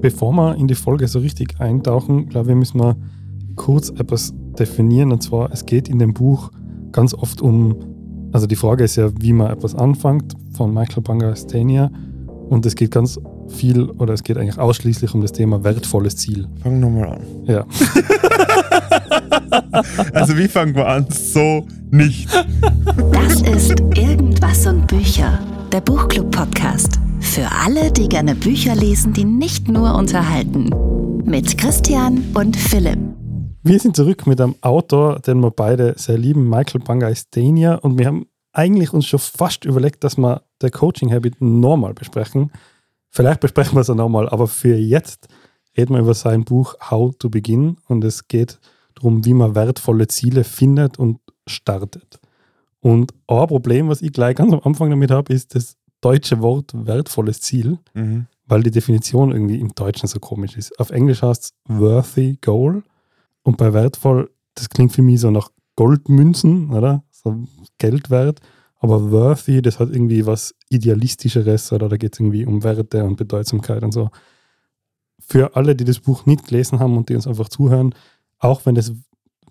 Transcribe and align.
bevor 0.00 0.32
wir 0.32 0.56
in 0.56 0.68
die 0.68 0.74
Folge 0.74 1.08
so 1.08 1.18
richtig 1.18 1.60
eintauchen, 1.60 2.28
glaube 2.28 2.50
ich, 2.50 2.56
müssen 2.56 2.80
wir 2.80 2.96
kurz 3.56 3.90
etwas 3.90 4.34
definieren. 4.58 5.12
Und 5.12 5.22
zwar, 5.22 5.52
es 5.52 5.66
geht 5.66 5.88
in 5.88 5.98
dem 5.98 6.14
Buch 6.14 6.50
ganz 6.92 7.14
oft 7.14 7.40
um, 7.40 7.76
also 8.32 8.46
die 8.46 8.56
Frage 8.56 8.84
ist 8.84 8.96
ja, 8.96 9.10
wie 9.20 9.32
man 9.32 9.50
etwas 9.50 9.74
anfängt, 9.74 10.34
von 10.52 10.72
Michael 10.72 11.02
Bangastania. 11.02 11.90
Und 12.48 12.66
es 12.66 12.74
geht 12.74 12.90
ganz 12.90 13.20
viel, 13.48 13.84
oder 13.90 14.14
es 14.14 14.24
geht 14.24 14.36
eigentlich 14.36 14.58
ausschließlich 14.58 15.14
um 15.14 15.20
das 15.20 15.32
Thema 15.32 15.62
wertvolles 15.62 16.16
Ziel. 16.16 16.48
Fangen 16.62 16.80
wir 16.80 16.90
mal 16.90 17.08
an. 17.08 17.20
Ja. 17.44 17.66
also 20.14 20.36
wie 20.36 20.48
fangen 20.48 20.74
wir 20.74 20.86
an? 20.86 21.06
So 21.10 21.66
nicht. 21.90 22.28
Das 23.12 23.42
ist 23.42 23.80
Irgendwas 23.96 24.66
und 24.66 24.86
Bücher, 24.86 25.38
der 25.72 25.80
Buchclub-Podcast. 25.80 27.00
Für 27.30 27.48
alle, 27.52 27.92
die 27.92 28.08
gerne 28.08 28.34
Bücher 28.34 28.74
lesen, 28.74 29.12
die 29.12 29.24
nicht 29.24 29.68
nur 29.68 29.94
unterhalten. 29.94 30.68
Mit 31.24 31.56
Christian 31.56 32.24
und 32.34 32.56
Philipp. 32.56 32.98
Wir 33.62 33.78
sind 33.78 33.94
zurück 33.94 34.26
mit 34.26 34.40
einem 34.40 34.56
Autor, 34.62 35.20
den 35.20 35.38
wir 35.38 35.52
beide 35.52 35.94
sehr 35.96 36.18
lieben, 36.18 36.48
Michael 36.48 36.80
Bangaistenia. 36.80 37.76
Und 37.76 38.00
wir 38.00 38.06
haben 38.06 38.26
eigentlich 38.52 38.92
uns 38.92 39.06
schon 39.06 39.20
fast 39.20 39.64
überlegt, 39.64 40.02
dass 40.02 40.18
wir 40.18 40.42
der 40.60 40.72
Coaching 40.72 41.12
Habit 41.12 41.40
normal 41.40 41.94
besprechen. 41.94 42.50
Vielleicht 43.10 43.38
besprechen 43.38 43.76
wir 43.76 43.82
es 43.82 43.90
auch 43.90 43.94
nochmal, 43.94 44.28
aber 44.28 44.48
für 44.48 44.76
jetzt 44.76 45.28
reden 45.78 45.94
wir 45.94 46.00
über 46.00 46.14
sein 46.14 46.44
Buch 46.44 46.74
How 46.90 47.16
to 47.16 47.30
Begin. 47.30 47.76
Und 47.86 48.02
es 48.02 48.26
geht 48.26 48.58
darum, 48.96 49.24
wie 49.24 49.34
man 49.34 49.54
wertvolle 49.54 50.08
Ziele 50.08 50.42
findet 50.42 50.98
und 50.98 51.20
startet. 51.46 52.18
Und 52.80 53.12
ein 53.28 53.46
Problem, 53.46 53.88
was 53.88 54.02
ich 54.02 54.12
gleich 54.12 54.34
ganz 54.34 54.52
am 54.52 54.62
Anfang 54.64 54.90
damit 54.90 55.12
habe, 55.12 55.32
ist 55.32 55.54
das 55.54 55.76
deutsche 56.00 56.40
Wort 56.40 56.72
wertvolles 56.74 57.40
Ziel, 57.40 57.78
Mhm. 57.94 58.26
weil 58.46 58.62
die 58.62 58.70
Definition 58.70 59.32
irgendwie 59.32 59.60
im 59.60 59.74
Deutschen 59.74 60.08
so 60.08 60.18
komisch 60.18 60.56
ist. 60.56 60.78
Auf 60.80 60.90
Englisch 60.90 61.22
heißt 61.22 61.44
es 61.44 61.52
worthy 61.68 62.38
goal 62.40 62.82
und 63.42 63.56
bei 63.56 63.72
wertvoll, 63.72 64.30
das 64.54 64.68
klingt 64.68 64.92
für 64.92 65.02
mich 65.02 65.20
so 65.20 65.30
nach 65.30 65.50
Goldmünzen, 65.76 66.70
oder? 66.70 67.02
So 67.10 67.44
Geld 67.78 68.10
wert. 68.10 68.40
Aber 68.78 69.10
worthy, 69.10 69.60
das 69.62 69.78
hat 69.78 69.90
irgendwie 69.90 70.24
was 70.26 70.54
Idealistischeres 70.70 71.70
oder 71.72 71.88
da 71.88 71.96
geht 71.98 72.14
es 72.14 72.20
irgendwie 72.20 72.46
um 72.46 72.64
Werte 72.64 73.04
und 73.04 73.16
Bedeutsamkeit 73.16 73.82
und 73.82 73.92
so. 73.92 74.10
Für 75.18 75.54
alle, 75.54 75.76
die 75.76 75.84
das 75.84 76.00
Buch 76.00 76.24
nicht 76.26 76.46
gelesen 76.46 76.78
haben 76.80 76.96
und 76.96 77.08
die 77.10 77.14
uns 77.14 77.26
einfach 77.26 77.48
zuhören, 77.50 77.94
auch 78.38 78.64
wenn 78.64 78.74
das 78.74 78.92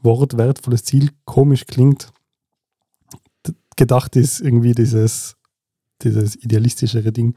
Wort 0.01 0.35
wertvolles 0.37 0.83
Ziel 0.83 1.11
komisch 1.25 1.65
klingt, 1.67 2.11
gedacht 3.75 4.15
ist 4.15 4.41
irgendwie 4.41 4.73
dieses, 4.73 5.35
dieses 6.03 6.35
idealistischere 6.35 7.11
Ding. 7.11 7.35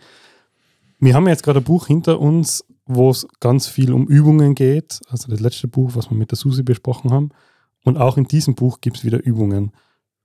Wir 0.98 1.14
haben 1.14 1.26
jetzt 1.28 1.42
gerade 1.42 1.60
ein 1.60 1.64
Buch 1.64 1.86
hinter 1.88 2.20
uns, 2.20 2.64
wo 2.86 3.10
es 3.10 3.26
ganz 3.40 3.66
viel 3.66 3.92
um 3.92 4.06
Übungen 4.06 4.54
geht. 4.54 5.00
Also 5.08 5.28
das 5.30 5.40
letzte 5.40 5.68
Buch, 5.68 5.92
was 5.94 6.10
wir 6.10 6.16
mit 6.16 6.30
der 6.30 6.38
Susi 6.38 6.62
besprochen 6.62 7.10
haben. 7.10 7.30
Und 7.84 7.98
auch 7.98 8.16
in 8.16 8.24
diesem 8.24 8.54
Buch 8.54 8.80
gibt 8.80 8.98
es 8.98 9.04
wieder 9.04 9.22
Übungen. 9.22 9.72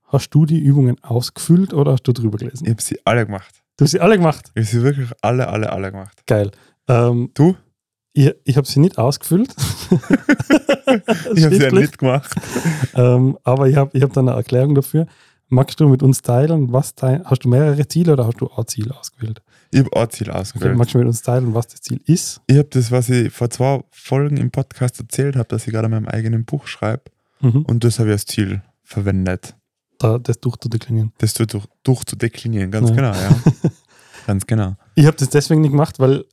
Hast 0.04 0.30
du 0.30 0.46
die 0.46 0.58
Übungen 0.58 1.02
ausgefüllt 1.02 1.74
oder 1.74 1.92
hast 1.92 2.04
du 2.04 2.12
drüber 2.12 2.38
gelesen? 2.38 2.64
Ich 2.64 2.70
habe 2.70 2.82
sie 2.82 2.98
alle 3.04 3.26
gemacht. 3.26 3.62
Du 3.76 3.84
hast 3.84 3.90
sie 3.92 4.00
alle 4.00 4.16
gemacht. 4.16 4.50
Ich 4.54 4.66
habe 4.66 4.76
sie 4.76 4.82
wirklich 4.82 5.08
alle, 5.20 5.48
alle, 5.48 5.70
alle 5.72 5.90
gemacht. 5.90 6.22
Geil. 6.26 6.50
Ähm, 6.88 7.30
Du? 7.34 7.56
ich 8.12 8.32
ich 8.44 8.56
habe 8.56 8.66
sie 8.66 8.80
nicht 8.80 8.98
ausgefüllt. 8.98 9.54
Ich 11.34 11.44
habe 11.44 11.54
sie 11.54 11.62
ja 11.62 11.70
nicht 11.70 11.98
gemacht. 11.98 12.34
Ähm, 12.94 13.36
aber 13.44 13.68
ich 13.68 13.76
habe 13.76 13.90
ich 13.96 14.02
hab 14.02 14.12
dann 14.14 14.26
eine 14.26 14.38
Erklärung 14.38 14.74
dafür. 14.74 15.06
Magst 15.50 15.80
du 15.80 15.88
mit 15.88 16.02
uns 16.02 16.20
teilen, 16.22 16.72
was 16.72 16.94
dein, 16.94 17.24
hast 17.24 17.44
du 17.44 17.48
mehrere 17.48 17.88
Ziele 17.88 18.12
oder 18.12 18.26
hast 18.26 18.40
du 18.40 18.50
ein 18.54 18.66
Ziel 18.66 18.92
ausgewählt? 18.92 19.40
Ich 19.70 19.80
habe 19.80 19.96
ein 19.96 20.10
Ziel 20.10 20.28
Okay, 20.30 20.38
ausgewählt. 20.38 20.76
magst 20.76 20.94
du 20.94 20.98
mit 20.98 21.06
uns 21.06 21.22
teilen, 21.22 21.54
was 21.54 21.68
das 21.68 21.80
Ziel 21.80 22.00
ist? 22.04 22.40
Ich 22.46 22.56
habe 22.58 22.68
das, 22.70 22.90
was 22.90 23.08
ich 23.08 23.32
vor 23.32 23.48
zwei 23.50 23.82
Folgen 23.90 24.36
im 24.36 24.50
Podcast 24.50 24.98
erzählt 25.00 25.36
habe, 25.36 25.48
dass 25.48 25.66
ich 25.66 25.72
gerade 25.72 25.86
an 25.86 25.92
meinem 25.92 26.08
eigenen 26.08 26.44
Buch 26.44 26.66
schreibe. 26.66 27.04
Mhm. 27.40 27.62
Und 27.62 27.84
das 27.84 27.98
habe 27.98 28.10
ich 28.10 28.12
als 28.14 28.26
Ziel 28.26 28.62
verwendet. 28.82 29.54
Da, 29.98 30.18
das 30.18 30.38
durchzudeklinieren. 30.40 31.12
Das 31.18 31.34
durch, 31.34 31.64
durchzudeklinieren, 31.82 32.70
ganz 32.70 32.90
Ja. 32.90 32.96
genau, 32.96 33.12
ja. 33.12 33.30
ganz 34.26 34.46
genau. 34.46 34.76
Ich 34.94 35.06
habe 35.06 35.16
das 35.16 35.30
deswegen 35.30 35.62
nicht 35.62 35.70
gemacht, 35.72 35.98
weil 35.98 36.24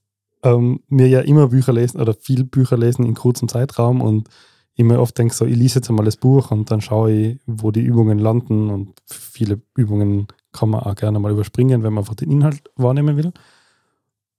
ähm, 0.43 0.81
wir 0.89 1.07
ja 1.07 1.21
immer 1.21 1.47
Bücher 1.47 1.73
lesen 1.73 1.99
oder 2.01 2.13
viel 2.13 2.43
Bücher 2.43 2.77
lesen 2.77 3.05
in 3.05 3.15
kurzem 3.15 3.47
Zeitraum 3.47 4.01
und 4.01 4.29
ich 4.75 4.83
mir 4.83 4.99
oft 4.99 5.17
denke, 5.17 5.33
so, 5.33 5.45
ich 5.45 5.55
lese 5.55 5.79
jetzt 5.79 5.89
einmal 5.89 6.05
das 6.05 6.17
Buch 6.17 6.51
und 6.51 6.69
dann 6.69 6.81
schaue 6.81 7.11
ich, 7.11 7.39
wo 7.45 7.71
die 7.71 7.81
Übungen 7.81 8.19
landen 8.19 8.69
und 8.69 8.93
viele 9.05 9.61
Übungen 9.75 10.27
kann 10.51 10.69
man 10.69 10.81
auch 10.81 10.95
gerne 10.95 11.19
mal 11.19 11.31
überspringen, 11.31 11.83
wenn 11.83 11.93
man 11.93 12.03
einfach 12.03 12.15
den 12.15 12.31
Inhalt 12.31 12.69
wahrnehmen 12.75 13.17
will. 13.17 13.31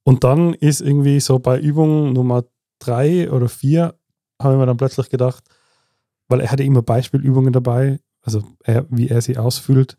Und 0.05 0.25
dann 0.25 0.55
ist 0.55 0.83
irgendwie 0.83 1.21
so 1.21 1.39
bei 1.39 1.59
Übung 1.59 2.13
Nummer 2.13 2.45
drei 2.79 3.31
oder 3.31 3.49
vier, 3.49 3.95
habe 4.41 4.55
ich 4.55 4.61
mir 4.61 4.67
dann 4.67 4.77
plötzlich 4.77 5.09
gedacht, 5.09 5.45
weil 6.29 6.41
er 6.41 6.51
hatte 6.51 6.65
immer 6.65 6.83
Beispielübungen 6.83 7.53
dabei, 7.53 7.99
also 8.23 8.43
er, 8.63 8.87
wie 8.91 9.09
er 9.09 9.23
sie 9.23 9.39
ausfüllt. 9.39 9.97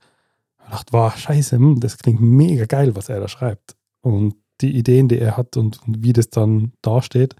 Ich 0.63 0.69
dachte, 0.69 0.93
wow, 0.93 1.15
scheiße, 1.15 1.55
hm, 1.55 1.79
das 1.79 1.97
klingt 1.97 2.21
mega 2.21 2.65
geil, 2.65 2.95
was 2.95 3.09
er 3.09 3.19
da 3.19 3.27
schreibt. 3.27 3.75
Und 4.01 4.35
die 4.61 4.77
Ideen, 4.77 5.07
die 5.07 5.19
er 5.19 5.37
hat 5.37 5.57
und, 5.57 5.81
und 5.87 6.03
wie 6.03 6.13
das 6.13 6.29
dann 6.29 6.73
dasteht. 6.81 7.35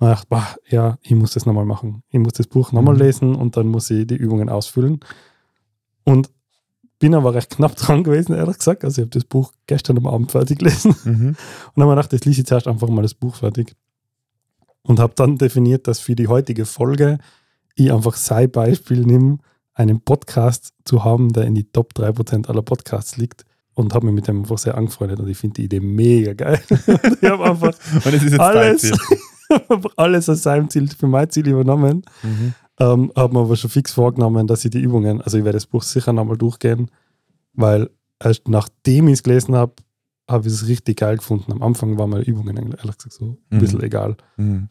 Und 0.00 0.12
ich 0.12 0.20
dachte, 0.24 0.60
ja, 0.68 0.98
ich 1.02 1.14
muss 1.14 1.32
das 1.34 1.44
nochmal 1.46 1.64
machen. 1.64 2.02
Ich 2.10 2.18
muss 2.20 2.34
das 2.34 2.46
Buch 2.46 2.72
nochmal 2.72 2.94
Mhm. 2.94 3.00
lesen 3.00 3.34
und 3.34 3.56
dann 3.56 3.66
muss 3.68 3.90
ich 3.90 4.06
die 4.06 4.14
Übungen 4.16 4.48
ausfüllen. 4.48 5.00
Und 6.04 6.30
bin 7.00 7.14
aber 7.14 7.34
recht 7.34 7.50
knapp 7.50 7.76
dran 7.76 8.04
gewesen, 8.04 8.34
ehrlich 8.34 8.58
gesagt. 8.58 8.84
Also 8.84 9.00
ich 9.00 9.06
habe 9.06 9.10
das 9.18 9.24
Buch 9.24 9.52
gestern 9.66 9.98
am 9.98 10.06
Abend 10.06 10.30
fertig 10.30 10.58
gelesen. 10.60 10.94
Mhm. 11.04 11.10
Und 11.10 11.36
dann 11.76 11.82
habe 11.88 11.92
ich 11.92 11.96
gedacht, 11.96 12.12
jetzt 12.12 12.24
lese 12.26 12.40
ich 12.42 12.46
zuerst 12.46 12.68
einfach 12.68 12.88
mal 12.88 13.02
das 13.02 13.14
Buch 13.14 13.34
fertig. 13.36 13.74
Und 14.82 15.00
habe 15.00 15.12
dann 15.16 15.36
definiert, 15.36 15.86
dass 15.86 16.00
für 16.00 16.14
die 16.14 16.28
heutige 16.28 16.64
Folge 16.64 17.18
ich 17.74 17.92
einfach 17.92 18.14
sein 18.16 18.50
Beispiel 18.50 19.04
nehme, 19.04 19.38
einen 19.74 20.00
Podcast 20.00 20.72
zu 20.84 21.04
haben, 21.04 21.32
der 21.32 21.44
in 21.44 21.54
die 21.54 21.70
Top 21.70 21.92
3% 21.94 22.48
aller 22.48 22.62
Podcasts 22.62 23.16
liegt. 23.16 23.44
Und 23.74 23.94
habe 23.94 24.06
mich 24.06 24.14
mit 24.14 24.26
dem 24.26 24.40
einfach 24.40 24.58
sehr 24.58 24.76
angefreundet 24.76 25.20
und 25.20 25.28
ich 25.28 25.38
finde 25.38 25.54
die 25.54 25.64
Idee 25.64 25.78
mega 25.78 26.32
geil. 26.32 26.60
Und 26.68 26.78
ich 27.22 27.28
habe 27.30 27.44
einfach 27.44 27.74
Und 27.94 28.06
es 28.06 28.14
ist 28.14 28.22
jetzt 28.24 28.38
dein 28.38 28.40
alles, 28.40 28.90
Einfach 29.48 29.90
alles 29.96 30.28
aus 30.28 30.42
seinem 30.42 30.68
Ziel 30.70 30.88
für 30.88 31.06
mein 31.06 31.30
Ziel 31.30 31.48
übernommen. 31.48 32.02
Mhm. 32.22 32.54
Ähm, 32.80 33.12
habe 33.16 33.34
mir 33.34 33.40
aber 33.40 33.56
schon 33.56 33.70
fix 33.70 33.92
vorgenommen, 33.92 34.46
dass 34.46 34.64
ich 34.64 34.70
die 34.70 34.80
Übungen, 34.80 35.20
also 35.20 35.36
ich 35.38 35.44
werde 35.44 35.56
das 35.56 35.66
Buch 35.66 35.82
sicher 35.82 36.12
nochmal 36.12 36.36
durchgehen, 36.36 36.90
weil 37.54 37.90
erst 38.22 38.46
nachdem 38.48 39.08
ich 39.08 39.14
es 39.14 39.22
gelesen 39.22 39.56
habe, 39.56 39.72
habe 40.30 40.46
ich 40.46 40.54
es 40.54 40.68
richtig 40.68 40.98
geil 40.98 41.16
gefunden. 41.16 41.50
Am 41.52 41.62
Anfang 41.62 41.96
waren 41.98 42.10
mir 42.10 42.20
Übungen 42.20 42.56
ehrlich 42.56 42.96
gesagt 42.98 43.12
so 43.12 43.24
ein 43.24 43.38
Mhm. 43.56 43.58
bisschen 43.60 43.82
egal. 43.82 44.16
Mhm. 44.36 44.68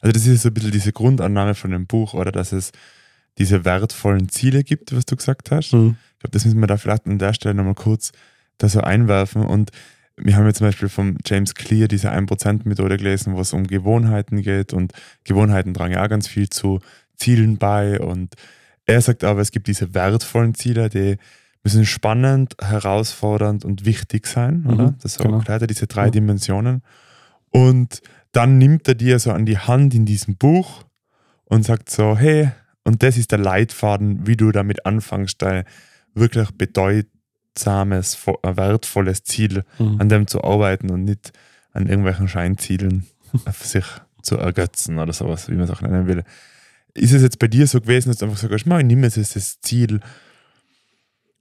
Also 0.00 0.12
das 0.12 0.26
ist 0.26 0.42
so 0.42 0.48
ein 0.48 0.54
bisschen 0.54 0.72
diese 0.72 0.92
Grundannahme 0.92 1.54
von 1.54 1.70
dem 1.70 1.86
Buch, 1.86 2.12
oder 2.14 2.32
dass 2.32 2.52
es 2.52 2.72
diese 3.38 3.64
wertvollen 3.64 4.28
Ziele 4.28 4.64
gibt, 4.64 4.94
was 4.94 5.06
du 5.06 5.16
gesagt 5.16 5.50
hast. 5.50 5.72
Mhm. 5.72 5.96
Ich 6.14 6.18
glaube, 6.18 6.32
das 6.32 6.44
müssen 6.44 6.60
wir 6.60 6.66
da 6.66 6.76
vielleicht 6.76 7.06
an 7.06 7.18
der 7.18 7.32
Stelle 7.32 7.54
nochmal 7.54 7.74
kurz 7.76 8.12
da 8.58 8.68
so 8.68 8.80
einwerfen. 8.80 9.46
Und 9.46 9.70
wir 10.22 10.36
haben 10.36 10.46
jetzt 10.46 10.58
zum 10.58 10.66
Beispiel 10.66 10.88
vom 10.88 11.16
James 11.24 11.54
Clear 11.54 11.88
diese 11.88 12.10
1%-Methode 12.12 12.96
gelesen, 12.96 13.34
wo 13.34 13.40
es 13.40 13.52
um 13.52 13.66
Gewohnheiten 13.66 14.42
geht 14.42 14.72
und 14.72 14.92
Gewohnheiten 15.24 15.74
tragen 15.74 15.94
ja 15.94 16.04
auch 16.04 16.08
ganz 16.08 16.28
viel 16.28 16.48
zu 16.50 16.80
Zielen 17.16 17.58
bei. 17.58 18.00
Und 18.00 18.34
er 18.86 19.00
sagt 19.00 19.24
aber, 19.24 19.40
es 19.40 19.50
gibt 19.50 19.66
diese 19.66 19.94
wertvollen 19.94 20.54
Ziele, 20.54 20.88
die 20.88 21.16
müssen 21.62 21.84
spannend, 21.84 22.54
herausfordernd 22.60 23.64
und 23.64 23.84
wichtig 23.84 24.26
sein, 24.26 24.62
Mhm, 24.62 24.70
oder? 24.70 24.94
Das 25.02 25.14
so 25.14 25.24
genau. 25.24 25.38
erklärt 25.38 25.62
er, 25.62 25.66
diese 25.66 25.86
drei 25.86 26.06
Ja. 26.06 26.10
Dimensionen. 26.10 26.82
Und 27.50 28.00
dann 28.32 28.58
nimmt 28.58 28.88
er 28.88 28.94
dir 28.94 29.18
so 29.18 29.32
an 29.32 29.44
die 29.44 29.58
Hand 29.58 29.94
in 29.94 30.06
diesem 30.06 30.36
Buch 30.36 30.84
und 31.44 31.64
sagt 31.64 31.90
so, 31.90 32.16
hey, 32.16 32.50
und 32.84 33.02
das 33.02 33.16
ist 33.18 33.32
der 33.32 33.38
Leitfaden, 33.38 34.26
wie 34.26 34.36
du 34.36 34.52
damit 34.52 34.86
anfängst, 34.86 35.42
dein 35.42 35.64
wirklich 36.14 36.50
bedeutsames, 36.52 37.10
vo- 37.56 38.38
äh, 38.42 38.56
wertvolles 38.56 39.22
Ziel 39.24 39.64
Mhm. 39.78 40.00
an 40.00 40.08
dem 40.08 40.26
zu 40.26 40.42
arbeiten 40.44 40.90
und 40.90 41.04
nicht 41.04 41.32
an 41.72 41.86
irgendwelchen 41.86 42.28
Scheinzielen 42.28 43.06
auf 43.44 43.64
sich 43.64 43.84
zu 44.22 44.36
ergötzen 44.36 44.98
oder 44.98 45.12
sowas, 45.12 45.48
wie 45.48 45.54
man 45.54 45.64
es 45.64 45.70
auch 45.70 45.80
nennen 45.82 46.06
will. 46.06 46.24
Ist 46.94 47.12
es 47.12 47.22
jetzt 47.22 47.38
bei 47.38 47.46
dir 47.48 47.66
so 47.66 47.80
gewesen, 47.80 48.08
dass 48.10 48.18
du 48.18 48.26
einfach 48.26 48.38
sagst, 48.38 48.66
"Ma, 48.66 48.78
ich 48.80 48.84
nehme 48.86 49.06
jetzt 49.06 49.16
das 49.36 49.60
Ziel, 49.60 50.00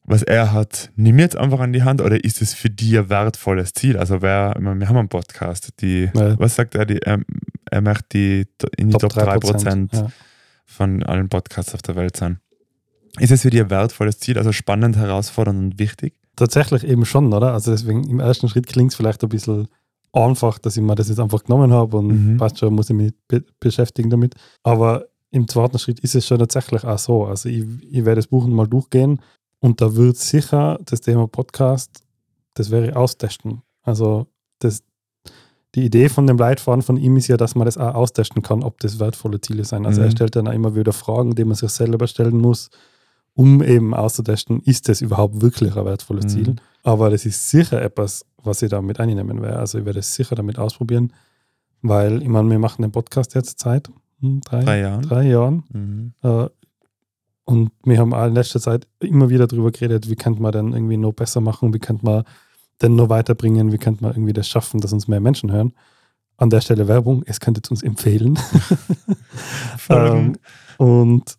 was 0.03 0.23
er 0.23 0.53
hat, 0.53 0.91
nimm 0.95 1.19
jetzt 1.19 1.35
einfach 1.35 1.59
an 1.59 1.73
die 1.73 1.83
Hand 1.83 2.01
oder 2.01 2.23
ist 2.23 2.41
es 2.41 2.53
für 2.53 2.69
dich 2.69 2.97
ein 2.97 3.09
wertvolles 3.09 3.73
Ziel? 3.73 3.97
Also 3.97 4.21
wer, 4.21 4.55
meine, 4.59 4.79
wir 4.79 4.88
haben 4.89 4.97
einen 4.97 5.09
Podcast, 5.09 5.73
die, 5.81 6.09
Ja. 6.15 6.39
was 6.39 6.55
sagt 6.55 6.75
er, 6.75 6.85
die, 6.85 7.00
er, 7.01 7.19
er 7.69 7.81
möchte 7.81 8.05
die 8.13 8.47
in 8.77 8.89
die 8.89 8.97
Top, 8.97 9.12
3%, 9.13 9.94
Ja. 9.95 10.07
von 10.65 11.03
allen 11.03 11.29
Podcasts 11.29 11.73
auf 11.75 11.81
der 11.83 11.95
Welt 11.95 12.15
sein. 12.17 12.39
Ist 13.19 13.31
es 13.31 13.42
für 13.42 13.50
dich 13.50 13.62
ein 13.62 13.69
wertvolles 13.69 14.19
Ziel, 14.19 14.38
also 14.38 14.51
spannend, 14.51 14.95
herausfordernd 14.98 15.60
und 15.60 15.80
wichtig? 15.80 16.13
Tatsächlich 16.36 16.83
eben 16.86 17.06
schon, 17.06 17.33
oder? 17.33 17.54
Also 17.54 17.71
deswegen 17.71 18.04
im 18.10 18.19
ersten 18.19 18.48
Schritt 18.50 18.68
klingt 18.68 18.92
es 18.92 18.95
vielleicht 18.95 19.21
ein 19.24 19.30
bisschen 19.30 19.68
einfach, 20.13 20.57
dass 20.60 20.77
ich 20.77 20.83
mir 20.83 20.95
das 20.95 21.10
jetzt 21.10 21.19
einfach 21.19 21.44
genommen 21.44 21.71
habe 21.74 21.98
und 21.98 22.07
Mhm. 22.33 22.38
passt 22.38 22.60
schon, 22.60 22.74
muss 22.74 22.89
ich 22.89 22.95
mich 22.95 23.13
be 23.27 23.44
beschäftigen 23.60 24.10
damit. 24.10 24.36
Aber 24.63 25.06
im 25.31 25.48
zweiten 25.48 25.77
Schritt 25.77 26.00
ist 26.00 26.16
es 26.16 26.25
schon 26.25 26.39
tatsächlich 26.39 26.83
auch 26.83 26.98
so. 26.98 27.25
Also 27.25 27.50
ich, 27.50 27.63
ich 27.92 28.06
werde 28.06 28.16
das 28.16 28.27
Buch 28.27 28.48
mal 28.48 28.68
durchgehen 28.68 29.22
und 29.60 29.81
da 29.81 29.95
wird 29.95 30.18
sicher 30.18 30.80
das 30.86 31.01
Thema 31.01 31.27
Podcast, 31.27 32.04
das 32.56 32.72
wäre 32.72 32.88
ich 32.89 32.95
austesten. 32.95 33.62
Also 33.83 34.25
das, 34.60 34.81
die 35.75 35.86
Idee 35.86 36.10
von 36.10 36.25
dem 36.25 36.38
Leitfaden 36.38 36.81
von 36.81 36.98
ihm 36.98 37.18
ist 37.18 37.27
ja, 37.27 37.38
dass 37.38 37.54
man 37.54 37.65
das 37.65 37.77
auch 37.77 37.94
austesten 37.94 38.42
kann, 38.42 38.63
ob 38.63 38.80
das 38.80 38.98
wertvolle 39.00 39.39
Ziele 39.42 39.63
sind. 39.65 39.86
Also 39.86 40.01
Mhm. 40.01 40.07
er 40.07 40.12
stellt 40.12 40.36
dann 40.36 40.48
auch 40.48 40.54
immer 40.54 40.74
wieder 40.75 40.94
Fragen, 40.94 41.36
die 41.36 41.44
man 41.45 41.56
sich 41.56 41.69
selber 41.69 42.07
stellen 42.07 42.38
muss, 42.38 42.69
um 43.39 43.63
eben 43.63 43.94
auszutesten, 43.94 44.59
ist 44.65 44.89
das 44.89 45.00
überhaupt 45.00 45.41
wirklich 45.41 45.74
ein 45.77 45.86
wertvolles 45.86 46.25
Mhm. 46.25 46.30
Ziel. 46.30 46.56
Aber 46.83 47.09
das 47.09 47.25
ist 47.25 47.50
sicher 47.50 47.81
etwas, 47.81 48.25
was 48.44 48.62
ich 48.62 48.69
da 48.69 48.81
mit 48.81 49.00
einnehmen 49.00 49.41
werde. 49.41 49.59
Also 49.59 49.80
ich 49.80 49.86
werde 49.86 50.00
es 50.00 50.13
sicher 50.13 50.36
damit 50.36 50.59
ausprobieren, 50.59 51.13
weil 51.81 52.21
ich 52.21 52.27
meine, 52.27 52.50
wir 52.50 52.59
machen 52.59 52.81
den 52.81 52.91
Podcast 52.91 53.36
jetzt 53.36 53.62
seit 53.62 53.89
hm, 54.19 54.41
drei, 54.41 54.63
Drei 54.65 54.80
Jahren. 54.81 55.01
drei 55.03 55.27
Jahren. 55.30 55.63
Mhm. 55.71 56.13
Äh, 56.21 56.47
und 57.45 57.71
wir 57.86 57.97
haben 58.00 58.13
auch 58.13 58.27
in 58.27 58.33
letzter 58.33 58.59
Zeit 58.59 58.88
immer 59.00 59.30
wieder 59.30 59.47
darüber 59.47 59.71
geredet, 59.71 60.09
wie 60.09 60.15
könnte 60.18 60.41
man 60.41 60.51
denn 60.51 60.74
irgendwie 60.74 60.97
noch 60.97 61.13
besser 61.13 61.39
machen, 61.39 61.74
wie 61.74 61.80
könnte 61.80 62.03
man 62.06 62.24
denn 62.81 62.95
noch 62.95 63.07
weiterbringen, 63.07 63.71
wie 63.71 63.77
könnte 63.77 64.03
man 64.03 64.12
irgendwie 64.13 64.33
das 64.33 64.50
schaffen, 64.50 64.81
dass 64.81 64.91
uns 64.91 65.07
mehr 65.07 65.21
Menschen 65.21 65.50
hören. 65.51 65.71
An 66.36 66.50
der 66.50 66.59
Stelle 66.62 66.89
Werbung, 66.89 67.24
es 67.25 67.39
könntet 67.39 67.71
uns 67.71 67.83
empfehlen. 67.83 68.38
Ähm, 69.89 70.36
und, 70.77 71.38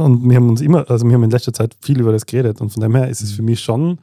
und 0.00 0.28
wir 0.28 0.36
haben 0.36 0.48
uns 0.48 0.60
immer, 0.60 0.88
also 0.90 1.06
wir 1.06 1.14
haben 1.14 1.22
in 1.24 1.30
letzter 1.30 1.52
Zeit 1.52 1.76
viel 1.82 2.00
über 2.00 2.12
das 2.12 2.26
geredet 2.26 2.60
und 2.60 2.70
von 2.70 2.82
dem 2.82 2.94
her 2.94 3.08
ist 3.08 3.20
es 3.22 3.32
Mhm. 3.32 3.36
für 3.36 3.42
mich 3.42 3.60
schon, 3.60 3.98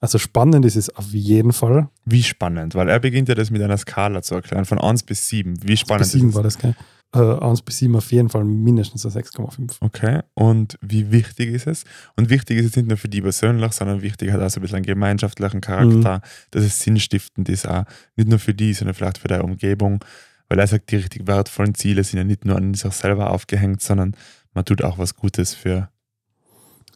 also 0.00 0.18
spannend 0.18 0.64
ist 0.64 0.76
es 0.76 0.88
auf 0.96 1.12
jeden 1.12 1.52
Fall. 1.52 1.88
Wie 2.04 2.22
spannend, 2.22 2.74
weil 2.74 2.88
er 2.88 3.00
beginnt 3.00 3.28
ja 3.28 3.34
das 3.34 3.50
mit 3.50 3.60
einer 3.62 3.76
Skala 3.76 4.22
zu 4.22 4.34
erklären, 4.34 4.64
von 4.64 4.78
1 4.78 5.02
bis 5.02 5.28
7. 5.28 5.58
Wie 5.62 5.76
spannend 5.76 6.02
Bis 6.04 6.12
7 6.12 6.28
ist 6.30 6.34
war 6.34 6.44
es? 6.44 6.54
das, 6.56 6.62
gell? 6.62 6.74
Äh, 7.12 7.44
1 7.44 7.62
bis 7.62 7.78
7 7.78 7.96
auf 7.96 8.10
jeden 8.12 8.28
Fall 8.28 8.44
mindestens 8.44 9.04
ein 9.04 9.10
6,5. 9.10 9.76
Okay, 9.80 10.20
und 10.34 10.78
wie 10.80 11.10
wichtig 11.10 11.50
ist 11.52 11.66
es? 11.66 11.84
Und 12.16 12.30
wichtig 12.30 12.58
ist 12.58 12.66
es 12.66 12.76
nicht 12.76 12.86
nur 12.88 12.96
für 12.96 13.08
die 13.08 13.20
persönlich, 13.20 13.72
sondern 13.72 14.00
wichtig 14.00 14.30
hat 14.30 14.40
auch 14.40 14.48
so 14.48 14.60
ein 14.60 14.62
bisschen 14.62 14.76
einen 14.76 14.86
gemeinschaftlichen 14.86 15.60
Charakter, 15.60 16.18
Mhm. 16.18 16.20
dass 16.52 16.64
es 16.64 16.78
sinnstiftend 16.80 17.48
ist, 17.48 17.68
auch 17.68 17.84
nicht 18.16 18.28
nur 18.28 18.38
für 18.38 18.54
die, 18.54 18.72
sondern 18.72 18.94
vielleicht 18.94 19.18
für 19.18 19.26
deine 19.28 19.42
Umgebung. 19.42 20.04
Weil 20.48 20.60
er 20.60 20.66
sagt, 20.66 20.90
die 20.92 20.96
richtig 20.96 21.26
wertvollen 21.26 21.74
Ziele 21.74 22.02
sind 22.04 22.18
ja 22.18 22.24
nicht 22.24 22.44
nur 22.44 22.56
an 22.56 22.74
sich 22.74 22.92
selber 22.92 23.30
aufgehängt, 23.30 23.82
sondern 23.82 24.14
man 24.54 24.64
tut 24.64 24.82
auch 24.82 24.98
was 24.98 25.14
Gutes 25.16 25.54
für. 25.54 25.88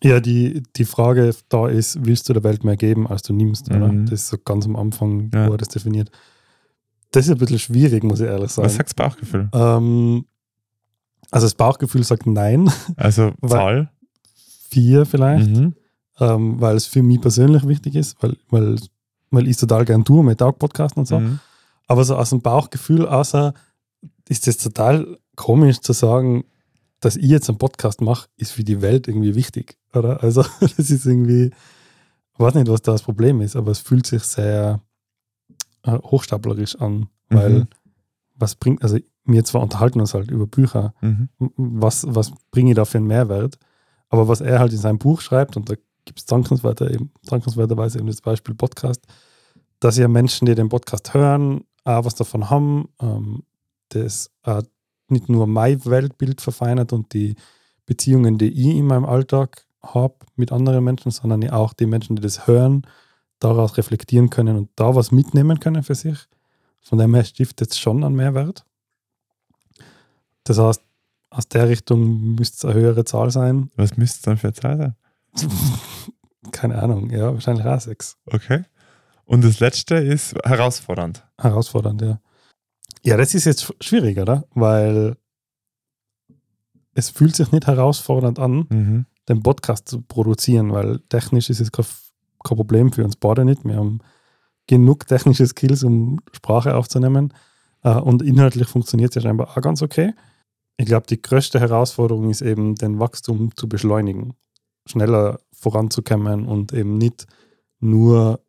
Ja, 0.02 0.20
die, 0.20 0.62
die 0.76 0.84
Frage 0.84 1.34
da 1.48 1.66
ist, 1.68 2.04
willst 2.04 2.28
du 2.28 2.32
der 2.34 2.44
Welt 2.44 2.62
mehr 2.64 2.76
geben, 2.76 3.06
als 3.06 3.22
du 3.22 3.32
nimmst? 3.32 3.70
Mhm. 3.70 4.04
Das 4.06 4.22
ist 4.22 4.28
so 4.28 4.36
ganz 4.38 4.66
am 4.66 4.76
Anfang, 4.76 5.30
Ja. 5.32 5.48
wo 5.48 5.52
er 5.52 5.56
das 5.58 5.68
definiert. 5.68 6.10
Das 7.12 7.26
ist 7.26 7.32
ein 7.32 7.38
bisschen 7.38 7.58
schwierig, 7.60 8.02
muss 8.04 8.20
ich 8.20 8.26
ehrlich 8.26 8.50
sagen. 8.50 8.66
Was 8.66 8.74
sagt 8.74 8.88
das 8.90 8.94
Bauchgefühl? 8.94 9.48
Ähm, 9.54 10.26
also 11.30 11.46
das 11.46 11.54
Bauchgefühl 11.54 12.04
sagt 12.04 12.26
nein, 12.26 12.70
Also 12.96 13.32
Weil- 13.40 13.50
Zahl? 13.50 13.90
vier 14.68 15.06
vielleicht, 15.06 15.48
Mhm. 15.50 15.74
ähm, 16.20 16.60
weil 16.60 16.76
es 16.76 16.86
für 16.86 17.02
mich 17.02 17.20
persönlich 17.20 17.66
wichtig 17.68 17.94
ist, 17.94 18.20
weil, 18.22 18.36
weil, 18.50 18.76
weil 19.30 19.46
ich 19.48 19.56
total 19.56 19.84
gern 19.84 20.04
tue 20.04 20.24
mit 20.24 20.38
Tag-Podcasten 20.38 21.00
und 21.00 21.06
so. 21.06 21.20
Mhm. 21.20 21.38
Aber 21.86 22.04
so 22.04 22.16
aus 22.16 22.30
dem 22.30 22.40
Bauchgefühl, 22.42 23.06
außer 23.06 23.54
ist 24.28 24.46
das 24.48 24.56
total 24.58 25.16
komisch 25.36 25.80
zu 25.80 25.92
sagen, 25.92 26.44
dass 27.04 27.16
ich 27.16 27.26
jetzt 27.28 27.48
einen 27.48 27.58
Podcast 27.58 28.00
mache, 28.00 28.28
ist 28.36 28.52
für 28.52 28.64
die 28.64 28.80
Welt 28.82 29.08
irgendwie 29.08 29.34
wichtig, 29.34 29.78
oder? 29.94 30.22
Also 30.22 30.42
das 30.60 30.78
ist 30.78 31.06
irgendwie, 31.06 31.46
ich 32.32 32.38
weiß 32.40 32.54
nicht, 32.54 32.68
was 32.68 32.82
da 32.82 32.92
das 32.92 33.02
Problem 33.02 33.40
ist, 33.40 33.56
aber 33.56 33.70
es 33.72 33.78
fühlt 33.78 34.06
sich 34.06 34.22
sehr 34.22 34.80
äh, 35.82 35.98
hochstaplerisch 35.98 36.76
an, 36.76 37.08
weil 37.28 37.50
Mhm. 37.60 37.66
was 38.34 38.54
bringt, 38.56 38.82
also 38.82 38.98
wir 39.24 39.44
zwar 39.44 39.62
unterhalten 39.62 40.00
uns 40.00 40.14
halt 40.14 40.30
über 40.30 40.46
Bücher, 40.46 40.94
Mhm. 41.00 41.28
was, 41.38 42.04
was 42.08 42.32
bringe 42.50 42.70
ich 42.70 42.76
da 42.76 42.84
für 42.84 42.98
einen 42.98 43.06
Mehrwert, 43.06 43.58
aber 44.08 44.28
was 44.28 44.40
er 44.40 44.58
halt 44.58 44.72
in 44.72 44.78
seinem 44.78 44.98
Buch 44.98 45.20
schreibt, 45.20 45.56
und 45.56 45.68
da 45.70 45.74
gibt 46.04 46.18
es 46.18 46.26
dankenswerter 46.26 46.90
eben, 46.90 47.10
dankenswerterweise 47.24 47.98
eben 47.98 48.06
das 48.08 48.20
Beispiel 48.20 48.54
Podcast, 48.54 49.00
dass 49.80 49.96
ja 49.96 50.08
Menschen, 50.08 50.46
die 50.46 50.54
den 50.54 50.68
Podcast 50.68 51.14
hören, 51.14 51.64
auch 51.84 52.04
was 52.04 52.14
davon 52.14 52.50
haben, 52.50 52.88
ähm, 53.00 53.42
das 53.90 54.30
äh, 54.44 54.62
nicht 55.14 55.28
nur 55.28 55.46
mein 55.46 55.84
Weltbild 55.84 56.40
verfeinert 56.40 56.92
und 56.92 57.14
die 57.14 57.36
Beziehungen, 57.86 58.38
die 58.38 58.48
ich 58.48 58.76
in 58.76 58.86
meinem 58.86 59.04
Alltag 59.04 59.64
habe 59.82 60.14
mit 60.36 60.52
anderen 60.52 60.84
Menschen, 60.84 61.10
sondern 61.10 61.48
auch 61.50 61.72
die 61.72 61.86
Menschen, 61.86 62.16
die 62.16 62.22
das 62.22 62.46
hören, 62.46 62.86
daraus 63.38 63.76
reflektieren 63.76 64.30
können 64.30 64.56
und 64.56 64.70
da 64.76 64.94
was 64.94 65.12
mitnehmen 65.12 65.60
können 65.60 65.82
für 65.82 65.94
sich. 65.94 66.18
Von 66.80 66.98
dem 66.98 67.14
her 67.14 67.24
stiftet 67.24 67.70
es 67.70 67.78
schon 67.78 68.04
einen 68.04 68.14
Mehrwert. 68.14 68.64
Das 70.44 70.58
heißt, 70.58 70.82
aus 71.30 71.48
der 71.48 71.68
Richtung 71.68 72.34
müsste 72.34 72.56
es 72.56 72.64
eine 72.64 72.74
höhere 72.74 73.04
Zahl 73.04 73.30
sein. 73.30 73.70
Was 73.76 73.96
müsste 73.96 74.16
es 74.16 74.22
dann 74.22 74.36
für 74.36 74.48
eine 74.48 74.54
Zahl 74.54 74.76
sein? 74.76 75.50
Keine 76.52 76.80
Ahnung, 76.80 77.10
ja, 77.10 77.32
wahrscheinlich 77.32 77.64
auch 77.64 77.80
sechs. 77.80 78.18
Okay. 78.26 78.64
Und 79.24 79.42
das 79.42 79.60
letzte 79.60 79.96
ist 79.96 80.34
herausfordernd. 80.44 81.24
Herausfordernd, 81.38 82.02
ja. 82.02 82.20
Ja, 83.04 83.16
das 83.16 83.34
ist 83.34 83.44
jetzt 83.44 83.72
schwierig, 83.80 84.18
oder? 84.18 84.44
Weil 84.54 85.16
es 86.94 87.10
fühlt 87.10 87.36
sich 87.36 87.52
nicht 87.52 87.66
herausfordernd 87.66 88.38
an, 88.38 88.66
Mhm. 88.70 89.06
den 89.28 89.42
Podcast 89.42 89.88
zu 89.88 90.00
produzieren, 90.02 90.72
weil 90.72 91.00
technisch 91.08 91.50
ist 91.50 91.60
es 91.60 91.72
kein, 91.72 91.84
kein 92.42 92.56
Problem 92.56 92.92
für 92.92 93.04
uns 93.04 93.16
beide 93.16 93.44
nicht. 93.44 93.64
Wir 93.64 93.76
haben 93.76 94.00
genug 94.66 95.06
technische 95.06 95.46
Skills, 95.46 95.82
um 95.84 96.20
Sprache 96.32 96.74
aufzunehmen. 96.76 97.32
Äh, 97.82 97.94
Und 98.00 98.22
inhaltlich 98.22 98.68
funktioniert 98.68 99.10
es 99.10 99.16
ja 99.16 99.22
scheinbar 99.28 99.48
auch 99.50 99.60
ganz 99.60 99.82
okay. 99.82 100.14
Ich 100.76 100.86
glaube, 100.86 101.06
die 101.06 101.20
größte 101.20 101.60
Herausforderung 101.60 102.30
ist 102.30 102.40
eben, 102.42 102.74
den 102.74 102.98
Wachstum 102.98 103.54
zu 103.56 103.68
beschleunigen, 103.68 104.34
schneller 104.86 105.40
voranzukommen 105.52 106.46
und 106.46 106.72
eben 106.72 106.96
nicht 106.98 107.26
nur 107.80 108.40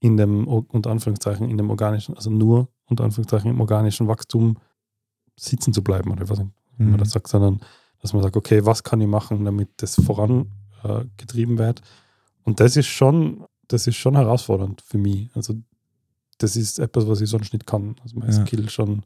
in 0.00 0.16
dem, 0.16 0.46
unter 0.46 0.90
Anführungszeichen, 0.90 1.48
in 1.48 1.56
dem 1.56 1.70
organischen, 1.70 2.14
also 2.16 2.30
nur 2.30 2.68
unter 2.92 3.04
Anführungszeichen 3.04 3.50
im 3.50 3.60
organischen 3.60 4.06
Wachstum 4.08 4.56
sitzen 5.38 5.72
zu 5.72 5.82
bleiben, 5.82 6.10
oder 6.12 6.28
was 6.28 6.38
wie 6.38 6.84
man 6.84 6.92
Mhm. 6.92 6.98
das 6.98 7.10
sagt, 7.10 7.28
sondern 7.28 7.60
dass 8.00 8.12
man 8.12 8.22
sagt, 8.22 8.36
okay, 8.36 8.64
was 8.64 8.82
kann 8.82 9.00
ich 9.00 9.06
machen, 9.08 9.44
damit 9.44 9.68
das 9.78 9.94
vorangetrieben 9.96 11.56
äh, 11.56 11.58
wird. 11.58 11.82
Und 12.44 12.60
das 12.60 12.76
ist 12.76 12.86
schon, 12.88 13.44
das 13.68 13.86
ist 13.86 13.96
schon 13.96 14.16
herausfordernd 14.16 14.80
für 14.82 14.98
mich. 14.98 15.30
Also 15.34 15.54
das 16.38 16.56
ist 16.56 16.78
etwas, 16.78 17.06
was 17.06 17.20
ich 17.20 17.30
sonst 17.30 17.52
nicht 17.52 17.66
kann. 17.66 17.94
Also 18.02 18.18
mein 18.18 18.30
Ja. 18.32 18.44
Skill 18.46 18.68
schon 18.68 19.04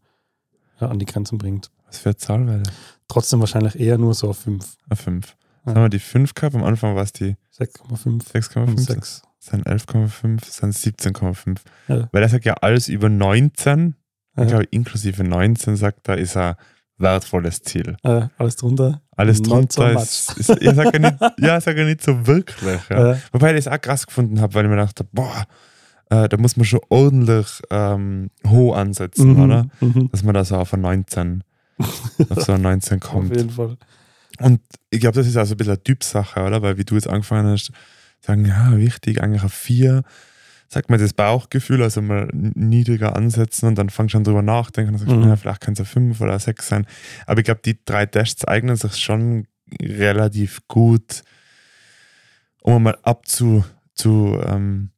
ja, 0.81 0.89
an 0.89 0.99
die 0.99 1.05
Grenzen 1.07 1.39
bringt. 1.39 1.71
Was 1.87 1.99
für 1.99 2.11
eine 2.11 2.17
Zahl 2.17 2.47
wäre 2.47 2.63
das? 2.63 2.73
Trotzdem 3.09 3.41
wahrscheinlich 3.41 3.79
eher 3.79 3.99
nur 3.99 4.15
so 4.15 4.33
5, 4.33 4.77
Eine 4.89 4.97
5. 4.97 5.37
Ja. 5.67 5.75
Haben 5.75 5.83
wir 5.83 5.89
die 5.89 5.99
5 5.99 6.35
gehabt? 6.35 6.55
Am 6.55 6.65
Anfang 6.65 6.95
war 6.97 7.03
es 7.03 7.13
die 7.13 7.37
6,5, 7.59 8.23
6,5. 8.31 9.23
6. 9.51 9.51
sind 9.51 9.67
11,5, 9.67 10.45
sind 10.45 10.75
17,5. 10.75 11.59
Ja. 11.89 12.09
Weil 12.13 12.23
er 12.23 12.29
sagt 12.29 12.45
ja, 12.45 12.55
alles 12.55 12.89
über 12.89 13.09
19, 13.09 13.95
ich 14.35 14.41
Ja. 14.41 14.45
glaube 14.47 14.65
inklusive 14.71 15.25
19, 15.25 15.77
sagt 15.77 16.09
er, 16.09 16.19
ist 16.19 16.37
ein 16.37 16.55
wertvolles 16.99 17.63
Ziel. 17.63 17.97
Äh, 18.03 18.29
alles 18.39 18.57
drunter. 18.57 19.03
Alles 19.17 19.39
so 19.39 19.45
drunter 19.45 19.93
ist, 20.01 20.33
ist 20.39 20.51
ich 20.61 20.71
sage 20.75 20.91
ja 20.95 20.99
nicht, 21.11 21.17
ja, 21.41 21.61
sag 21.61 21.77
ja 21.77 21.85
nicht 21.85 22.03
so 22.03 22.27
wirklich. 22.27 22.81
Ja. 22.91 23.19
Wobei 23.33 23.55
ich 23.57 23.65
das 23.65 23.73
auch 23.73 23.81
krass 23.81 24.07
gefunden 24.07 24.41
habe, 24.41 24.55
weil 24.55 24.65
ich 24.65 24.71
mir 24.71 24.77
dachte, 24.77 25.05
boah, 25.13 25.45
äh, 26.11 26.29
da 26.29 26.37
muss 26.37 26.57
man 26.57 26.65
schon 26.65 26.81
ordentlich 26.89 27.61
ähm, 27.71 28.31
hoch 28.47 28.77
ansetzen, 28.77 29.35
mhm, 29.35 29.43
oder? 29.43 29.67
mhm. 29.81 30.09
Dass 30.11 30.23
man 30.23 30.35
da 30.35 30.45
so 30.45 30.57
auf 30.57 30.73
ein 30.73 30.81
19, 30.81 31.43
auf 32.31 32.43
so 32.43 32.53
ein 32.53 32.63
19 32.63 33.03
Auf 33.03 33.09
kommt. 33.11 33.37
jeden 33.37 33.51
Fall. 33.51 33.77
Und 34.41 34.61
ich 34.91 35.01
glaube, 35.01 35.15
das 35.17 35.27
ist 35.27 35.37
also 35.37 35.55
ein 35.55 35.57
bisschen 35.57 35.73
eine 35.75 35.83
Typsache, 35.83 36.41
oder? 36.43 36.61
Weil 36.63 36.77
wie 36.79 36.85
du 36.85 36.95
jetzt 36.95 37.09
angefangen 37.09 37.51
hast, 37.51 37.71
sagen, 38.27 38.45
ja, 38.45 38.77
wichtig, 38.77 39.23
eigentlich 39.23 39.43
auf 39.43 39.53
vier, 39.53 40.03
sagt 40.69 40.91
man 40.91 40.99
das 41.01 41.13
Bauchgefühl, 41.13 41.83
also 41.83 42.03
mal 42.03 42.29
niedriger 42.33 43.15
ansetzen 43.15 43.67
und 43.69 43.77
dann 43.79 43.89
fangst 43.91 44.15
du 44.15 44.19
an 44.19 44.25
drüber 44.25 44.43
nachdenken 44.43 44.95
und 44.95 44.99
sagst, 44.99 45.15
Mhm. 45.15 45.23
ja, 45.29 45.37
vielleicht 45.37 45.61
kann 45.61 45.75
es 45.75 45.81
ein 45.81 45.87
fünf 45.87 46.21
oder 46.21 46.39
sechs 46.39 46.69
sein. 46.69 46.87
Aber 47.27 47.39
ich 47.41 47.45
glaube, 47.45 47.61
die 47.65 47.79
drei 47.85 48.07
Tests 48.07 48.45
eignen 48.45 48.77
sich 48.77 48.97
schon 48.97 49.47
relativ 49.81 50.67
gut, 50.69 51.23
um 52.63 52.83
mal 52.83 52.99
abzu 53.03 53.65
zu, 53.95 54.41
ähm, 54.45 54.91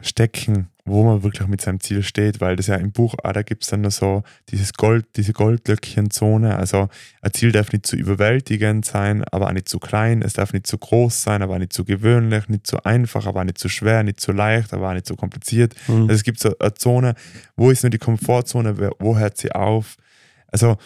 stecken, 0.00 0.68
wo 0.88 1.04
man 1.04 1.22
wirklich 1.22 1.46
mit 1.48 1.60
seinem 1.60 1.80
Ziel 1.80 2.02
steht, 2.02 2.40
weil 2.40 2.56
das 2.56 2.66
ja 2.66 2.76
im 2.76 2.92
Buch, 2.92 3.14
ah, 3.22 3.32
da 3.32 3.42
gibt 3.42 3.64
es 3.64 3.70
dann 3.70 3.88
so 3.90 4.22
dieses 4.48 4.72
Gold, 4.74 5.06
diese 5.16 5.32
Goldlöckchenzone. 5.32 6.56
Also 6.56 6.88
ein 7.22 7.32
Ziel 7.32 7.52
darf 7.52 7.72
nicht 7.72 7.86
zu 7.86 7.96
überwältigend 7.96 8.84
sein, 8.84 9.24
aber 9.24 9.46
auch 9.48 9.52
nicht 9.52 9.68
zu 9.68 9.78
klein. 9.78 10.22
Es 10.22 10.32
darf 10.32 10.52
nicht 10.52 10.66
zu 10.66 10.78
groß 10.78 11.22
sein, 11.22 11.42
aber 11.42 11.54
auch 11.54 11.58
nicht 11.58 11.72
zu 11.72 11.84
gewöhnlich, 11.84 12.48
nicht 12.48 12.66
zu 12.66 12.84
einfach, 12.84 13.26
aber 13.26 13.40
auch 13.40 13.44
nicht 13.44 13.58
zu 13.58 13.68
schwer, 13.68 14.02
nicht 14.02 14.20
zu 14.20 14.32
leicht, 14.32 14.74
aber 14.74 14.88
auch 14.88 14.94
nicht 14.94 15.06
zu 15.06 15.16
kompliziert. 15.16 15.74
Mhm. 15.86 16.02
Also 16.02 16.14
es 16.14 16.24
gibt 16.24 16.40
so 16.40 16.56
eine 16.58 16.74
Zone, 16.74 17.14
wo 17.56 17.70
ist 17.70 17.82
nur 17.82 17.90
die 17.90 17.98
Komfortzone, 17.98 18.92
wo 18.98 19.18
hört 19.18 19.36
sie 19.36 19.52
auf? 19.52 19.96
Also 20.48 20.76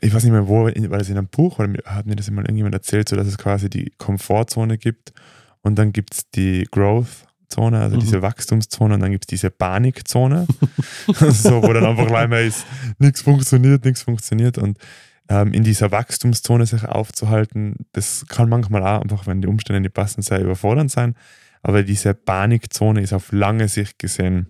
ich 0.00 0.14
weiß 0.14 0.24
nicht 0.24 0.32
mehr, 0.32 0.48
wo, 0.48 0.64
war 0.64 0.98
das 0.98 1.08
in 1.08 1.18
einem 1.18 1.28
Buch 1.28 1.58
oder 1.58 1.72
hat 1.84 2.06
mir 2.06 2.16
das 2.16 2.30
mal 2.30 2.42
irgendjemand 2.42 2.74
erzählt, 2.74 3.08
so 3.08 3.16
dass 3.16 3.26
es 3.26 3.38
quasi 3.38 3.68
die 3.68 3.92
Komfortzone 3.98 4.78
gibt 4.78 5.12
und 5.62 5.78
dann 5.78 5.92
gibt 5.92 6.14
es 6.14 6.30
die 6.30 6.66
Growth-Zone, 7.50 7.78
also 7.80 7.96
Mhm. 7.96 8.00
diese 8.00 8.22
Wachstumszone 8.22 8.94
und 8.94 9.00
dann 9.00 9.10
gibt 9.10 9.24
es 9.24 9.28
diese 9.28 9.50
Panikzone, 9.50 10.46
so, 11.08 11.62
wo 11.62 11.72
dann 11.72 11.84
einfach 11.84 12.08
leider 12.10 12.40
ist, 12.40 12.66
nichts 12.98 13.22
funktioniert, 13.22 13.84
nichts 13.84 14.02
funktioniert 14.02 14.58
und 14.58 14.78
ähm, 15.28 15.52
in 15.52 15.62
dieser 15.62 15.90
Wachstumszone 15.92 16.66
sich 16.66 16.84
aufzuhalten, 16.84 17.76
das 17.92 18.24
kann 18.28 18.48
manchmal 18.48 18.82
auch 18.82 19.02
einfach, 19.02 19.26
wenn 19.26 19.40
die 19.42 19.48
Umstände 19.48 19.80
nicht 19.80 19.94
passen, 19.94 20.22
sehr 20.22 20.40
überfordernd 20.40 20.90
sein, 20.90 21.14
aber 21.62 21.82
diese 21.82 22.14
Panikzone 22.14 23.00
ist 23.00 23.12
auf 23.12 23.32
lange 23.32 23.68
Sicht 23.68 23.98
gesehen 23.98 24.46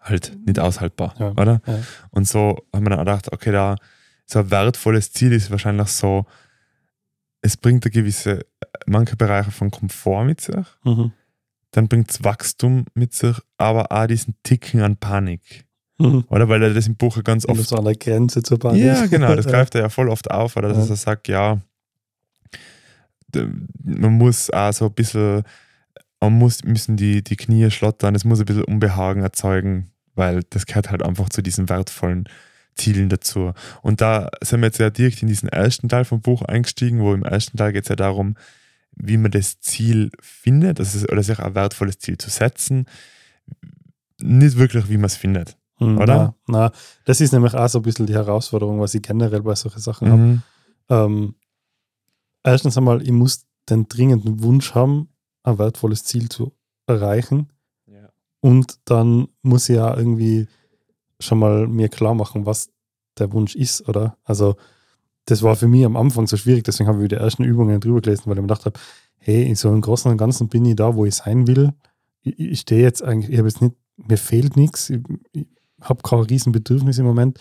halt 0.00 0.36
nicht 0.46 0.58
aushaltbar, 0.58 1.14
Ja. 1.18 1.30
oder? 1.32 1.60
Ja. 1.66 1.78
Und 2.10 2.26
so 2.26 2.56
haben 2.74 2.84
wir 2.86 2.90
dann 2.90 3.00
auch 3.00 3.04
gedacht, 3.04 3.32
okay, 3.32 3.52
da 3.52 3.76
so 4.26 4.38
ein 4.38 4.50
wertvolles 4.50 5.12
Ziel 5.12 5.32
ist 5.32 5.50
wahrscheinlich 5.50 5.88
so, 5.88 6.24
es 7.42 7.56
bringt 7.56 7.84
eine 7.84 7.90
gewisse, 7.90 8.40
manche 8.86 9.16
Bereiche 9.16 9.50
von 9.50 9.70
Komfort 9.70 10.24
mit 10.24 10.40
sich, 10.40 10.66
Mhm. 10.84 11.12
Dann 11.72 11.88
bringt 11.88 12.10
es 12.10 12.24
Wachstum 12.24 12.84
mit 12.94 13.12
sich, 13.14 13.36
aber 13.58 13.92
auch 13.92 14.06
diesen 14.06 14.34
Ticken 14.42 14.80
an 14.82 14.96
Panik, 14.96 15.64
Mhm. 15.98 16.24
oder? 16.28 16.48
Weil 16.48 16.62
er 16.62 16.74
das 16.74 16.86
im 16.88 16.96
Buch 16.96 17.16
ja 17.16 17.22
ganz 17.22 17.46
oft 17.46 17.62
so 17.68 17.76
an 17.76 17.84
der 17.84 17.94
Grenze 17.94 18.42
zur 18.42 18.58
Bahn 18.58 18.74
Ja, 18.76 19.06
genau, 19.06 19.34
das 19.36 19.46
greift 19.46 19.74
er 19.74 19.82
ja 19.82 19.88
voll 19.88 20.08
oft 20.08 20.30
auf, 20.30 20.56
oder 20.56 20.68
dass 20.68 20.88
Ja. 20.88 20.94
er 20.94 20.96
sagt, 20.96 21.28
ja, 21.28 21.60
man 23.84 24.12
muss 24.18 24.50
auch 24.50 24.72
so 24.72 24.86
ein 24.86 24.92
bisschen, 24.94 25.42
man 26.20 26.32
muss, 26.32 26.64
müssen 26.64 26.96
die, 26.96 27.22
die 27.22 27.36
Knie 27.36 27.70
schlottern, 27.70 28.14
es 28.14 28.24
muss 28.24 28.40
ein 28.40 28.46
bisschen 28.46 28.64
Unbehagen 28.64 29.22
erzeugen, 29.22 29.90
weil 30.14 30.42
das 30.50 30.66
gehört 30.66 30.90
halt 30.90 31.02
einfach 31.02 31.28
zu 31.28 31.42
diesen 31.42 31.68
wertvollen 31.68 32.24
Zielen 32.74 33.08
dazu. 33.08 33.52
Und 33.82 34.00
da 34.00 34.30
sind 34.42 34.60
wir 34.60 34.66
jetzt 34.66 34.78
ja 34.78 34.90
direkt 34.90 35.22
in 35.22 35.28
diesen 35.28 35.48
ersten 35.48 35.88
Teil 35.88 36.04
vom 36.04 36.20
Buch 36.20 36.42
eingestiegen, 36.42 37.00
wo 37.00 37.12
im 37.14 37.22
ersten 37.24 37.56
Teil 37.56 37.72
geht 37.72 37.84
es 37.84 37.88
ja 37.88 37.96
darum, 37.96 38.36
wie 38.92 39.16
man 39.16 39.30
das 39.30 39.60
Ziel 39.60 40.10
findet, 40.20 40.78
das 40.78 40.94
ist, 40.94 41.10
oder 41.10 41.22
sich 41.22 41.38
ein 41.38 41.54
wertvolles 41.54 41.98
Ziel 41.98 42.18
zu 42.18 42.30
setzen. 42.30 42.86
Nicht 44.20 44.58
wirklich, 44.58 44.88
wie 44.88 44.96
man 44.96 45.06
es 45.06 45.16
findet. 45.16 45.56
Mhm, 45.78 45.98
Oder? 45.98 46.34
Na, 46.46 46.58
na, 46.58 46.72
das 47.04 47.20
ist 47.20 47.32
nämlich 47.32 47.54
auch 47.54 47.68
so 47.68 47.78
ein 47.78 47.82
bisschen 47.82 48.06
die 48.06 48.14
Herausforderung, 48.14 48.80
was 48.80 48.94
ich 48.94 49.02
generell 49.02 49.42
bei 49.42 49.54
solchen 49.54 49.80
Sachen 49.80 50.08
habe. 50.10 50.20
Mhm. 50.20 50.42
Ähm, 50.90 51.34
erstens 52.42 52.76
einmal, 52.76 53.02
ich 53.02 53.12
muss 53.12 53.46
den 53.68 53.88
dringenden 53.88 54.42
Wunsch 54.42 54.74
haben, 54.74 55.08
ein 55.42 55.58
wertvolles 55.58 56.04
Ziel 56.04 56.28
zu 56.28 56.52
erreichen. 56.86 57.48
Und 58.40 58.78
dann 58.86 59.28
muss 59.42 59.68
ich 59.68 59.76
ja 59.76 59.96
irgendwie 59.96 60.48
schon 61.20 61.38
mal 61.38 61.66
mir 61.66 61.88
klar 61.88 62.14
machen, 62.14 62.46
was 62.46 62.70
der 63.18 63.32
Wunsch 63.32 63.54
ist, 63.54 63.86
oder? 63.88 64.16
Also, 64.24 64.56
das 65.26 65.42
war 65.42 65.56
für 65.56 65.68
mich 65.68 65.84
am 65.84 65.96
Anfang 65.96 66.26
so 66.26 66.36
schwierig, 66.36 66.64
deswegen 66.64 66.88
habe 66.88 67.02
ich 67.02 67.08
die 67.08 67.14
ersten 67.16 67.44
Übungen 67.44 67.80
drüber 67.80 68.00
gelesen, 68.00 68.24
weil 68.26 68.32
ich 68.34 68.40
mir 68.40 68.46
gedacht 68.48 68.66
habe, 68.66 68.78
hey, 69.18 69.46
in 69.46 69.54
so 69.54 69.68
einem 69.68 69.80
Großen 69.80 70.10
und 70.10 70.16
Ganzen 70.16 70.48
bin 70.48 70.64
ich 70.64 70.76
da, 70.76 70.94
wo 70.96 71.04
ich 71.04 71.14
sein 71.14 71.46
will. 71.46 71.72
Ich, 72.22 72.38
ich 72.38 72.60
stehe 72.60 72.82
jetzt 72.82 73.02
eigentlich, 73.02 73.30
ich 73.30 73.38
habe 73.38 73.48
jetzt 73.48 73.60
nicht, 73.60 73.74
mir 73.96 74.16
fehlt 74.16 74.56
nichts, 74.56 74.90
ich, 74.90 75.00
ich 75.32 75.46
habe 75.80 76.02
kein 76.02 76.20
Riesenbedürfnis 76.20 76.98
im 76.98 77.06
Moment. 77.06 77.38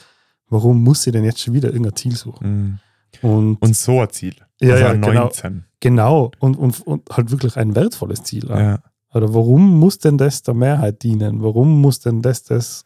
Warum 0.50 0.84
muss 0.84 1.06
ich 1.06 1.14
denn 1.14 1.24
jetzt 1.24 1.40
schon 1.42 1.54
wieder 1.54 1.70
irgendein 1.70 1.96
Ziel 1.96 2.16
suchen? 2.16 2.80
Mhm. 3.22 3.30
Und, 3.30 3.62
Und 3.62 3.76
so 3.76 4.02
ein 4.02 4.10
Ziel. 4.10 4.36
Ja, 4.62 4.74
also 4.74 4.84
ja, 4.86 4.94
genau. 4.94 5.14
19. 5.24 5.64
genau, 5.80 6.32
und, 6.40 6.58
und, 6.58 6.86
und 6.86 7.10
halt 7.10 7.32
wirklich 7.32 7.56
ein 7.58 7.76
wertvolles 7.76 8.24
Ziel. 8.24 8.48
Ja. 8.50 8.80
Oder 9.14 9.34
warum 9.34 9.80
muss 9.80 9.98
denn 10.00 10.18
das 10.18 10.44
der 10.44 10.54
Mehrheit 10.54 11.02
dienen? 11.02 11.42
Warum 11.42 11.82
muss 11.82 12.00
denn 12.00 12.22
das, 12.22 12.44
das 12.44 12.86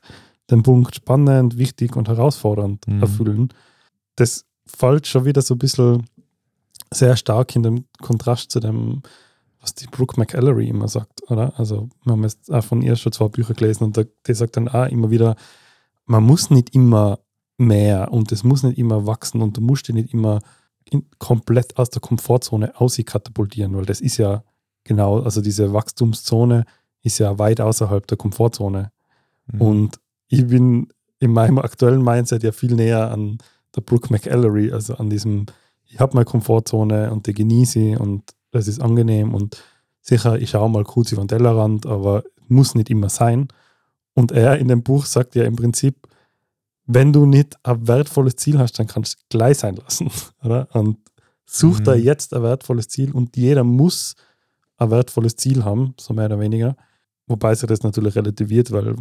den 0.50 0.64
Punkt 0.64 0.96
spannend, 0.96 1.58
wichtig 1.58 1.96
und 1.96 2.08
herausfordernd 2.08 2.88
Mhm. 2.88 3.02
erfüllen? 3.02 3.50
Das 4.16 4.46
fällt 4.66 5.08
schon 5.08 5.26
wieder 5.26 5.42
so 5.42 5.56
ein 5.56 5.60
bisschen 5.60 6.08
sehr 6.92 7.16
stark 7.16 7.56
in 7.56 7.64
dem 7.64 7.86
Kontrast 8.02 8.52
zu 8.52 8.60
dem, 8.60 9.02
was 9.60 9.74
die 9.74 9.88
Brooke 9.88 10.20
McAllery 10.20 10.68
immer 10.68 10.88
sagt, 10.88 11.30
oder? 11.30 11.54
Also, 11.58 11.90
wir 12.04 12.14
haben 12.14 12.24
jetzt 12.24 12.52
auch 12.52 12.64
von 12.64 12.82
ihr 12.82 12.96
schon 12.96 13.12
zwei 13.12 13.30
Bücher 13.30 13.54
gelesen 13.54 13.86
und 13.86 14.08
die 14.28 14.34
sagt 14.34 14.58
dann 14.58 14.68
auch 14.68 14.88
immer 14.88 15.10
wieder, 15.10 15.36
man 16.06 16.24
muss 16.24 16.50
nicht 16.50 16.76
immer 16.76 17.20
mehr 17.58 18.12
und 18.12 18.32
es 18.32 18.44
muss 18.44 18.64
nicht 18.64 18.78
immer 18.78 19.08
wachsen 19.08 19.42
und 19.42 19.58
du 19.58 19.62
musst 19.62 19.88
dich 19.88 19.96
nicht 19.96 20.14
immer 20.14 20.42
in, 20.90 21.06
komplett 21.18 21.78
aus 21.78 21.90
der 21.90 22.02
Komfortzone 22.02 22.80
auskatapultieren, 22.80 23.76
weil 23.76 23.86
das 23.86 24.02
ist 24.02 24.18
ja 24.18 24.44
genau, 24.84 25.22
also 25.22 25.42
diese 25.42 25.74
Wachstumszone 25.74 26.66
ist 27.02 27.20
ja 27.20 27.38
weit 27.40 27.62
außerhalb 27.62 28.06
der 28.08 28.18
Komfortzone. 28.18 28.92
Mhm. 29.48 29.62
Und 29.62 30.00
ich 30.28 30.48
bin 30.48 30.90
in 31.20 31.32
meinem 31.32 31.60
aktuellen 31.60 32.04
Mindset 32.04 32.44
ja 32.44 32.52
viel 32.52 32.76
näher 32.76 33.12
an 33.12 33.38
der 33.76 33.82
Brooke 33.82 34.12
McAllery, 34.12 34.72
also 34.72 34.96
an 34.96 35.10
diesem, 35.10 35.46
ich 35.86 36.00
habe 36.00 36.14
meine 36.16 36.26
Komfortzone 36.26 37.12
und 37.12 37.28
die 37.28 37.34
genieße 37.34 37.80
ich 37.80 38.00
und 38.00 38.24
das 38.52 38.68
ist 38.68 38.82
angenehm 38.82 39.34
und 39.34 39.62
sicher, 40.02 40.38
ich 40.40 40.52
schaue 40.52 40.70
mal 40.70 40.84
kurz 40.84 41.12
über 41.12 41.24
den 41.24 41.28
Tellerrand, 41.30 41.86
aber 41.86 42.24
muss 42.48 42.76
nicht 42.76 42.90
immer 42.90 43.10
sein. 43.10 43.48
Und 44.14 44.32
er 44.32 44.58
in 44.60 44.68
dem 44.68 44.84
Buch 44.84 45.06
sagt 45.06 45.34
ja 45.36 45.44
im 45.44 45.56
Prinzip, 45.56 45.96
wenn 46.86 47.14
du 47.14 47.26
nicht 47.26 47.56
ein 47.64 47.88
wertvolles 47.88 48.36
Ziel 48.36 48.60
hast, 48.60 48.78
dann 48.78 48.88
kannst 48.88 49.14
du 49.14 49.18
es 49.18 49.30
gleich 49.30 49.58
sein 49.60 49.76
lassen. 49.78 50.12
Oder? 50.44 50.68
Und 50.74 50.98
such 51.46 51.80
Mhm. 51.80 51.84
da 51.86 51.96
jetzt 51.96 52.34
ein 52.34 52.44
wertvolles 52.44 52.90
Ziel 52.90 53.12
und 53.12 53.36
jeder 53.38 53.64
muss 53.64 54.16
ein 54.78 54.92
wertvolles 54.92 55.36
Ziel 55.36 55.64
haben, 55.64 55.94
so 56.00 56.14
mehr 56.14 56.26
oder 56.26 56.40
weniger. 56.40 56.76
Wobei 57.28 57.56
sich 57.56 57.68
das 57.68 57.84
natürlich 57.84 58.16
relativiert, 58.16 58.72
weil 58.72 58.96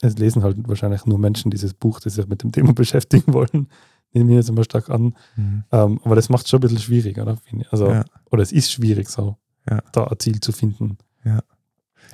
es 0.00 0.16
lesen 0.18 0.42
halt 0.42 0.56
wahrscheinlich 0.68 1.06
nur 1.06 1.18
Menschen 1.18 1.50
dieses 1.50 1.74
Buch, 1.74 2.00
die 2.00 2.10
sich 2.10 2.26
mit 2.28 2.42
dem 2.42 2.52
Thema 2.52 2.72
beschäftigen 2.74 3.32
wollen. 3.32 3.68
Nehme 4.12 4.30
ich 4.32 4.36
jetzt 4.36 4.48
immer 4.48 4.64
stark 4.64 4.88
an. 4.90 5.14
Mhm. 5.36 5.64
Ähm, 5.70 6.00
aber 6.04 6.14
das 6.16 6.28
macht 6.30 6.44
es 6.44 6.50
schon 6.50 6.58
ein 6.58 6.62
bisschen 6.62 6.78
schwierig, 6.78 7.18
oder? 7.18 7.38
Also, 7.70 7.90
Ja. 7.90 8.04
Oder 8.30 8.42
es 8.42 8.52
ist 8.52 8.72
schwierig, 8.72 9.08
so 9.08 9.36
Ja. 9.68 9.82
da 9.92 10.04
ein 10.04 10.18
Ziel 10.18 10.40
zu 10.40 10.52
finden. 10.52 10.96
Ja. 11.24 11.38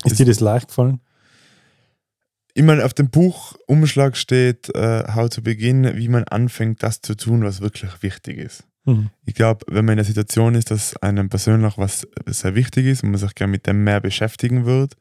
Ist 0.05 0.07
Das- 0.13 0.15
dir 0.15 0.27
das 0.27 0.41
leicht 0.41 0.69
gefallen? 0.69 1.01
Ich 2.57 2.63
meine, 2.63 2.85
auf 2.85 2.95
dem 2.95 3.11
Buchumschlag 3.11 4.17
steht, 4.17 4.73
äh, 4.75 5.05
How 5.15 5.29
to 5.29 5.43
Begin, 5.43 5.97
wie 5.97 6.09
man 6.09 6.25
anfängt, 6.25 6.83
das 6.85 7.01
zu 7.01 7.17
tun, 7.17 7.43
was 7.43 7.61
wirklich 7.61 7.91
wichtig 8.03 8.39
ist. 8.39 8.65
Mhm. 8.85 9.11
Ich 9.25 9.35
glaube, 9.35 9.65
wenn 9.69 9.85
man 9.85 9.95
in 9.95 9.97
der 9.99 10.05
Situation 10.05 10.55
ist, 10.55 10.71
dass 10.71 10.97
einem 10.99 11.29
persönlich 11.29 11.79
was 11.79 12.07
sehr 12.27 12.55
wichtig 12.55 12.87
ist 12.87 13.03
und 13.03 13.11
man 13.11 13.19
sich 13.19 13.35
gerne 13.35 13.51
mit 13.51 13.67
dem 13.67 13.83
mehr 13.83 14.01
beschäftigen 14.01 14.67
wird, 14.67 14.95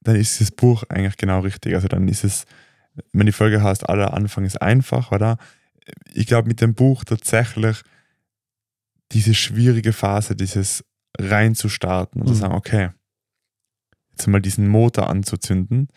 dann 0.00 0.16
ist 0.16 0.40
das 0.40 0.50
Buch 0.50 0.84
eigentlich 0.88 1.16
genau 1.16 1.40
richtig. 1.40 1.74
Also 1.74 1.88
dann 1.88 2.08
ist 2.08 2.24
es, 2.24 2.44
wenn 3.12 3.26
die 3.26 3.32
Folge 3.32 3.62
heißt, 3.62 3.88
aller 3.88 4.14
Anfang 4.14 4.44
ist 4.44 4.60
einfach, 4.62 5.12
oder? 5.12 5.38
Ich 6.12 6.26
glaube, 6.26 6.48
mit 6.48 6.60
dem 6.60 6.74
Buch 6.74 7.04
tatsächlich 7.04 7.82
diese 9.12 9.34
schwierige 9.34 9.92
Phase, 9.92 10.36
dieses 10.36 10.84
reinzustarten 11.18 12.20
und 12.22 12.28
zu 12.28 12.34
Mhm. 12.34 12.38
sagen, 12.38 12.54
okay, 12.54 12.90
jetzt 14.10 14.26
mal 14.26 14.40
diesen 14.40 14.68
Motor 14.68 15.08
anzuzünden, 15.08 15.88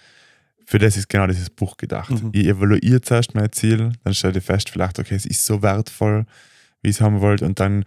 für 0.66 0.80
das 0.80 0.96
ist 0.96 1.10
genau 1.10 1.28
dieses 1.28 1.50
Buch 1.50 1.76
gedacht. 1.78 2.12
Mhm. 2.12 2.32
Ihr 2.34 2.52
evaluiert 2.52 3.06
zuerst 3.06 3.36
mein 3.36 3.52
Ziel, 3.52 3.92
dann 4.04 4.14
stellt 4.14 4.36
ihr 4.36 4.42
fest, 4.42 4.70
vielleicht, 4.70 5.00
okay, 5.00 5.16
es 5.16 5.26
ist 5.26 5.46
so 5.46 5.62
wertvoll, 5.62 6.26
wie 6.82 6.88
ihr 6.90 6.92
es 6.92 7.02
haben 7.02 7.20
wollt, 7.20 7.42
und 7.42 7.60
dann 7.60 7.84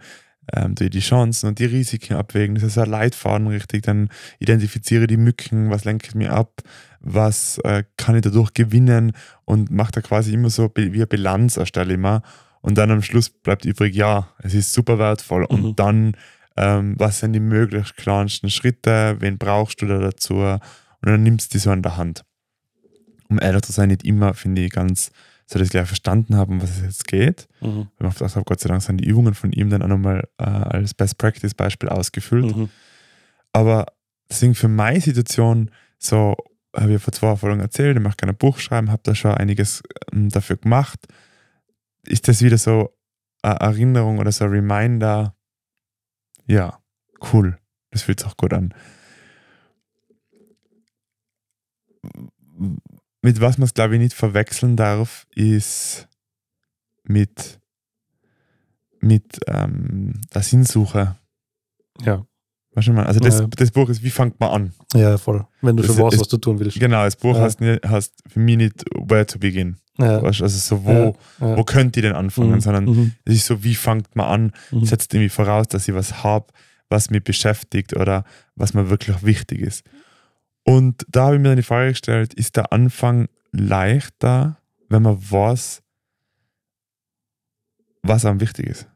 ähm, 0.53 0.75
die, 0.75 0.89
die 0.89 0.99
Chancen 0.99 1.47
und 1.47 1.59
die 1.59 1.65
Risiken 1.65 2.15
abwägen. 2.15 2.55
Das 2.55 2.63
ist 2.63 2.77
ein 2.77 2.89
Leitfaden 2.89 3.47
richtig. 3.47 3.83
Dann 3.83 4.09
identifiziere 4.39 5.07
die 5.07 5.17
Mücken, 5.17 5.69
was 5.69 5.85
lenkt 5.85 6.15
mir 6.15 6.33
ab, 6.33 6.61
was 6.99 7.57
äh, 7.59 7.83
kann 7.97 8.15
ich 8.15 8.21
dadurch 8.21 8.53
gewinnen 8.53 9.13
und 9.45 9.71
macht 9.71 9.97
da 9.97 10.01
quasi 10.01 10.33
immer 10.33 10.49
so 10.49 10.71
wie 10.75 10.91
eine 10.91 11.07
Bilanz 11.07 11.57
erstelle 11.57 11.93
immer. 11.93 12.21
Und 12.61 12.77
dann 12.77 12.89
am 12.91 13.01
Schluss 13.01 13.29
bleibt 13.29 13.65
übrig, 13.65 13.95
ja, 13.95 14.29
es 14.39 14.53
ist 14.53 14.73
super 14.73 14.97
wertvoll. 14.97 15.45
Mhm. 15.49 15.65
Und 15.65 15.79
dann, 15.79 16.17
ähm, 16.57 16.95
was 16.97 17.19
sind 17.19 17.33
die 17.33 17.39
möglichst 17.39 17.95
kleinsten 17.95 18.49
Schritte, 18.49 19.17
wen 19.19 19.37
brauchst 19.37 19.81
du 19.81 19.85
da 19.85 19.99
dazu? 19.99 20.37
Und 20.37 20.61
dann 21.01 21.21
nimmst 21.21 21.53
du 21.53 21.57
die 21.57 21.59
so 21.59 21.69
an 21.69 21.83
der 21.83 21.97
Hand. 21.97 22.23
Um 23.29 23.39
ehrlich 23.39 23.61
zu 23.61 23.71
sein, 23.71 23.89
nicht 23.89 24.03
immer, 24.03 24.33
finde 24.33 24.63
ich, 24.63 24.71
ganz, 24.71 25.11
so 25.47 25.59
dass 25.59 25.67
ich 25.67 25.71
gleich 25.71 25.87
verstanden 25.87 26.35
habe, 26.35 26.51
um 26.51 26.61
was 26.61 26.71
es 26.71 26.81
jetzt 26.81 27.07
geht. 27.07 27.47
Mhm. 27.61 27.87
Gedacht 27.97 28.21
habe, 28.21 28.45
Gott 28.45 28.59
sei 28.59 28.69
Dank 28.69 28.81
sind 28.81 28.97
die 28.97 29.07
Übungen 29.07 29.35
von 29.35 29.51
ihm 29.51 29.69
dann 29.69 29.81
auch 29.81 29.87
nochmal 29.87 30.27
äh, 30.37 30.43
als 30.43 30.93
Best 30.93 31.17
Practice 31.17 31.53
Beispiel 31.53 31.89
ausgefüllt. 31.89 32.55
Mhm. 32.55 32.69
Aber 33.53 33.85
deswegen 34.29 34.55
für 34.55 34.67
meine 34.67 34.99
Situation, 34.99 35.69
so 35.99 36.35
habe 36.75 36.95
ich 36.95 37.01
vor 37.01 37.13
zwei 37.13 37.35
Folgen 37.35 37.61
erzählt, 37.61 37.95
ich 37.95 38.03
mache 38.03 38.17
gerne 38.17 38.33
ein 38.33 38.37
Buch 38.37 38.57
schreiben, 38.57 38.91
habe 38.91 39.01
da 39.03 39.13
schon 39.13 39.31
einiges 39.31 39.83
ähm, 40.11 40.29
dafür 40.29 40.57
gemacht. 40.57 40.99
Ist 42.07 42.27
das 42.27 42.41
wieder 42.41 42.57
so 42.57 42.93
eine 43.41 43.59
Erinnerung 43.59 44.17
oder 44.17 44.31
so 44.31 44.45
ein 44.45 44.51
Reminder? 44.51 45.35
Ja, 46.47 46.79
cool. 47.33 47.57
Das 47.91 48.01
fühlt 48.01 48.19
sich 48.19 48.27
auch 48.27 48.37
gut 48.37 48.53
an. 48.53 48.73
Mit 53.25 53.41
was 53.41 53.57
man 53.57 53.65
es, 53.65 53.73
glaube 53.73 53.95
ich, 53.95 53.99
nicht 54.01 54.13
verwechseln 54.13 54.75
darf, 54.75 55.25
ist 55.33 56.07
mit, 57.05 57.59
mit 58.99 59.39
ähm, 59.47 60.13
der 60.31 60.43
Sinnsuche. 60.43 61.15
Ja. 62.03 62.23
Weißt 62.75 62.87
du, 62.87 62.93
meine? 62.93 63.07
also 63.07 63.19
das, 63.19 63.39
Ja. 63.39 63.47
das 63.47 63.71
Buch 63.71 63.89
ist, 63.89 64.03
wie 64.03 64.11
fängt 64.11 64.39
man 64.39 64.49
an? 64.51 64.73
ja, 64.93 65.17
voll. 65.17 65.43
Wenn 65.61 65.75
du 65.75 65.81
Das 65.81 65.95
schon 65.95 66.05
weißt, 66.05 66.19
was 66.19 66.27
du 66.27 66.37
tun 66.37 66.59
willst. 66.59 66.79
Genau, 66.79 67.03
das 67.03 67.15
Buch 67.15 67.35
Ja. 67.35 67.41
heißt, 67.41 68.13
für 68.27 68.39
mich 68.39 68.57
nicht 68.57 68.85
where 68.93 69.25
to 69.25 69.39
begin. 69.39 69.77
Ja. 69.97 70.21
Weißt 70.21 70.43
Also 70.43 70.59
so, 70.59 70.85
wo, 70.85 71.17
Ja, 71.39 71.57
wo 71.57 71.63
könnt 71.63 71.95
ihr 71.95 72.03
denn 72.03 72.13
anfangen, 72.13 72.51
Mhm. 72.51 72.59
sondern 72.61 72.85
Mhm. 72.85 73.11
es 73.25 73.37
ist 73.37 73.45
so, 73.47 73.63
wie 73.63 73.73
fangt 73.73 74.15
man 74.15 74.27
an, 74.27 74.51
Mhm. 74.69 74.85
setzt 74.85 75.11
irgendwie 75.15 75.29
voraus, 75.29 75.67
dass 75.67 75.87
ich 75.87 75.95
was 75.95 76.23
habe, 76.23 76.45
was 76.89 77.09
mich 77.09 77.23
beschäftigt 77.23 77.95
oder 77.95 78.23
was 78.55 78.75
mir 78.75 78.89
wirklich 78.91 79.23
wichtig 79.23 79.61
ist. 79.61 79.83
Und 80.67 81.05
da 81.09 81.25
habe 81.25 81.35
ich 81.35 81.41
mir 81.41 81.49
dann 81.49 81.57
die 81.57 81.63
Frage 81.63 81.89
gestellt, 81.91 82.33
ist 82.33 82.55
der 82.55 82.73
Anfang 82.73 83.27
leichter, 83.51 84.57
wenn 84.89 85.03
man 85.03 85.17
weiß, 85.31 85.83
was 88.01 88.25
einem 88.25 88.39
wichtig 88.41 88.67
ist? 88.67 88.87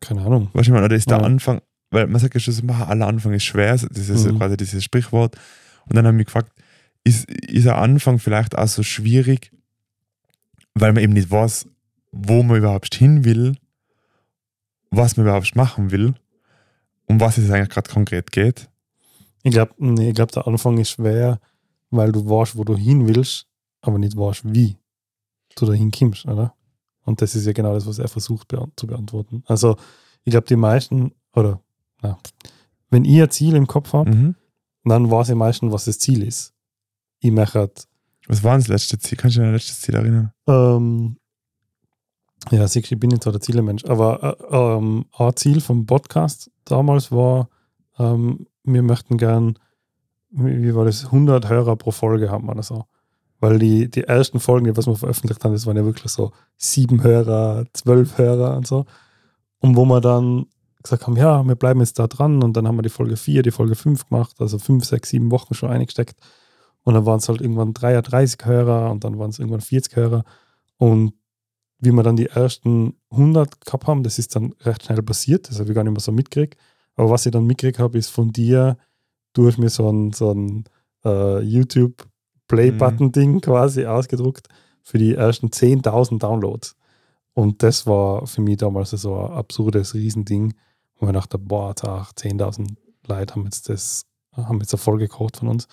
Keine 0.00 0.22
Ahnung. 0.22 0.48
Weißt 0.54 0.68
du, 0.68 0.74
ich 0.74 0.80
oder 0.82 0.94
ist 0.96 1.10
der 1.10 1.18
Ja. 1.18 1.24
Anfang, 1.24 1.60
weil 1.90 2.06
man 2.06 2.20
sagt 2.20 2.34
ja 2.34 2.40
schon, 2.40 2.54
so, 2.54 2.64
"Ma, 2.64 2.84
aller 2.84 3.06
Anfang 3.06 3.32
ist 3.34 3.44
schwer, 3.44 3.72
das 3.76 4.08
ist 4.08 4.24
Mhm. 4.24 4.38
quasi 4.38 4.56
dieses 4.56 4.82
Sprichwort. 4.82 5.36
Und 5.86 5.96
dann 5.96 6.06
haben 6.06 6.16
wir 6.18 6.24
gefragt, 6.24 6.52
ist, 7.04 7.28
ist 7.30 7.66
der 7.66 7.78
Anfang 7.78 8.18
vielleicht 8.18 8.56
auch 8.56 8.66
so 8.66 8.82
schwierig, 8.82 9.50
weil 10.74 10.92
man 10.92 11.02
eben 11.02 11.12
nicht 11.12 11.30
weiß, 11.30 11.68
wo 12.12 12.42
man 12.42 12.56
überhaupt 12.58 12.94
hin 12.94 13.24
will, 13.24 13.56
was 14.90 15.16
man 15.16 15.26
überhaupt 15.26 15.54
machen 15.54 15.90
will, 15.90 16.14
um 17.08 17.20
was 17.20 17.38
es 17.38 17.50
eigentlich 17.50 17.70
gerade 17.70 17.90
konkret 17.90 18.30
geht. 18.32 18.68
Ich 19.42 19.52
glaube, 19.52 19.72
nee, 19.78 20.12
glaub, 20.12 20.30
der 20.32 20.46
Anfang 20.46 20.78
ist 20.78 20.90
schwer, 20.90 21.40
weil 21.90 22.12
du 22.12 22.28
weißt, 22.28 22.56
wo 22.56 22.64
du 22.64 22.76
hin 22.76 23.06
willst, 23.08 23.46
aber 23.80 23.98
nicht 23.98 24.16
weißt, 24.16 24.42
wie 24.52 24.76
du 25.56 25.66
da 25.66 25.72
hinkommst, 25.72 26.26
oder? 26.26 26.54
Und 27.04 27.22
das 27.22 27.34
ist 27.34 27.46
ja 27.46 27.52
genau 27.52 27.72
das, 27.74 27.86
was 27.86 27.98
er 27.98 28.08
versucht 28.08 28.48
beant 28.48 28.78
zu 28.78 28.86
beantworten. 28.86 29.42
Also, 29.46 29.76
ich 30.24 30.30
glaube, 30.32 30.46
die 30.46 30.56
meisten, 30.56 31.12
oder, 31.34 31.60
na, 32.02 32.18
wenn 32.90 33.04
ich 33.04 33.20
ein 33.22 33.30
Ziel 33.30 33.54
im 33.56 33.66
Kopf 33.66 33.92
habe, 33.92 34.10
Mhm. 34.10 34.34
dann 34.84 35.10
weiß 35.10 35.30
ich 35.30 35.34
meistens, 35.34 35.72
was 35.72 35.86
das 35.86 35.98
Ziel 35.98 36.22
ist. 36.22 36.52
Ich 37.20 37.30
möchte 37.30 37.70
Was 38.26 38.44
war 38.44 38.56
das 38.58 38.68
letzte 38.68 38.98
Ziel? 38.98 39.16
Kannst 39.16 39.36
du 39.36 39.40
dich 39.40 39.46
an 39.48 39.52
das 39.54 39.66
letzte 39.66 39.82
Ziel 39.82 39.94
erinnern? 39.94 40.32
ähm, 40.46 41.17
ja, 42.50 42.66
sicher, 42.68 42.92
ich 42.92 43.00
bin 43.00 43.10
nicht 43.10 43.22
so 43.22 43.30
der 43.30 43.40
Zielemensch, 43.40 43.84
aber 43.84 44.38
äh, 44.50 44.56
ähm, 44.56 45.06
ein 45.16 45.36
Ziel 45.36 45.60
vom 45.60 45.86
Podcast 45.86 46.50
damals 46.64 47.12
war, 47.12 47.48
ähm, 47.98 48.46
wir 48.64 48.82
möchten 48.82 49.16
gern, 49.16 49.58
wie 50.30 50.62
wie 50.62 50.74
war 50.74 50.84
das, 50.84 51.06
100 51.06 51.48
Hörer 51.48 51.76
pro 51.76 51.90
Folge 51.90 52.30
haben 52.30 52.48
oder 52.48 52.62
so. 52.62 52.84
Weil 53.40 53.58
die, 53.58 53.88
die 53.88 54.02
ersten 54.02 54.40
Folgen, 54.40 54.76
was 54.76 54.86
wir 54.86 54.96
veröffentlicht 54.96 55.44
haben, 55.44 55.52
das 55.52 55.66
waren 55.66 55.76
ja 55.76 55.84
wirklich 55.84 56.10
so 56.10 56.32
sieben 56.56 57.02
Hörer, 57.02 57.66
zwölf 57.72 58.18
Hörer 58.18 58.56
und 58.56 58.66
so. 58.66 58.84
Und 59.60 59.76
wo 59.76 59.84
wir 59.84 60.00
dann 60.00 60.46
gesagt 60.82 61.06
haben, 61.06 61.16
ja, 61.16 61.46
wir 61.46 61.54
bleiben 61.54 61.80
jetzt 61.80 61.98
da 61.98 62.06
dran 62.06 62.42
und 62.42 62.56
dann 62.56 62.66
haben 62.66 62.76
wir 62.76 62.82
die 62.82 62.88
Folge 62.88 63.16
4, 63.16 63.42
die 63.42 63.50
Folge 63.50 63.74
5 63.74 64.08
gemacht, 64.08 64.36
also 64.40 64.58
5, 64.58 64.84
6, 64.84 65.10
7 65.10 65.30
Wochen 65.30 65.54
schon 65.54 65.70
eingesteckt. 65.70 66.18
Und 66.82 66.94
dann 66.94 67.06
waren 67.06 67.18
es 67.18 67.28
halt 67.28 67.40
irgendwann 67.40 67.74
33 67.74 68.44
Hörer 68.44 68.90
und 68.90 69.04
dann 69.04 69.18
waren 69.18 69.30
es 69.30 69.38
irgendwann 69.38 69.60
40 69.60 69.94
Hörer. 69.96 70.24
Und 70.78 71.12
wie 71.80 71.92
wir 71.92 72.02
dann 72.02 72.16
die 72.16 72.26
ersten 72.26 72.94
100 73.10 73.64
gehabt 73.64 73.86
haben, 73.86 74.02
das 74.02 74.18
ist 74.18 74.34
dann 74.34 74.54
recht 74.62 74.84
schnell 74.84 75.02
passiert, 75.02 75.48
das 75.48 75.60
habe 75.60 75.70
ich 75.70 75.74
gar 75.74 75.84
nicht 75.84 75.92
mehr 75.92 76.00
so 76.00 76.12
mitgekriegt. 76.12 76.58
Aber 76.96 77.10
was 77.10 77.26
ich 77.26 77.32
dann 77.32 77.46
mitgekriegt 77.46 77.78
habe, 77.78 77.98
ist 77.98 78.10
von 78.10 78.32
dir, 78.32 78.76
du 79.32 79.46
hast 79.46 79.58
mir 79.58 79.68
so 79.68 79.88
ein, 79.88 80.12
so 80.12 80.32
ein 80.32 80.64
äh, 81.04 81.40
YouTube-Play-Button-Ding 81.40 83.40
quasi 83.40 83.86
ausgedruckt 83.86 84.48
für 84.82 84.98
die 84.98 85.14
ersten 85.14 85.48
10.000 85.48 86.18
Downloads. 86.18 86.74
Und 87.34 87.62
das 87.62 87.86
war 87.86 88.26
für 88.26 88.40
mich 88.40 88.56
damals 88.56 88.90
so 88.90 89.16
ein 89.16 89.32
absurdes 89.32 89.94
Riesending, 89.94 90.54
wo 90.98 91.06
ich 91.06 91.12
dachte, 91.12 91.38
boah, 91.38 91.74
Tag, 91.74 92.10
10.000 92.16 92.74
Leute 93.06 93.34
haben 93.34 93.44
jetzt 93.44 93.68
das, 93.68 94.06
haben 94.32 94.60
jetzt 94.60 94.74
eine 94.74 94.80
Folge 94.80 95.06
gekocht 95.06 95.36
von 95.36 95.48
uns. 95.48 95.68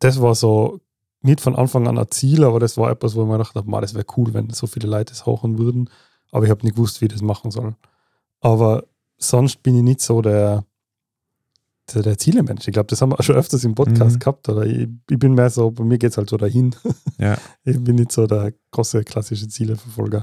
Das 0.00 0.20
war 0.20 0.34
so 0.34 0.80
nicht 1.26 1.40
von 1.40 1.54
Anfang 1.56 1.86
an 1.88 1.98
ein 1.98 2.10
Ziel, 2.10 2.44
aber 2.44 2.58
das 2.60 2.76
war 2.78 2.90
etwas, 2.90 3.14
wo 3.14 3.22
ich 3.22 3.26
mir 3.28 3.34
gedacht 3.38 3.54
habe, 3.54 3.68
"Ma, 3.70 3.80
das 3.80 3.94
wäre 3.94 4.06
cool, 4.16 4.32
wenn 4.34 4.50
so 4.50 4.66
viele 4.66 4.88
Leute 4.88 5.12
das 5.12 5.26
hochen 5.26 5.58
würden. 5.58 5.90
Aber 6.32 6.44
ich 6.44 6.50
habe 6.50 6.64
nicht 6.64 6.76
gewusst, 6.76 7.00
wie 7.00 7.06
ich 7.06 7.12
das 7.12 7.22
machen 7.22 7.50
soll. 7.50 7.74
Aber 8.40 8.84
sonst 9.18 9.62
bin 9.62 9.76
ich 9.76 9.82
nicht 9.82 10.00
so 10.00 10.22
der, 10.22 10.64
der, 11.94 12.02
der 12.02 12.18
Zielemensch. 12.18 12.66
Ich 12.66 12.72
glaube, 12.72 12.88
das 12.88 13.00
haben 13.00 13.10
wir 13.12 13.20
auch 13.20 13.22
schon 13.24 13.36
öfters 13.36 13.62
im 13.64 13.74
Podcast 13.74 14.16
Mhm. 14.16 14.18
gehabt. 14.18 14.48
Oder 14.48 14.66
ich, 14.66 14.88
ich 15.08 15.18
bin 15.18 15.34
mehr 15.34 15.50
so, 15.50 15.70
bei 15.70 15.84
mir 15.84 15.98
geht 15.98 16.10
es 16.10 16.16
halt 16.16 16.28
so 16.30 16.36
dahin. 16.36 16.74
Ja. 17.18 17.38
Ich 17.64 17.82
bin 17.82 17.94
nicht 17.96 18.12
so 18.12 18.26
der 18.26 18.52
große 18.72 19.02
klassische 19.04 19.48
Zieleverfolger. 19.48 20.22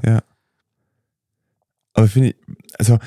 Aber 1.94 2.08
finde 2.08 2.30
ich, 2.30 2.36
also, 2.78 2.98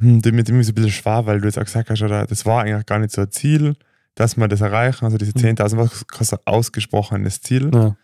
mit 0.00 0.24
dem 0.24 0.38
ist 0.38 0.48
es 0.48 0.68
ein 0.68 0.74
bisschen 0.74 0.90
schwer, 0.90 1.26
weil 1.26 1.40
du 1.40 1.46
jetzt 1.46 1.58
auch 1.58 1.64
gesagt 1.64 1.90
hast, 1.90 2.02
oder, 2.02 2.26
das 2.26 2.46
war 2.46 2.62
eigentlich 2.62 2.86
gar 2.86 2.98
nicht 2.98 3.12
so 3.12 3.22
ein 3.22 3.30
Ziel, 3.30 3.74
dass 4.18 4.36
wir 4.36 4.48
das 4.48 4.60
erreichen. 4.60 5.04
Also 5.04 5.16
diese 5.16 5.32
Mhm. 5.36 5.56
10.000 5.56 5.76
war 5.76 5.88
kein 5.88 6.24
so 6.26 6.36
ausgesprochenes 6.44 7.40
Ziel. 7.40 7.70
Ja. 7.72 7.96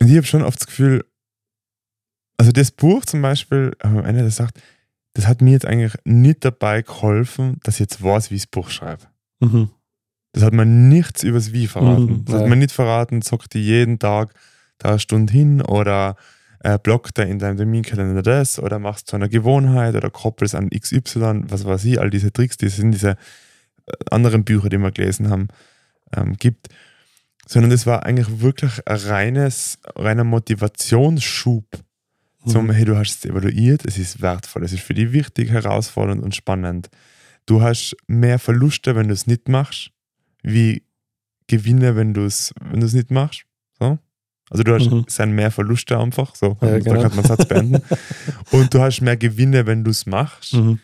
Und 0.00 0.10
ich 0.10 0.16
habe 0.16 0.26
schon 0.26 0.42
oft 0.42 0.60
das 0.60 0.66
Gefühl, 0.66 1.04
also 2.36 2.52
das 2.52 2.70
Buch 2.70 3.04
zum 3.06 3.22
Beispiel, 3.22 3.72
am 3.80 4.04
Ende 4.04 4.22
das 4.24 4.36
sagt, 4.36 4.60
das 5.14 5.26
hat 5.26 5.40
mir 5.40 5.52
jetzt 5.52 5.64
eigentlich 5.64 5.94
nicht 6.04 6.44
dabei 6.44 6.82
geholfen, 6.82 7.58
dass 7.62 7.76
ich 7.76 7.80
jetzt 7.80 8.02
weiß, 8.02 8.30
wie 8.30 8.34
ich 8.34 8.42
das 8.42 8.50
Buch 8.50 8.68
schreibe. 8.68 9.04
Mhm. 9.40 9.70
Das 10.32 10.42
hat 10.42 10.52
mir 10.52 10.66
nichts 10.66 11.22
übers 11.22 11.52
Wie 11.52 11.66
verraten. 11.66 12.04
Mhm, 12.06 12.24
das 12.26 12.40
hat 12.40 12.48
mir 12.48 12.56
nicht 12.56 12.72
verraten, 12.72 13.22
zockt 13.22 13.54
die 13.54 13.64
jeden 13.64 13.98
Tag 13.98 14.34
da 14.78 14.90
eine 14.90 14.98
Stunde 14.98 15.32
hin 15.32 15.62
oder 15.62 16.16
äh, 16.60 16.78
blockt 16.78 17.16
da 17.16 17.22
in 17.22 17.38
deinem 17.38 17.56
Terminkalender 17.56 18.20
das 18.20 18.58
oder 18.58 18.78
machst 18.78 19.06
zu 19.06 19.16
einer 19.16 19.28
Gewohnheit 19.28 19.94
oder 19.94 20.10
koppelst 20.10 20.54
an 20.54 20.68
XY, 20.68 21.44
was 21.48 21.64
weiß 21.64 21.84
ich, 21.86 22.00
all 22.00 22.10
diese 22.10 22.32
Tricks, 22.32 22.58
die 22.58 22.66
es 22.66 22.78
in 22.78 22.90
diese 22.90 23.16
anderen 24.10 24.44
Bücher, 24.44 24.68
die 24.68 24.78
wir 24.78 24.90
gelesen 24.92 25.30
haben, 25.30 25.48
ähm, 26.16 26.34
gibt. 26.38 26.68
Sondern 27.46 27.70
das 27.70 27.86
war 27.86 28.04
eigentlich 28.06 28.40
wirklich 28.40 28.86
ein 28.86 28.96
reines, 28.96 29.78
reiner 29.96 30.24
Motivationsschub 30.24 31.64
zum, 32.46 32.66
Mhm. 32.66 32.70
hey, 32.72 32.84
du 32.84 32.96
hast 32.96 33.16
es 33.18 33.24
evaluiert, 33.30 33.84
es 33.86 33.98
ist 33.98 34.20
wertvoll, 34.20 34.64
es 34.64 34.72
ist 34.72 34.82
für 34.82 34.94
dich 34.94 35.12
wichtig, 35.12 35.50
herausfordernd 35.50 36.22
und 36.22 36.34
spannend. 36.34 36.90
Du 37.46 37.62
hast 37.62 37.96
mehr 38.06 38.38
Verluste, 38.38 38.94
wenn 38.96 39.08
du 39.08 39.14
es 39.14 39.26
nicht 39.26 39.48
machst, 39.48 39.90
wie 40.42 40.82
Gewinne, 41.46 41.96
wenn 41.96 42.14
du 42.14 42.24
es 42.24 42.54
wenn 42.60 42.80
du 42.80 42.86
es 42.86 42.92
nicht 42.94 43.10
machst. 43.10 43.44
So. 43.78 43.98
Also 44.50 44.62
du 44.62 44.74
hast 44.74 44.90
Mhm. 44.90 45.04
es 45.06 45.16
sind 45.16 45.32
mehr 45.34 45.50
Verluste 45.50 45.98
einfach, 45.98 46.34
so, 46.34 46.56
Ja, 46.62 46.68
da 46.70 46.78
genau. 46.78 47.02
kann 47.02 47.16
man 47.16 47.24
Satz 47.24 47.46
beenden. 47.46 47.82
und 48.52 48.72
du 48.72 48.80
hast 48.80 49.00
mehr 49.02 49.16
Gewinne, 49.16 49.66
wenn 49.66 49.84
du 49.84 49.90
es 49.90 50.06
machst. 50.06 50.54
Mhm. 50.54 50.78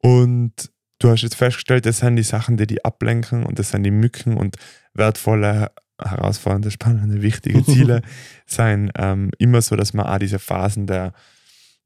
Und 0.00 0.71
du 1.02 1.10
hast 1.10 1.22
jetzt 1.22 1.36
festgestellt, 1.36 1.86
das 1.86 1.98
sind 1.98 2.16
die 2.16 2.22
Sachen, 2.22 2.56
die 2.56 2.66
die 2.66 2.84
ablenken 2.84 3.44
und 3.44 3.58
das 3.58 3.70
sind 3.70 3.82
die 3.82 3.90
Mücken 3.90 4.36
und 4.36 4.56
wertvolle, 4.94 5.70
herausfordernde, 6.00 6.70
spannende, 6.70 7.22
wichtige 7.22 7.64
Ziele 7.64 8.02
sein 8.46 8.90
ähm, 8.96 9.30
immer 9.38 9.62
so, 9.62 9.76
dass 9.76 9.94
man 9.94 10.06
auch 10.06 10.18
diese 10.18 10.38
Phasen 10.38 10.86
der, 10.86 11.12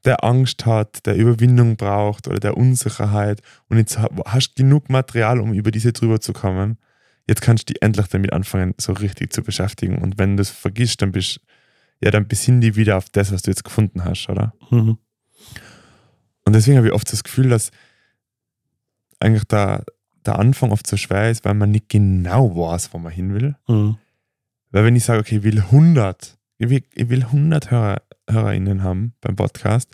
der 0.05 0.25
Angst 0.25 0.67
hat, 0.67 1.07
der 1.07 1.17
Überwindung 1.17 1.77
braucht 1.77 2.29
oder 2.29 2.39
der 2.39 2.57
Unsicherheit 2.57 3.43
und 3.69 3.79
jetzt 3.79 3.99
ha- 3.99 4.11
hast 4.27 4.51
du 4.55 4.63
genug 4.63 4.91
Material, 4.91 5.41
um 5.41 5.53
über 5.53 5.71
diese 5.71 5.93
drüber 5.93 6.21
zu 6.21 6.33
kommen. 6.33 6.79
Jetzt 7.29 7.43
kannst 7.43 7.69
du 7.69 7.73
dich 7.73 7.83
endlich 7.83 8.07
damit 8.07 8.33
anfangen, 8.33 8.75
so 8.79 8.93
richtig 8.93 9.33
zu 9.33 9.43
beschäftigen. 9.43 9.99
Und 9.99 10.17
wenn 10.17 10.37
du 10.37 10.43
es 10.43 10.51
vergisst, 10.51 11.03
dann 11.03 11.11
bist 11.11 11.41
ja, 12.01 12.11
dann 12.11 12.29
besinn 12.29 12.61
dich 12.61 12.77
wieder 12.77 12.97
auf 12.99 13.09
das, 13.11 13.33
was 13.33 13.43
du 13.43 13.51
jetzt 13.51 13.65
gefunden 13.65 14.05
hast, 14.05 14.29
oder? 14.29 14.53
Mhm. 14.71 14.99
Und 16.45 16.53
deswegen 16.55 16.77
habe 16.77 16.87
ich 16.89 16.93
oft 16.93 17.11
das 17.13 17.25
Gefühl, 17.25 17.49
dass 17.49 17.71
eigentlich 19.21 19.45
der, 19.45 19.85
der 20.25 20.39
Anfang 20.39 20.73
oft 20.73 20.87
so 20.87 20.97
schwer 20.97 21.31
ist, 21.31 21.45
weil 21.45 21.55
man 21.55 21.71
nicht 21.71 21.89
genau 21.89 22.55
weiß, 22.57 22.93
wo 22.93 22.99
man 22.99 23.13
hin 23.13 23.35
will. 23.35 23.57
Mhm. 23.69 23.97
Weil 24.71 24.85
wenn 24.85 24.97
ich 24.97 25.05
sage, 25.05 25.21
okay, 25.21 25.39
ich 25.39 25.43
will 25.43 25.59
100, 25.59 26.37
ich 26.59 26.69
will, 26.69 26.83
ich 26.93 27.09
will 27.09 27.23
100 27.23 27.71
Hörer, 27.71 28.03
HörerInnen 28.29 28.83
haben 28.83 29.15
beim 29.21 29.37
Podcast 29.37 29.89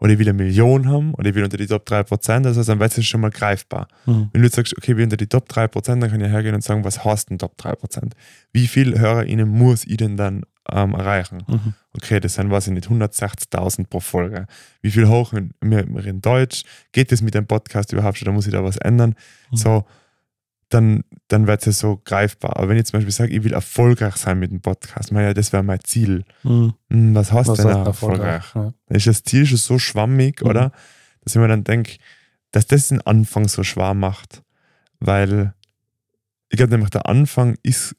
oder 0.00 0.12
ich 0.12 0.18
will 0.18 0.28
eine 0.28 0.36
Million 0.36 0.88
haben 0.88 1.14
oder 1.14 1.30
ich 1.30 1.34
will 1.34 1.44
unter 1.44 1.56
die 1.56 1.66
Top 1.66 1.88
3%, 1.88 2.46
also 2.46 2.62
dann 2.62 2.78
wird 2.78 2.96
es 2.96 3.06
schon 3.06 3.20
mal 3.20 3.30
greifbar. 3.30 3.88
Mhm. 4.06 4.28
Wenn 4.32 4.42
du 4.42 4.46
jetzt 4.46 4.56
sagst, 4.56 4.76
okay, 4.76 4.92
ich 4.92 4.96
will 4.96 5.04
unter 5.04 5.16
die 5.16 5.26
Top 5.26 5.48
3%, 5.48 6.00
dann 6.00 6.10
kann 6.10 6.20
ich 6.20 6.28
hergehen 6.28 6.54
und 6.54 6.62
sagen, 6.62 6.84
was 6.84 7.04
heißt 7.04 7.30
denn 7.30 7.38
Top 7.38 7.56
3%? 7.58 8.12
Wie 8.52 8.66
viele 8.66 8.98
HörerInnen 8.98 9.48
muss 9.48 9.84
ich 9.84 9.96
denn 9.96 10.16
dann 10.16 10.44
ähm, 10.72 10.94
erreichen? 10.94 11.42
Mhm. 11.46 11.74
Okay, 11.94 12.20
das 12.20 12.34
sind, 12.34 12.50
weiß 12.50 12.68
ich 12.68 12.72
nicht, 12.74 12.88
160.000 12.88 13.86
pro 13.88 14.00
Folge. 14.00 14.46
Wie 14.82 14.90
viel 14.90 15.08
hoch 15.08 15.32
in, 15.32 15.52
wir, 15.60 15.86
in 16.06 16.20
Deutsch? 16.20 16.62
Geht 16.92 17.10
das 17.12 17.22
mit 17.22 17.34
dem 17.34 17.46
Podcast 17.46 17.92
überhaupt 17.92 18.18
schon? 18.18 18.26
Da 18.26 18.32
muss 18.32 18.46
ich 18.46 18.52
da 18.52 18.62
was 18.62 18.76
ändern. 18.76 19.14
Mhm. 19.50 19.56
So, 19.56 19.84
dann, 20.68 21.02
dann 21.28 21.46
wird 21.46 21.60
es 21.60 21.66
ja 21.66 21.72
so 21.72 22.00
greifbar. 22.04 22.56
Aber 22.56 22.68
wenn 22.68 22.76
ich 22.76 22.84
zum 22.84 22.98
Beispiel 22.98 23.12
sage, 23.12 23.32
ich 23.32 23.42
will 23.42 23.54
erfolgreich 23.54 24.16
sein 24.16 24.38
mit 24.38 24.50
dem 24.52 24.60
Podcast, 24.60 25.10
ja, 25.10 25.32
das 25.34 25.52
wäre 25.52 25.62
mein 25.62 25.80
Ziel. 25.82 26.24
Mhm. 26.42 26.74
Hm, 26.90 27.14
was 27.14 27.32
heißt 27.32 27.48
Was 27.48 27.58
denn 27.58 27.68
heißt 27.74 27.86
erfolgreich? 27.86 28.44
Ja. 28.54 28.72
Dann 28.86 28.96
ist 28.96 29.06
das 29.06 29.22
Ziel 29.22 29.46
schon 29.46 29.56
so 29.58 29.78
schwammig, 29.78 30.42
Mhm. 30.42 30.48
oder? 30.48 30.72
Dass 31.22 31.34
ich 31.34 31.40
mir 31.40 31.48
dann 31.48 31.64
denke, 31.64 31.96
dass 32.52 32.66
das 32.66 32.88
den 32.88 33.00
Anfang 33.02 33.48
so 33.48 33.62
schwer 33.64 33.94
macht. 33.94 34.42
Weil 35.00 35.54
ich 36.50 36.56
glaube 36.56 36.72
nämlich, 36.72 36.90
der 36.90 37.06
Anfang 37.06 37.56
ist 37.62 37.94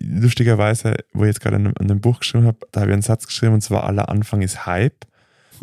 lustigerweise, 0.00 0.94
wo 1.12 1.22
ich 1.24 1.28
jetzt 1.28 1.40
gerade 1.40 1.56
an, 1.56 1.72
an 1.78 1.88
dem 1.88 2.00
Buch 2.00 2.20
geschrieben 2.20 2.46
habe, 2.46 2.58
da 2.72 2.80
habe 2.80 2.90
ich 2.90 2.94
einen 2.94 3.02
Satz 3.02 3.26
geschrieben 3.26 3.54
und 3.54 3.60
zwar 3.62 3.84
aller 3.84 4.08
Anfang 4.08 4.42
ist 4.42 4.66
Hype. 4.66 5.04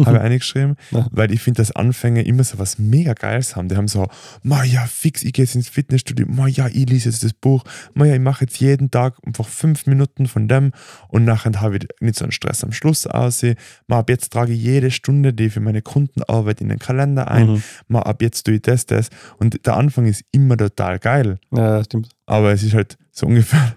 habe 0.05 0.17
ich 0.17 0.23
eingeschrieben, 0.23 0.75
Ja. 0.91 1.07
weil 1.11 1.31
ich 1.31 1.41
finde, 1.41 1.59
dass 1.61 1.71
Anfänge 1.71 2.21
immer 2.23 2.43
so 2.43 2.59
was 2.59 2.77
mega 2.77 3.13
Geiles 3.13 3.55
haben. 3.55 3.69
Die 3.69 3.77
haben 3.77 3.87
so, 3.87 4.07
ma 4.43 4.61
ja, 4.65 4.85
fix, 4.87 5.23
ich 5.23 5.31
gehe 5.31 5.45
jetzt 5.45 5.55
ins 5.55 5.69
Fitnessstudio, 5.69 6.25
ma 6.29 6.47
ja, 6.47 6.67
ich 6.67 6.89
lese 6.89 7.07
jetzt 7.07 7.23
das 7.23 7.31
Buch, 7.31 7.63
ma 7.93 8.03
ja, 8.05 8.15
ich 8.15 8.19
mache 8.19 8.43
jetzt 8.43 8.59
jeden 8.59 8.91
Tag 8.91 9.15
einfach 9.25 9.47
fünf 9.47 9.85
Minuten 9.85 10.27
von 10.27 10.49
dem 10.49 10.73
und 11.07 11.23
nachher 11.23 11.61
habe 11.61 11.77
ich 11.77 11.87
nicht 12.01 12.17
so 12.17 12.25
einen 12.25 12.33
Stress 12.33 12.61
am 12.65 12.73
Schluss 12.73 13.07
aussehen. 13.07 13.55
Ma 13.87 13.99
ab 13.99 14.09
jetzt 14.09 14.33
trage 14.33 14.51
ich 14.51 14.61
jede 14.61 14.91
Stunde, 14.91 15.33
die 15.33 15.49
für 15.49 15.61
meine 15.61 15.81
Kunden 15.81 16.23
arbeite, 16.23 16.63
in 16.65 16.69
den 16.69 16.79
Kalender 16.79 17.31
ein. 17.31 17.51
Mhm. 17.53 17.63
Ma 17.87 17.99
ab 18.01 18.21
jetzt 18.21 18.43
tue 18.45 18.55
ich 18.55 18.63
das, 18.63 18.85
das. 18.85 19.07
Und 19.37 19.65
der 19.65 19.77
Anfang 19.77 20.07
ist 20.07 20.25
immer 20.33 20.57
total 20.57 20.99
geil. 20.99 21.39
Ja, 21.51 21.81
stimmt. 21.85 22.09
Aber 22.25 22.51
es 22.51 22.63
ist 22.63 22.73
halt 22.73 22.97
so 23.11 23.27
ungefähr 23.27 23.75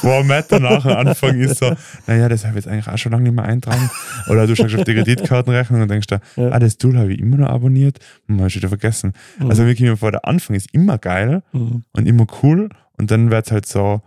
zwei 0.00 0.22
Meter 0.24 0.58
nach 0.58 0.82
dem 0.82 0.92
Anfang 0.92 1.38
ist 1.38 1.58
so, 1.58 1.72
naja, 2.06 2.28
das 2.28 2.44
habe 2.44 2.58
ich 2.58 2.64
jetzt 2.64 2.72
eigentlich 2.72 2.88
auch 2.88 2.98
schon 2.98 3.12
lange 3.12 3.24
nicht 3.24 3.34
mehr 3.34 3.44
eintragen. 3.44 3.90
Oder 4.28 4.46
du 4.46 4.56
schaust 4.56 4.74
auf 4.74 4.84
die 4.84 4.94
Kreditkartenrechnung 4.94 5.82
und 5.82 5.88
denkst 5.90 6.08
da, 6.08 6.20
Ja. 6.36 6.50
ah, 6.50 6.58
das 6.58 6.78
Tool 6.78 6.96
habe 6.98 7.12
ich 7.12 7.20
immer 7.20 7.36
noch 7.36 7.48
abonniert 7.48 7.98
und 8.28 8.38
habe 8.38 8.48
ich 8.48 8.56
wieder 8.56 8.68
vergessen. 8.68 9.12
Mhm. 9.38 9.50
Also 9.50 9.64
wirklich 9.66 9.96
vor 9.98 10.10
der 10.10 10.24
Anfang 10.26 10.56
ist 10.56 10.72
immer 10.74 10.98
geil 10.98 11.42
Mhm. 11.52 11.84
und 11.92 12.06
immer 12.06 12.26
cool 12.42 12.70
und 12.98 13.10
dann 13.10 13.30
wird 13.30 13.46
es 13.46 13.52
halt 13.52 13.66
so, 13.66 14.02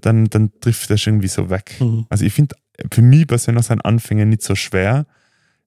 dann, 0.00 0.26
dann 0.26 0.50
trifft 0.60 0.90
das 0.90 1.06
irgendwie 1.06 1.28
so 1.28 1.48
weg. 1.48 1.76
Mhm. 1.80 2.06
Also 2.10 2.24
ich 2.26 2.32
finde, 2.34 2.54
für 2.92 3.02
mich 3.02 3.26
persönlich 3.26 3.64
sind 3.66 3.84
Anfänge 3.84 4.26
nicht 4.26 4.42
so 4.42 4.54
schwer. 4.54 5.06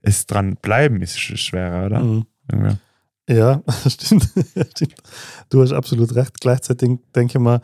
Es 0.02 0.28
dran 0.28 0.56
bleiben 0.62 1.02
ist 1.02 1.18
sch- 1.18 1.38
schwerer, 1.38 1.88
oder? 1.88 2.00
Mhm. 2.02 2.26
Ja, 3.30 3.64
stimmt. 3.88 4.30
stimmt. 4.76 4.96
Du 5.50 5.62
hast 5.62 5.72
absolut 5.72 6.14
recht. 6.16 6.40
Gleichzeitig 6.40 7.00
denke 7.16 7.38
ich 7.38 7.44
mal, 7.44 7.62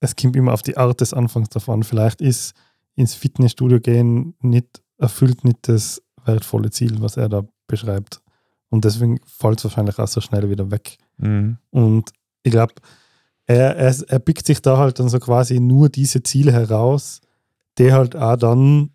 es 0.00 0.14
kommt 0.14 0.36
immer 0.36 0.52
auf 0.52 0.62
die 0.62 0.76
Art 0.76 1.00
des 1.00 1.14
Anfangs 1.14 1.48
davon. 1.48 1.82
Vielleicht 1.82 2.20
ist 2.20 2.54
ins 2.94 3.14
Fitnessstudio 3.14 3.80
gehen 3.80 4.34
nicht, 4.40 4.82
erfüllt 4.98 5.44
nicht 5.44 5.68
das 5.68 6.02
wertvolle 6.24 6.70
Ziel, 6.70 7.00
was 7.00 7.16
er 7.16 7.28
da 7.28 7.42
beschreibt. 7.66 8.20
Und 8.70 8.84
deswegen 8.84 9.20
fällt 9.26 9.58
es 9.58 9.64
wahrscheinlich 9.64 9.98
auch 9.98 10.08
so 10.08 10.20
schnell 10.20 10.48
wieder 10.50 10.70
weg. 10.70 10.96
Mhm. 11.18 11.58
Und 11.70 12.10
ich 12.42 12.52
glaube, 12.52 12.74
er, 13.46 13.76
er, 13.76 13.94
er 14.08 14.18
pickt 14.18 14.46
sich 14.46 14.62
da 14.62 14.78
halt 14.78 14.98
dann 14.98 15.08
so 15.08 15.18
quasi 15.18 15.60
nur 15.60 15.88
diese 15.88 16.22
Ziele 16.22 16.52
heraus, 16.52 17.20
die 17.78 17.92
halt 17.92 18.16
auch 18.16 18.36
dann 18.36 18.90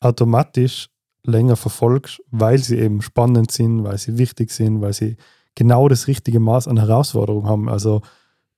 automatisch 0.00 0.88
länger 1.24 1.56
verfolgst, 1.56 2.22
weil 2.30 2.58
sie 2.58 2.78
eben 2.78 3.02
spannend 3.02 3.50
sind, 3.50 3.84
weil 3.84 3.98
sie 3.98 4.18
wichtig 4.18 4.50
sind, 4.50 4.80
weil 4.80 4.92
sie 4.92 5.16
genau 5.54 5.88
das 5.88 6.06
richtige 6.06 6.40
Maß 6.40 6.68
an 6.68 6.78
Herausforderung 6.78 7.46
haben. 7.46 7.68
Also 7.68 8.02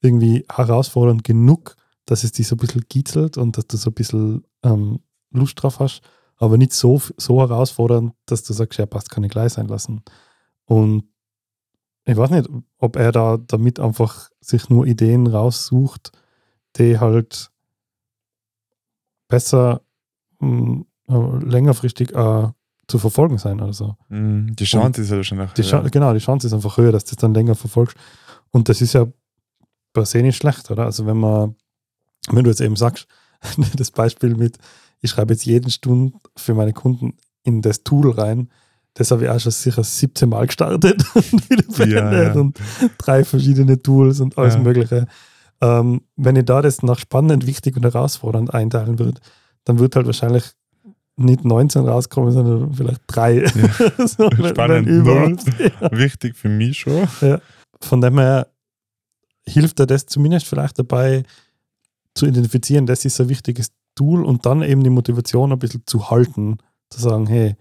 irgendwie 0.00 0.44
herausfordernd 0.50 1.24
genug, 1.24 1.76
dass 2.04 2.24
es 2.24 2.32
dich 2.32 2.48
so 2.48 2.56
ein 2.56 2.58
bisschen 2.58 2.88
kitzelt 2.88 3.38
und 3.38 3.56
dass 3.56 3.66
du 3.66 3.76
so 3.76 3.90
ein 3.90 3.94
bisschen 3.94 4.44
ähm, 4.62 5.00
Lust 5.30 5.62
drauf 5.62 5.80
hast, 5.80 6.02
aber 6.36 6.56
nicht 6.58 6.72
so, 6.72 7.00
so 7.16 7.40
herausfordernd, 7.40 8.12
dass 8.26 8.42
du 8.42 8.52
sagst, 8.52 8.78
ja, 8.78 8.86
passt, 8.86 9.10
kann 9.10 9.24
ich 9.24 9.30
gleich 9.30 9.54
sein 9.54 9.68
lassen. 9.68 10.02
Und 10.64 11.04
ich 12.04 12.16
weiß 12.16 12.30
nicht, 12.30 12.48
ob 12.78 12.96
er 12.96 13.10
da 13.12 13.36
damit 13.36 13.80
einfach 13.80 14.30
sich 14.40 14.68
nur 14.68 14.86
Ideen 14.86 15.26
raussucht, 15.26 16.12
die 16.76 16.98
halt 16.98 17.50
besser 19.28 19.82
mh, 20.38 20.80
äh, 20.80 20.84
längerfristig 21.08 22.14
äh, 22.14 22.48
zu 22.88 22.98
verfolgen 22.98 23.38
sein 23.38 23.60
oder 23.60 23.72
so. 23.72 23.96
Mhm. 24.08 24.54
Die 24.54 24.64
Chance 24.64 25.02
ist 25.02 25.10
ja 25.10 25.22
schon 25.22 25.38
nach. 25.38 25.52
Die 25.54 25.62
Genau, 25.90 26.12
die 26.12 26.20
Chance 26.20 26.46
ist 26.46 26.52
einfach 26.52 26.76
höher, 26.76 26.92
dass 26.92 27.04
du 27.04 27.10
das 27.10 27.20
dann 27.20 27.34
länger 27.34 27.54
verfolgst. 27.54 27.96
Und 28.50 28.68
das 28.68 28.80
ist 28.80 28.92
ja 28.92 29.06
per 29.92 30.06
se 30.06 30.18
nicht 30.18 30.36
schlecht, 30.36 30.70
oder? 30.70 30.84
Also 30.84 31.06
wenn 31.06 31.16
man, 31.18 31.56
wenn 32.30 32.44
du 32.44 32.50
jetzt 32.50 32.60
eben 32.60 32.76
sagst, 32.76 33.06
das 33.76 33.90
Beispiel 33.90 34.36
mit, 34.36 34.58
ich 35.00 35.10
schreibe 35.10 35.34
jetzt 35.34 35.44
jeden 35.44 35.70
Stunde 35.70 36.12
für 36.36 36.54
meine 36.54 36.72
Kunden 36.72 37.16
in 37.42 37.62
das 37.62 37.82
Tool 37.82 38.10
rein, 38.10 38.50
das 38.94 39.10
habe 39.10 39.24
ich 39.24 39.30
auch 39.30 39.38
schon 39.38 39.52
sicher 39.52 39.84
17 39.84 40.28
Mal 40.28 40.46
gestartet 40.46 41.04
und 41.14 41.50
wieder 41.50 41.64
beendet 41.64 42.34
ja. 42.34 42.40
und 42.40 42.58
drei 42.98 43.24
verschiedene 43.24 43.80
Tools 43.80 44.20
und 44.20 44.38
alles 44.38 44.54
Ja. 44.54 44.60
Mögliche. 44.60 45.06
Ähm, 45.60 46.02
wenn 46.16 46.36
ich 46.36 46.44
da 46.44 46.62
das 46.62 46.82
nach 46.82 46.98
spannend, 46.98 47.46
wichtig 47.46 47.76
und 47.76 47.82
herausfordernd 47.82 48.54
einteilen 48.54 48.98
würde, 48.98 49.20
dann 49.64 49.78
wird 49.78 49.96
halt 49.96 50.06
wahrscheinlich 50.06 50.44
nicht 51.16 51.44
19 51.44 51.86
rauskommen, 51.86 52.30
sondern 52.30 52.72
vielleicht 52.74 53.02
drei. 53.06 53.46
so, 53.98 54.28
wenn- 54.30 54.48
Spannend, 54.50 54.88
überhaupt. 54.88 55.44
Ja. 55.58 55.90
Wichtig 55.92 56.36
für 56.36 56.48
mich 56.48 56.78
schon. 56.80 57.08
Von 57.80 58.00
dem 58.00 58.18
her 58.18 58.48
hilft 59.48 59.78
dir 59.78 59.86
das 59.86 60.06
zumindest 60.06 60.46
vielleicht 60.46 60.78
dabei 60.78 61.22
zu 62.14 62.26
identifizieren, 62.26 62.86
das 62.86 63.04
ist 63.04 63.20
ein 63.20 63.28
wichtiges 63.28 63.70
Tool 63.94 64.24
und 64.24 64.46
dann 64.46 64.62
eben 64.62 64.82
die 64.82 64.90
Motivation 64.90 65.52
ein 65.52 65.58
bisschen 65.58 65.82
zu 65.86 66.10
halten, 66.10 66.58
zu 66.90 67.00
sagen, 67.00 67.26
hey, 67.26 67.56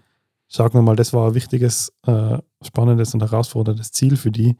sag 0.48 0.74
mal, 0.74 0.96
das 0.96 1.12
war 1.12 1.28
ein 1.28 1.34
wichtiges, 1.34 1.92
äh, 2.06 2.38
spannendes 2.62 3.14
und 3.14 3.20
herausforderndes 3.20 3.92
Ziel 3.92 4.16
für 4.16 4.30
die, 4.30 4.56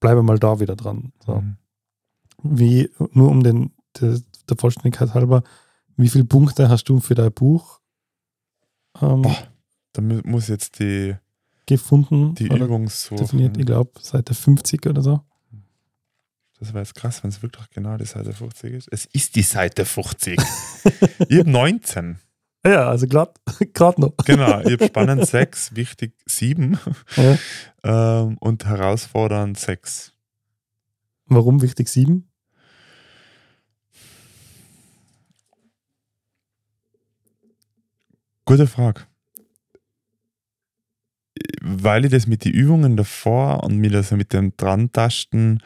bleibe 0.00 0.22
mal 0.22 0.38
da 0.38 0.60
wieder 0.60 0.76
dran. 0.76 1.12
So. 1.24 1.40
Mhm. 1.40 1.56
Wie, 2.42 2.90
nur 3.12 3.30
um 3.30 3.42
den, 3.42 3.72
der, 4.00 4.20
der 4.48 4.56
Vollständigkeit 4.56 5.14
halber, 5.14 5.42
wie 5.96 6.08
viele 6.08 6.24
Punkte 6.24 6.68
hast 6.68 6.84
du 6.84 7.00
für 7.00 7.14
dein 7.14 7.32
Buch 7.32 7.80
ähm, 9.00 9.22
Boah, 9.22 9.36
Da 9.92 10.02
mu- 10.02 10.20
muss 10.24 10.48
jetzt 10.48 10.78
die, 10.78 11.14
gefunden? 11.66 12.34
die 12.34 12.50
oder 12.50 12.66
Übung 12.66 12.88
so. 12.88 13.16
definiert, 13.16 13.56
ich 13.56 13.66
glaube, 13.66 13.92
Seite 14.00 14.34
50 14.34 14.86
oder 14.86 15.02
so. 15.02 15.20
Das 16.58 16.68
wäre 16.72 16.84
jetzt 16.84 16.94
krass, 16.94 17.22
wenn 17.24 17.30
es 17.30 17.42
wirklich 17.42 17.68
genau 17.70 17.96
die 17.96 18.04
Seite 18.04 18.32
50 18.32 18.72
ist. 18.74 18.88
Es 18.92 19.04
ist 19.06 19.34
die 19.34 19.42
Seite 19.42 19.84
50. 19.84 20.38
ich 21.28 21.38
habe 21.38 21.50
19. 21.50 22.18
Ja, 22.64 22.88
also 22.88 23.08
gerade 23.08 23.32
noch. 24.00 24.12
Genau, 24.24 24.60
ich 24.60 24.72
habe 24.72 24.86
spannend 24.86 25.26
6, 25.26 25.74
wichtig 25.74 26.14
7 26.26 26.78
Ja. 27.16 27.38
ähm, 28.22 28.36
und 28.38 28.64
herausfordernd 28.64 29.58
6. 29.58 30.12
Warum 31.26 31.62
wichtig 31.62 31.88
7? 31.88 32.28
Gute 38.44 38.66
Frage. 38.66 39.02
Weil 41.60 42.04
ich 42.04 42.10
das 42.10 42.26
mit 42.26 42.44
den 42.44 42.52
Übungen 42.52 42.96
davor 42.96 43.62
und 43.62 43.78
mir 43.78 43.90
das 43.90 44.10
mit 44.10 44.32
dem 44.32 44.56
Dran-Tasten 44.56 45.62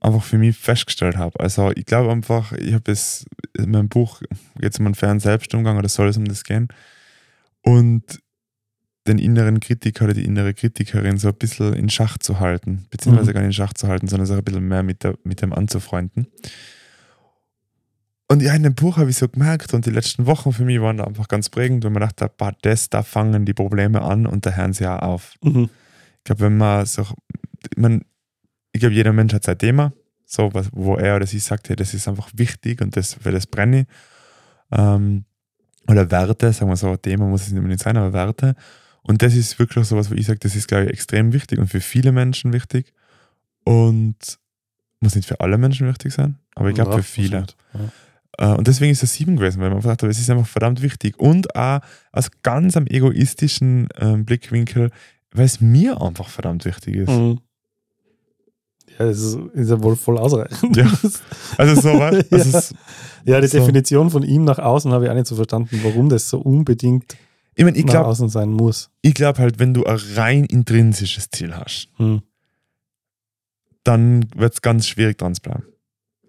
einfach 0.00 0.22
für 0.22 0.38
mich 0.38 0.56
festgestellt 0.56 1.16
habe. 1.16 1.38
Also 1.40 1.70
ich 1.74 1.84
glaube 1.86 2.10
einfach, 2.10 2.52
ich 2.52 2.74
habe 2.74 2.90
es 2.90 3.26
in 3.56 3.70
meinem 3.70 3.88
Buch, 3.88 4.20
geht 4.58 4.72
es 4.72 4.78
um 4.78 4.86
einen 4.86 4.94
fairen 4.94 5.20
Selbstumgang 5.20 5.78
oder 5.78 5.88
soll 5.88 6.08
es 6.08 6.16
um 6.16 6.24
das 6.26 6.44
gehen? 6.44 6.68
Und 7.62 8.20
den 9.06 9.18
inneren 9.18 9.60
Kritiker 9.60 10.04
oder 10.06 10.14
die 10.14 10.24
innere 10.24 10.54
Kritikerin 10.54 11.16
so 11.18 11.28
ein 11.28 11.34
bisschen 11.34 11.74
in 11.74 11.88
Schach 11.88 12.18
zu 12.18 12.40
halten, 12.40 12.86
beziehungsweise 12.90 13.30
Mhm. 13.30 13.34
gar 13.34 13.40
nicht 13.40 13.48
in 13.48 13.52
Schach 13.52 13.72
zu 13.72 13.88
halten, 13.88 14.08
sondern 14.08 14.26
sich 14.26 14.36
ein 14.36 14.44
bisschen 14.44 14.68
mehr 14.68 14.82
mit, 14.82 15.04
der, 15.04 15.16
mit 15.24 15.42
dem 15.42 15.52
anzufreunden. 15.52 16.26
Und 18.30 18.42
ja, 18.42 18.54
in 18.54 18.62
dem 18.62 18.76
Buch 18.76 18.96
habe 18.96 19.10
ich 19.10 19.16
so 19.16 19.28
gemerkt 19.28 19.74
und 19.74 19.86
die 19.86 19.90
letzten 19.90 20.24
Wochen 20.24 20.52
für 20.52 20.64
mich 20.64 20.80
waren 20.80 20.98
da 20.98 21.04
einfach 21.04 21.26
ganz 21.26 21.48
prägend, 21.48 21.82
weil 21.82 21.90
man 21.90 22.02
dachte, 22.02 22.30
bah, 22.36 22.52
das, 22.62 22.88
da 22.88 23.02
fangen 23.02 23.44
die 23.44 23.54
Probleme 23.54 24.02
an 24.02 24.24
und 24.24 24.46
da 24.46 24.52
hören 24.52 24.72
sie 24.72 24.86
auch 24.86 25.02
auf. 25.02 25.34
Mhm. 25.42 25.68
Ich 26.18 26.24
glaube, 26.24 26.42
wenn 26.42 26.56
man 26.56 26.86
so, 26.86 27.04
man, 27.76 28.02
ich 28.70 28.78
glaube, 28.78 28.94
jeder 28.94 29.12
Mensch 29.12 29.34
hat 29.34 29.42
sein 29.42 29.58
Thema, 29.58 29.92
so 30.26 30.54
was, 30.54 30.68
wo 30.72 30.94
er 30.94 31.16
oder 31.16 31.26
sie 31.26 31.40
sagt, 31.40 31.70
hey, 31.70 31.74
das 31.74 31.92
ist 31.92 32.06
einfach 32.06 32.30
wichtig 32.32 32.80
und 32.80 32.96
das, 32.96 33.14
für 33.14 33.32
das 33.32 33.48
brenne 33.48 33.80
ich. 33.80 33.86
Ähm, 34.70 35.24
oder 35.88 36.08
Werte, 36.12 36.52
sagen 36.52 36.70
wir 36.70 36.76
so, 36.76 36.96
Thema 36.96 37.26
muss 37.26 37.42
es 37.42 37.48
nicht 37.48 37.58
unbedingt 37.58 37.80
sein, 37.80 37.96
aber 37.96 38.12
Werte. 38.12 38.54
Und 39.02 39.22
das 39.22 39.34
ist 39.34 39.58
wirklich 39.58 39.88
so 39.88 39.96
was, 39.96 40.08
wo 40.08 40.14
ich 40.14 40.26
sage, 40.26 40.38
das 40.38 40.54
ist, 40.54 40.68
glaube 40.68 40.84
ich, 40.84 40.90
extrem 40.90 41.32
wichtig 41.32 41.58
und 41.58 41.66
für 41.66 41.80
viele 41.80 42.12
Menschen 42.12 42.52
wichtig. 42.52 42.92
Und 43.64 44.38
muss 45.00 45.16
nicht 45.16 45.26
für 45.26 45.40
alle 45.40 45.58
Menschen 45.58 45.88
wichtig 45.88 46.12
sein, 46.12 46.36
aber 46.54 46.68
ich 46.68 46.76
glaube 46.76 46.92
Ja, 46.92 46.96
für 46.98 47.02
viele. 47.02 47.46
Ja. 47.74 47.90
Äh, 48.40 48.54
Und 48.54 48.66
deswegen 48.66 48.90
ist 48.90 49.02
es 49.02 49.12
sieben 49.14 49.36
gewesen, 49.36 49.60
weil 49.60 49.68
man 49.68 49.76
einfach 49.76 49.90
dachte, 49.90 50.06
es 50.08 50.18
ist 50.18 50.30
einfach 50.30 50.46
verdammt 50.46 50.80
wichtig. 50.82 51.18
Und 51.20 51.54
auch 51.54 51.80
aus 52.10 52.30
ganz 52.42 52.76
am 52.76 52.86
egoistischen 52.86 53.88
ähm, 53.98 54.24
Blickwinkel, 54.24 54.90
weil 55.32 55.44
es 55.44 55.60
mir 55.60 56.00
einfach 56.00 56.28
verdammt 56.28 56.64
wichtig 56.64 56.96
ist. 56.96 57.10
Mhm. 57.10 57.38
Ja, 58.98 59.06
das 59.06 59.18
ist, 59.18 59.38
ist 59.54 59.70
ja 59.70 59.82
wohl 59.82 59.94
voll 59.96 60.18
ausreichend. 60.18 60.76
Ja. 60.76 60.90
Also 61.56 61.80
so 61.80 61.88
was. 61.98 62.24
Ja. 62.30 62.38
Also 62.38 62.58
es, 62.58 62.74
Ja, 63.24 63.40
die 63.40 63.46
So. 63.46 63.58
Definition 63.58 64.10
von 64.10 64.22
ihm 64.22 64.44
nach 64.44 64.58
außen 64.58 64.90
habe 64.92 65.04
ich 65.04 65.10
auch 65.10 65.14
nicht 65.14 65.26
so 65.26 65.36
verstanden, 65.36 65.78
warum 65.82 66.08
das 66.08 66.28
so 66.28 66.38
unbedingt 66.40 67.16
ich 67.54 67.64
meine, 67.64 67.76
ich 67.76 67.84
nach 67.84 67.92
glaube 67.92 68.08
außen 68.08 68.28
sein 68.30 68.50
muss. 68.50 68.90
ich 69.02 69.12
glaub 69.14 69.38
halt, 69.38 69.58
wenn 69.58 69.74
du 69.74 69.84
ein 69.84 69.98
rein 70.16 70.44
intrinsisches 70.44 71.28
Ziel 71.30 71.54
hast, 71.54 71.88
Hm. 71.96 72.22
dann 73.84 74.26
wird 74.34 74.54
es 74.54 74.62
ganz 74.62 74.86
schwierig 74.86 75.18
dran 75.18 75.34
zu 75.34 75.42
bleiben. 75.42 75.64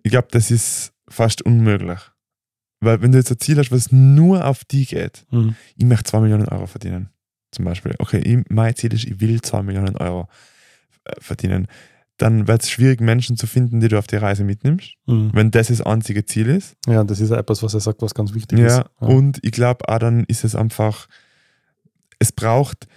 Ich 0.04 0.12
glaube, 0.12 0.28
das 0.32 0.52
ist 0.52 0.93
fast 1.12 1.41
unmöglich. 1.43 2.00
Weil 2.80 3.02
wenn 3.02 3.12
du 3.12 3.17
jetzt 3.19 3.32
ein 3.32 3.39
Ziel 3.39 3.58
hast, 3.60 3.71
was 3.71 3.91
nur 3.91 4.45
auf 4.45 4.63
die 4.65 4.86
geht, 4.86 5.26
Hm. 5.30 5.56
ich 5.76 5.86
möchte 5.86 6.06
2 6.06 6.21
Millionen 6.21 6.47
Euro 6.47 6.65
verdienen, 6.65 7.10
zum 7.52 7.65
Beispiel. 7.65 7.93
Okay, 8.00 8.19
ich, 8.19 8.43
mein 8.50 8.76
Ziel 8.76 8.93
ist, 8.93 9.04
ich 9.06 9.19
will 9.19 9.39
2 9.41 9.62
Millionen 9.63 9.95
Euro 9.97 10.28
äh, 11.04 11.13
verdienen. 11.19 11.67
Dann 12.17 12.47
wird 12.47 12.63
es 12.63 12.69
schwierig, 12.69 13.02
Menschen 13.02 13.36
zu 13.38 13.47
finden, 13.47 13.80
die 13.80 13.88
du 13.88 13.97
auf 13.97 14.08
die 14.08 14.15
Reise 14.15 14.43
mitnimmst, 14.43 14.93
Hm. 15.08 15.30
wenn 15.34 15.52
das 15.52 15.67
das 15.67 15.82
einzige 15.82 16.26
Ziel 16.26 16.47
ist. 16.50 16.76
Ja, 16.88 17.04
das 17.04 17.19
ist 17.19 17.30
ja 17.30 17.38
etwas, 17.38 17.62
was 17.62 17.74
er 17.76 17.80
sagt, 17.82 18.02
was 18.02 18.13
ganz 18.15 18.34
wichtig 18.34 18.60
ist. 18.60 18.78
Ja, 18.78 18.89
und 19.00 19.39
ich 19.43 19.52
glaube 19.52 19.88
auch 19.88 20.00
dann 20.00 20.24
ist 20.26 20.43
es 20.43 20.56
einfach, 20.56 21.08
es 22.19 22.32
braucht, 22.32 22.88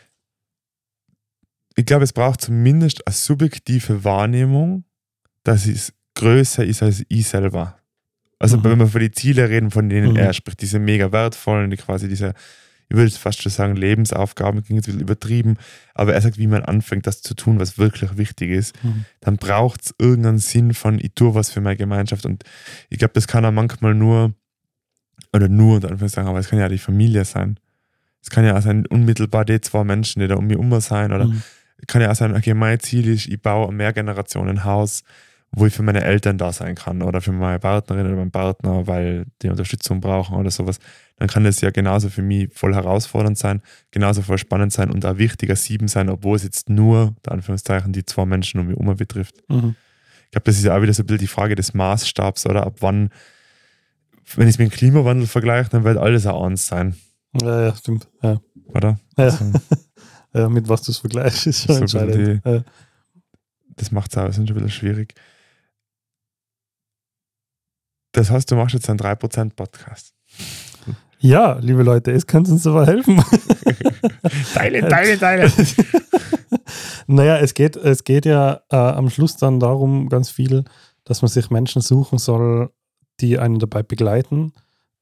ich 1.77 1.85
glaube, 1.87 2.05
es 2.05 2.13
braucht 2.13 2.41
zumindest 2.41 3.07
eine 3.07 3.15
subjektive 3.15 4.05
Wahrnehmung, 4.05 4.85
dass 5.43 5.67
es 5.67 5.93
größer 6.15 6.65
ist 6.65 6.83
als 6.83 7.05
ich 7.09 7.27
selber. 7.29 7.79
Also 8.45 8.59
Mhm. 8.59 8.65
wenn 8.65 8.79
wir 8.81 8.87
von 8.89 9.01
den 9.01 9.13
Zielen 9.13 9.47
reden, 9.47 9.71
von 9.71 9.89
denen 9.89 10.13
Mhm. 10.13 10.17
er 10.19 10.33
spricht, 10.35 10.61
diese 10.61 10.79
mega 10.79 11.11
wertvollen, 11.13 11.71
die 11.71 11.77
quasi 11.77 12.09
diese 12.09 12.35
ich 12.91 12.97
würde 12.99 13.11
fast 13.13 13.43
schon 13.43 13.51
sagen, 13.51 13.77
Lebensaufgaben, 13.77 14.63
klingt 14.63 14.77
jetzt 14.77 14.89
ein 14.89 14.99
bisschen 14.99 15.01
übertrieben, 15.01 15.57
aber 15.95 16.13
er 16.13 16.21
sagt, 16.21 16.37
wie 16.37 16.47
man 16.47 16.63
anfängt, 16.63 17.07
das 17.07 17.23
zu 17.23 17.33
tun, 17.35 17.59
was 17.59 17.79
wirklich 17.79 18.19
wichtig 18.19 18.51
ist, 18.51 18.75
Mhm. 18.85 19.07
dann 19.21 19.37
braucht 19.39 19.81
es 19.87 19.95
irgendeinen 19.99 20.37
Sinn 20.39 20.75
von, 20.75 20.99
ich 21.01 21.13
tue 21.15 21.35
was 21.35 21.51
für 21.51 21.63
meine 21.63 21.79
Gemeinschaft. 21.79 22.27
Und 22.27 22.45
ich 22.91 22.99
glaube, 22.99 23.15
das 23.15 23.27
kann 23.27 23.43
auch 23.47 23.53
manchmal 23.53 23.95
nur, 23.95 24.35
oder 25.33 25.49
nur 25.49 25.77
unter 25.77 25.89
Anführungszeichen, 25.91 26.29
aber 26.29 26.39
es 26.41 26.49
kann 26.49 26.59
ja 26.59 26.69
die 26.69 26.79
Familie 26.79 27.25
sein. 27.25 27.59
Es 28.23 28.29
kann 28.29 28.45
ja 28.45 28.57
auch 28.57 28.63
sein, 28.63 28.87
unmittelbar 28.87 29.47
die 29.47 29.61
zwei 29.63 29.83
Menschen, 29.83 30.21
die 30.21 30.29
da 30.29 30.35
um 30.37 30.47
mich 30.47 30.59
herum 30.59 30.79
sein, 30.81 31.11
oder 31.11 31.27
Mhm. 31.29 31.43
kann 31.87 32.03
ja 32.03 32.11
auch 32.11 32.15
sein, 32.17 32.37
okay, 32.37 32.53
mein 32.53 32.81
Ziel 32.81 33.09
ist, 33.09 33.29
ich 33.29 33.41
baue 33.41 33.69
ein 33.71 33.77
Mehrgenerationenhaus, 33.77 35.05
wo 35.57 35.67
ich 35.67 35.75
für 35.75 35.83
meine 35.83 36.03
Eltern 36.03 36.39
da 36.39 36.53
sein 36.53 36.75
kann 36.75 37.03
oder 37.03 37.21
für 37.21 37.33
meine 37.33 37.59
Partnerin 37.59 38.07
oder 38.07 38.17
meinen 38.17 38.31
Partner, 38.31 38.87
weil 38.87 39.27
die 39.43 39.49
Unterstützung 39.49 40.01
brauchen 40.01 40.37
oder 40.37 40.51
sowas. 40.51 40.79
Dann 41.17 41.29
kann 41.29 41.45
das 41.45 41.61
ja 41.61 41.71
genauso 41.71 42.09
für 42.09 42.23
mich 42.23 42.53
voll 42.53 42.75
herausfordernd 42.75 43.39
sein, 43.39 43.63
genauso 43.91 44.23
voll 44.23 44.39
spannend 44.39 44.73
sein 44.73 44.91
und 44.91 45.07
auch 45.07 45.17
wichtiger 45.19 45.55
sieben 45.55 45.87
sein, 45.87 46.09
obwohl 46.09 46.37
es 46.37 46.43
jetzt 46.43 46.69
nur, 46.69 47.15
der 47.25 47.33
Anführungszeichen, 47.33 47.93
die 47.93 48.05
zwei 48.05 48.25
Menschen 48.27 48.61
um 48.61 48.67
mich 48.67 48.77
herum 48.77 48.97
betrifft. 48.97 49.37
Mhm. 49.49 49.77
Ich 50.25 50.31
glaube, 50.33 50.45
das 50.47 50.57
ist 50.57 50.65
ja 50.65 50.77
auch 50.77 50.83
wieder 50.83 50.93
so 50.93 51.03
ein 51.03 51.07
bisschen 51.07 51.21
die 51.21 51.27
Frage 51.29 51.55
des 51.55 51.75
Maßstabs 51.75 52.47
oder 52.47 52.67
ab 52.67 52.77
wann, 52.81 53.11
wenn 54.35 54.49
ich 54.49 54.55
es 54.55 54.59
mit 54.59 54.71
dem 54.73 54.75
Klimawandel 54.77 55.29
vergleiche, 55.29 55.71
dann 55.71 55.85
wird 55.85 55.99
alles 55.99 56.27
auch 56.27 56.45
eins 56.45 56.67
sein, 56.67 56.97
Ja, 57.41 57.67
ja, 57.67 57.77
stimmt. 57.77 58.09
Ja. 58.23 58.41
oder? 58.67 58.99
Ja. 59.17 59.25
Also, 59.25 59.53
Ja, 60.35 60.49
mit 60.49 60.69
was 60.69 60.83
du 60.83 60.91
es 60.91 60.99
vergleichst, 60.99 61.47
ist 61.47 61.63
schon 61.65 61.87
So 61.87 61.99
entscheidend. 61.99 62.43
Ja. 62.45 62.65
das 63.77 63.93
macht 63.93 64.11
es 64.11 64.19
auch 64.19 64.29
ist 64.29 64.35
schon 64.35 64.49
ein 64.49 64.55
bisschen 64.55 64.71
schwierig. 64.71 65.15
Das 68.15 68.31
heißt, 68.31 68.51
du 68.51 68.55
machst 68.57 68.75
jetzt 68.75 68.89
einen 68.89 68.99
3% 68.99 69.55
Podcast. 69.57 70.15
ja, 71.19 71.59
liebe 71.59 71.83
Leute, 71.83 72.13
es 72.13 72.27
kann 72.27 72.47
uns 72.47 72.65
aber 72.67 72.87
helfen. 72.87 73.17
Teile, 74.55 74.89
teile, 74.89 75.19
teile. 75.19 75.53
naja, 77.09 77.39
es 77.39 77.55
geht, 77.55 77.75
es 77.77 78.05
geht 78.05 78.25
ja 78.25 78.61
äh, 78.71 78.77
am 78.77 79.11
Schluss 79.11 79.37
dann 79.37 79.59
darum, 79.59 80.09
ganz 80.09 80.31
viel, 80.31 80.65
dass 81.03 81.23
man 81.23 81.29
sich 81.29 81.51
Menschen 81.51 81.83
suchen 81.83 82.19
soll, 82.19 82.71
die 83.21 83.39
einen 83.39 83.59
dabei 83.59 83.83
begleiten. 83.83 84.53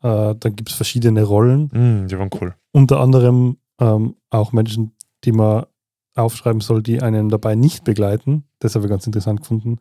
Äh, 0.02 0.34
dann 0.34 0.56
gibt 0.56 0.70
es 0.70 0.74
verschiedene 0.74 1.22
Rollen. 1.22 1.64
mm, 1.72 2.08
die 2.08 2.18
waren 2.18 2.30
cool. 2.40 2.54
Unter 2.72 3.00
anderem 3.00 3.58
ähm, 3.78 4.16
auch 4.30 4.52
Menschen, 4.52 4.96
die 5.24 5.32
man 5.32 5.66
aufschreiben 6.14 6.62
soll, 6.62 6.82
die 6.82 7.02
einen 7.02 7.28
dabei 7.28 7.56
nicht 7.56 7.84
begleiten. 7.84 8.44
Das 8.58 8.74
habe 8.74 8.86
ich 8.86 8.90
ganz 8.90 9.06
interessant 9.06 9.42
gefunden. 9.42 9.80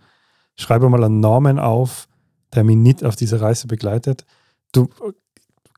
Schreibe 0.58 0.90
mal 0.90 1.04
einen 1.04 1.22
Namen 1.22 1.60
auf, 1.60 2.10
der 2.54 2.64
mich 2.64 2.76
nicht 2.78 3.04
auf 3.04 3.16
diese 3.16 3.42
Reise 3.42 3.68
begleitet. 3.68 4.26
Du, 4.72 4.90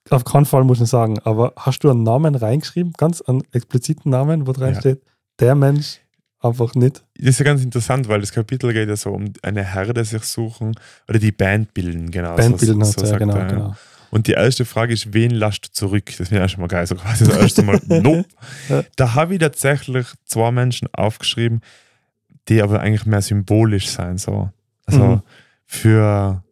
auf 0.09 0.25
keinen 0.25 0.45
Fall 0.45 0.63
muss 0.63 0.81
ich 0.81 0.89
sagen, 0.89 1.19
aber 1.19 1.53
hast 1.57 1.79
du 1.79 1.89
einen 1.89 2.03
Namen 2.03 2.35
reingeschrieben, 2.35 2.93
ganz 2.97 3.21
einen 3.21 3.43
expliziten 3.51 4.11
Namen, 4.11 4.47
wo 4.47 4.51
drin 4.51 4.73
Ja. 4.73 4.79
steht, 4.79 5.01
der 5.39 5.55
Mensch 5.55 5.99
einfach 6.39 6.75
nicht? 6.75 7.03
Das 7.17 7.29
ist 7.29 7.39
ja 7.39 7.45
ganz 7.45 7.63
interessant, 7.63 8.07
weil 8.09 8.19
das 8.19 8.31
Kapitel 8.33 8.73
geht 8.73 8.89
ja 8.89 8.95
so 8.95 9.11
um 9.11 9.31
eine 9.41 9.63
Herde 9.63 10.03
sich 10.03 10.23
suchen 10.23 10.75
oder 11.07 11.19
die 11.19 11.31
Band 11.31 11.73
bilden, 11.73 12.11
genau. 12.11 12.35
Band 12.35 12.59
so, 12.59 12.65
bilden 12.65 12.81
hat 12.81 12.99
so 12.99 13.05
ja, 13.05 13.17
genau, 13.17 13.35
er, 13.35 13.39
ja. 13.41 13.47
genau. 13.47 13.75
Und 14.11 14.27
die 14.27 14.33
erste 14.33 14.63
Frage 14.65 14.93
ist, 14.93 15.11
wen 15.13 15.31
lasst 15.31 15.65
du 15.65 15.71
zurück? 15.71 16.05
Das 16.17 16.27
finde 16.27 16.45
ich 16.45 16.51
schon 16.51 16.61
mal 16.61 16.67
geil. 16.67 16.85
So 16.85 16.93
quasi 16.95 17.25
das 17.25 17.35
erste 17.37 17.63
Mal, 17.63 17.81
no. 17.87 18.23
Ja. 18.69 18.83
Da 18.95 19.15
habe 19.15 19.33
ich 19.33 19.39
tatsächlich 19.39 20.05
zwei 20.25 20.51
Menschen 20.51 20.87
aufgeschrieben, 20.93 21.61
die 22.47 22.61
aber 22.61 22.79
eigentlich 22.81 23.07
mehr 23.07 23.23
symbolisch 23.23 23.89
sein. 23.89 24.17
So. 24.19 24.51
Also 24.85 24.99
Mhm. 25.03 25.21
für 25.65 26.42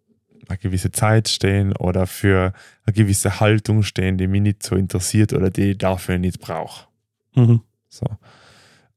eine 0.51 0.59
gewisse 0.59 0.91
Zeit 0.91 1.27
stehen 1.27 1.75
oder 1.75 2.07
für 2.07 2.53
eine 2.85 2.93
gewisse 2.93 3.39
Haltung 3.39 3.83
stehen, 3.83 4.17
die 4.17 4.27
mich 4.27 4.41
nicht 4.41 4.63
so 4.63 4.75
interessiert 4.75 5.33
oder 5.33 5.49
die 5.49 5.71
ich 5.71 5.77
dafür 5.77 6.17
nicht 6.17 6.39
brauche. 6.39 6.87
Mhm. 7.35 7.61
So. 7.89 8.05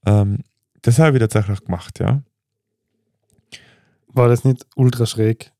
Ähm, 0.06 0.38
das 0.82 0.98
habe 0.98 1.16
ich 1.16 1.20
tatsächlich 1.20 1.64
gemacht, 1.64 1.98
ja. 2.00 2.22
War 4.08 4.28
das 4.28 4.44
nicht 4.44 4.66
ultra 4.76 5.06
schräg, 5.06 5.52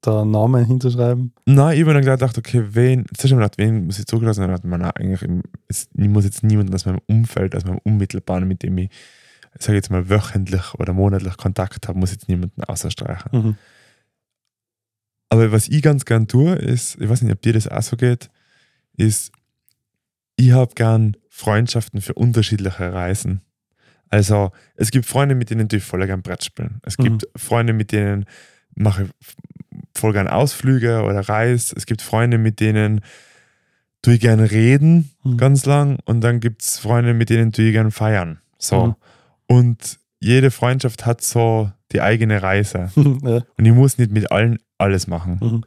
da 0.00 0.24
Namen 0.24 0.64
hinzuschreiben? 0.64 1.32
Nein, 1.46 1.76
ich 1.76 1.82
habe 1.82 1.94
dann 1.94 2.04
gedacht, 2.04 2.36
okay, 2.36 2.64
wen, 2.70 3.06
zuerst 3.16 3.32
habe 3.32 3.42
ich 3.42 3.50
gedacht, 3.50 3.58
wen 3.58 3.86
muss 3.86 3.98
ich 3.98 4.06
zugelassen? 4.06 4.40
Dann 4.40 4.58
mir, 4.64 4.78
nein, 4.78 4.90
eigentlich, 4.96 5.30
es, 5.68 5.88
ich 5.94 6.08
muss 6.08 6.24
jetzt 6.24 6.42
niemanden 6.42 6.74
aus 6.74 6.86
meinem 6.86 7.00
Umfeld, 7.06 7.54
aus 7.54 7.64
meinem 7.64 7.80
Unmittelbaren, 7.84 8.48
mit 8.48 8.62
dem 8.62 8.78
ich, 8.78 8.90
sage 9.58 9.76
jetzt 9.76 9.90
mal, 9.90 10.08
wöchentlich 10.08 10.74
oder 10.74 10.92
monatlich 10.92 11.36
Kontakt 11.36 11.86
habe, 11.86 11.98
muss 11.98 12.12
jetzt 12.12 12.28
niemanden 12.28 12.64
außerstreichen. 12.64 13.30
Mhm. 13.32 13.56
Aber 15.30 15.52
was 15.52 15.68
ich 15.68 15.80
ganz 15.82 16.04
gern 16.04 16.26
tue, 16.28 16.54
ist, 16.54 17.00
ich 17.00 17.08
weiß 17.08 17.22
nicht, 17.22 17.32
ob 17.32 17.40
dir 17.40 17.52
das 17.52 17.68
auch 17.68 17.82
so 17.82 17.96
geht, 17.96 18.28
ist, 18.96 19.32
ich 20.36 20.50
habe 20.52 20.74
gern 20.74 21.16
Freundschaften 21.28 22.00
für 22.00 22.14
unterschiedliche 22.14 22.92
Reisen. 22.92 23.40
Also, 24.08 24.50
es 24.74 24.90
gibt 24.90 25.06
Freunde, 25.06 25.34
mit 25.36 25.50
denen 25.50 25.68
tue 25.68 25.78
ich 25.78 25.84
voll 25.84 26.04
gern 26.06 26.22
Brett 26.22 26.44
spielen. 26.44 26.80
Es 26.84 26.98
Mhm. 26.98 27.02
gibt 27.04 27.28
Freunde, 27.36 27.72
mit 27.72 27.92
denen 27.92 28.24
mache 28.74 29.04
ich 29.04 29.10
voll 29.96 30.12
gern 30.12 30.26
Ausflüge 30.28 31.02
oder 31.02 31.20
Reis. 31.28 31.72
Es 31.76 31.86
gibt 31.86 32.02
Freunde, 32.02 32.36
mit 32.38 32.58
denen 32.60 33.00
tue 34.02 34.14
ich 34.14 34.20
gern 34.20 34.40
reden, 34.40 35.10
Mhm. 35.22 35.36
ganz 35.36 35.64
lang. 35.64 35.98
Und 36.06 36.22
dann 36.22 36.40
gibt 36.40 36.62
es 36.62 36.78
Freunde, 36.78 37.14
mit 37.14 37.30
denen 37.30 37.52
tue 37.52 37.66
ich 37.66 37.72
gern 37.72 37.92
feiern. 37.92 38.40
So. 38.58 38.86
Mhm. 38.88 38.94
Und 39.46 39.98
jede 40.18 40.50
Freundschaft 40.50 41.06
hat 41.06 41.22
so 41.22 41.70
die 41.92 42.00
eigene 42.00 42.42
Reise. 42.42 42.90
ja. 43.22 43.42
Und 43.56 43.64
ich 43.66 43.72
muss 43.72 43.98
nicht 43.98 44.10
mit 44.10 44.32
allen 44.32 44.58
alles 44.80 45.06
machen. 45.06 45.38
Mhm. 45.40 45.64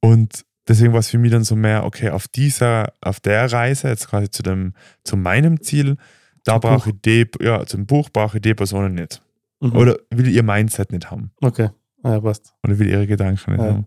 Und 0.00 0.44
deswegen 0.68 0.92
war 0.92 1.00
es 1.00 1.08
für 1.08 1.18
mich 1.18 1.30
dann 1.30 1.44
so 1.44 1.56
mehr, 1.56 1.84
okay, 1.84 2.10
auf 2.10 2.28
dieser, 2.28 2.92
auf 3.00 3.20
der 3.20 3.52
Reise, 3.52 3.88
jetzt 3.88 4.08
quasi 4.08 4.30
zu 4.30 4.42
dem, 4.42 4.74
zu 5.04 5.16
meinem 5.16 5.60
Ziel, 5.60 5.96
da 6.44 6.52
Zum 6.52 6.60
brauche 6.60 6.90
ich 6.90 6.96
die, 7.04 7.26
ja, 7.40 7.66
zum 7.66 7.86
Buch 7.86 8.08
brauche 8.10 8.38
ich 8.38 8.42
die 8.42 8.54
Personen 8.54 8.94
nicht. 8.94 9.22
Mhm. 9.60 9.76
Oder 9.76 9.96
will 10.10 10.28
ihr 10.28 10.42
Mindset 10.42 10.92
nicht 10.92 11.10
haben. 11.10 11.32
Okay, 11.42 11.68
ja, 12.02 12.20
passt. 12.20 12.54
Oder 12.64 12.78
will 12.78 12.88
ihre 12.88 13.06
Gedanken 13.06 13.52
nicht 13.52 13.60
Ja. 13.62 13.68
haben. 13.70 13.86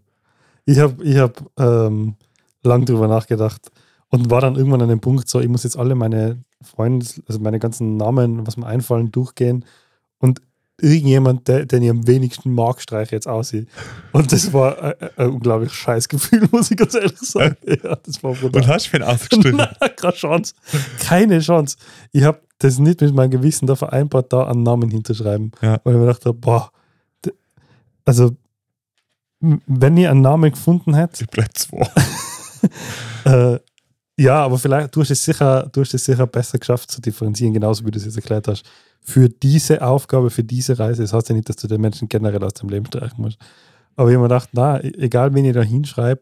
Ich 0.65 0.79
habe 0.79 1.03
ich 1.03 1.17
hab, 1.17 1.43
ähm, 1.59 2.15
lang 2.63 2.85
drüber 2.85 3.07
nachgedacht 3.07 3.71
und 4.09 4.29
war 4.29 4.41
dann 4.41 4.55
irgendwann 4.55 4.81
an 4.81 4.89
dem 4.89 5.01
Punkt 5.01 5.27
so, 5.27 5.41
ich 5.41 5.49
muss 5.49 5.63
jetzt 5.63 5.77
alle 5.77 5.95
meine 5.95 6.43
Freunde, 6.61 7.05
also 7.27 7.39
meine 7.39 7.59
ganzen 7.59 7.97
Namen, 7.97 8.45
was 8.47 8.55
mir 8.55 8.67
einfallen, 8.67 9.11
durchgehen 9.11 9.65
irgendjemand, 10.83 11.47
der, 11.47 11.65
den 11.65 11.81
ich 11.81 11.89
am 11.89 12.05
wenigsten 12.05 12.53
mag, 12.53 12.81
streiche 12.81 13.15
jetzt 13.15 13.27
aus. 13.27 13.53
Und 14.11 14.31
das 14.31 14.51
war 14.51 14.81
ein, 14.81 14.93
ein 15.15 15.29
unglaublich 15.29 15.73
scheiß 15.73 16.09
Gefühl, 16.09 16.47
muss 16.51 16.69
ich 16.69 16.77
ganz 16.77 16.93
ehrlich 16.93 17.17
sagen. 17.19 17.55
Ja, 17.83 17.95
das 17.95 18.21
war 18.23 18.33
brutal. 18.33 18.61
Und 18.61 18.67
hast 18.67 18.91
du 18.91 18.97
ihn 18.97 19.03
ausgestrichen? 19.03 19.57
Nein, 19.57 19.89
keine 19.95 20.13
Chance. 20.13 20.53
Keine 20.99 21.39
Chance. 21.39 21.77
Ich 22.11 22.23
habe 22.23 22.39
das 22.59 22.77
nicht 22.79 23.01
mit 23.01 23.13
meinem 23.15 23.31
Gewissen 23.31 23.65
da 23.65 23.75
vereinbart, 23.75 24.31
da 24.31 24.47
einen 24.47 24.63
Namen 24.63 24.89
hinzuschreiben. 24.91 25.51
Ja. 25.61 25.79
Weil 25.83 25.95
ich 25.95 25.99
mir 25.99 26.07
dachte, 26.07 26.33
boah, 26.33 26.71
also 28.05 28.35
wenn 29.39 29.97
ihr 29.97 30.11
einen 30.11 30.21
Namen 30.21 30.51
gefunden 30.51 30.93
hättet, 30.93 31.21
Ich 31.21 31.27
bleib 31.27 31.57
zwei. 31.57 31.87
äh, 33.25 33.59
ja, 34.23 34.43
aber 34.43 34.57
vielleicht, 34.57 34.95
du 34.95 35.01
hast 35.01 35.11
es 35.11 35.23
sicher, 35.23 35.69
du 35.71 35.81
hast 35.81 35.93
es 35.93 36.05
sicher 36.05 36.25
besser 36.27 36.57
geschafft 36.59 36.89
zu 36.91 37.01
differenzieren, 37.01 37.53
genauso 37.53 37.85
wie 37.85 37.91
du 37.91 37.97
es 37.97 38.05
jetzt 38.05 38.15
erklärt 38.15 38.47
hast. 38.47 38.63
Für 39.01 39.27
diese 39.29 39.81
Aufgabe, 39.81 40.29
für 40.29 40.43
diese 40.43 40.77
Reise, 40.79 41.01
das 41.01 41.13
heißt 41.13 41.29
ja 41.29 41.35
nicht, 41.35 41.49
dass 41.49 41.57
du 41.57 41.67
den 41.67 41.81
Menschen 41.81 42.07
generell 42.07 42.43
aus 42.43 42.53
dem 42.53 42.69
Leben 42.69 42.85
streichen 42.85 43.21
musst. 43.21 43.37
Aber 43.95 44.09
ich 44.09 44.15
habe 44.15 44.23
mir 44.23 44.29
gedacht, 44.29 44.49
na, 44.53 44.79
e- 44.83 44.91
egal 44.97 45.33
wen 45.33 45.45
ich 45.45 45.53
da 45.53 45.61
hinschreibe, 45.61 46.21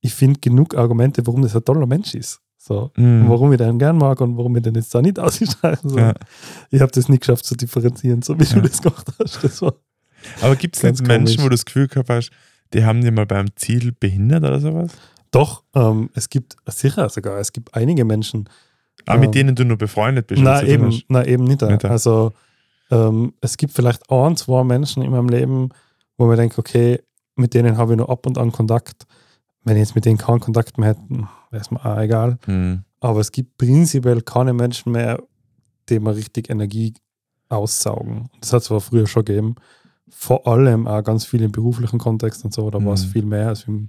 ich 0.00 0.12
finde 0.14 0.38
genug 0.40 0.76
Argumente, 0.76 1.26
warum 1.26 1.42
das 1.42 1.56
ein 1.56 1.64
toller 1.64 1.86
Mensch 1.86 2.14
ist. 2.14 2.40
So. 2.58 2.90
Und 2.96 3.28
warum 3.28 3.52
ich 3.52 3.58
den 3.58 3.78
gern 3.78 3.96
mag 3.98 4.20
und 4.20 4.36
warum 4.38 4.54
ich 4.56 4.62
den 4.62 4.74
jetzt 4.74 4.94
da 4.94 5.00
nicht 5.02 5.18
ausstreichen 5.20 5.88
soll. 5.90 6.00
Ja. 6.00 6.14
Ich 6.70 6.80
habe 6.80 6.92
das 6.92 7.08
nicht 7.08 7.20
geschafft 7.20 7.44
zu 7.46 7.54
differenzieren, 7.56 8.22
so 8.22 8.38
wie 8.38 8.44
Ja. 8.44 8.54
du 8.54 8.60
das 8.62 8.80
gemacht 8.82 9.06
hast. 9.18 9.42
Das 9.44 9.62
Aber 10.42 10.56
gibt 10.56 10.76
es 10.76 10.82
Menschen, 10.82 11.06
komisch. 11.06 11.38
wo 11.38 11.42
du 11.44 11.48
das 11.50 11.64
Gefühl 11.64 11.88
gehabt 11.88 12.08
hast, 12.10 12.30
die 12.72 12.84
haben 12.84 13.00
dir 13.02 13.12
mal 13.12 13.26
beim 13.26 13.46
Ziel 13.56 13.92
behindert 13.92 14.44
oder 14.44 14.60
sowas? 14.60 14.92
Doch, 15.34 15.64
ähm, 15.74 16.10
es 16.14 16.28
gibt 16.28 16.56
sicher 16.66 17.08
sogar, 17.08 17.38
es 17.38 17.52
gibt 17.52 17.74
einige 17.74 18.04
Menschen, 18.04 18.48
Auch 19.06 19.14
Ähm, 19.14 19.20
mit 19.20 19.34
denen 19.34 19.54
du 19.54 19.64
nur 19.64 19.76
befreundet 19.76 20.28
bist. 20.28 20.40
Na 20.42 20.62
eben, 20.62 21.02
na 21.08 21.26
eben 21.26 21.44
nicht. 21.44 21.60
Nicht. 21.62 21.84
Also 21.84 22.32
ähm, 22.90 23.34
es 23.40 23.56
gibt 23.56 23.72
vielleicht 23.72 24.08
ein, 24.10 24.36
zwei 24.36 24.62
Menschen 24.64 25.02
in 25.02 25.10
meinem 25.10 25.28
Leben, 25.28 25.70
wo 26.16 26.26
man 26.26 26.36
denkt, 26.36 26.58
okay, 26.58 27.00
mit 27.34 27.52
denen 27.54 27.76
habe 27.76 27.92
ich 27.92 27.98
nur 27.98 28.08
ab 28.08 28.24
und 28.26 28.38
an 28.38 28.52
Kontakt. 28.52 29.06
Wenn 29.64 29.76
ich 29.76 29.80
jetzt 29.80 29.94
mit 29.94 30.04
denen 30.04 30.18
keinen 30.18 30.40
Kontakt 30.40 30.78
mehr 30.78 30.90
hätte, 30.90 31.02
wäre 31.50 31.60
es 31.62 31.70
mir 31.70 31.84
auch 31.84 31.98
egal. 31.98 32.38
Hm. 32.44 32.84
Aber 33.00 33.20
es 33.20 33.32
gibt 33.32 33.58
prinzipiell 33.58 34.20
keine 34.22 34.52
Menschen 34.52 34.92
mehr, 34.92 35.20
die 35.88 35.98
mir 35.98 36.14
richtig 36.14 36.48
Energie 36.48 36.94
aussaugen. 37.48 38.30
Das 38.40 38.52
hat 38.52 38.60
es 38.62 38.66
zwar 38.68 38.80
früher 38.80 39.06
schon 39.06 39.24
gegeben, 39.24 39.54
vor 40.08 40.46
allem 40.46 40.86
auch 40.86 41.02
ganz 41.02 41.24
viel 41.24 41.42
im 41.42 41.52
beruflichen 41.52 41.98
Kontext 41.98 42.44
und 42.44 42.54
so, 42.54 42.70
da 42.70 42.82
war 42.84 42.94
es 42.94 43.06
Mhm. 43.06 43.10
viel 43.10 43.24
mehr. 43.26 43.48
Als 43.48 43.64
im, 43.64 43.88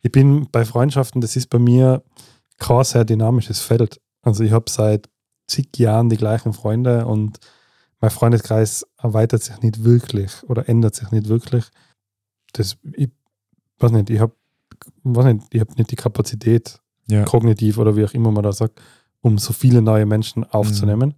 ich 0.00 0.12
bin 0.12 0.48
bei 0.50 0.64
Freundschaften, 0.64 1.20
das 1.20 1.36
ist 1.36 1.48
bei 1.50 1.58
mir 1.58 2.02
kein 2.58 2.84
sehr 2.84 3.04
dynamisches 3.04 3.60
Feld. 3.60 4.00
Also 4.22 4.44
ich 4.44 4.52
habe 4.52 4.70
seit 4.70 5.08
zig 5.46 5.68
Jahren 5.76 6.08
die 6.08 6.16
gleichen 6.16 6.52
Freunde 6.52 7.06
und 7.06 7.38
mein 8.00 8.10
Freundeskreis 8.10 8.86
erweitert 8.98 9.42
sich 9.42 9.60
nicht 9.60 9.82
wirklich 9.82 10.42
oder 10.44 10.68
ändert 10.68 10.94
sich 10.94 11.10
nicht 11.10 11.28
wirklich. 11.28 11.64
Das, 12.52 12.76
ich 12.92 13.10
weiß 13.78 13.90
nicht, 13.92 14.10
ich 14.10 14.20
habe 14.20 14.34
nicht, 15.04 15.46
ich 15.50 15.60
habe 15.60 15.72
nicht 15.74 15.90
die 15.90 15.96
Kapazität 15.96 16.80
Ja. 17.10 17.24
kognitiv 17.24 17.78
oder 17.78 17.96
wie 17.96 18.04
auch 18.04 18.14
immer 18.14 18.30
man 18.30 18.44
da 18.44 18.52
sagt, 18.52 18.80
um 19.20 19.38
so 19.38 19.52
viele 19.52 19.82
neue 19.82 20.06
Menschen 20.06 20.44
aufzunehmen. 20.44 21.14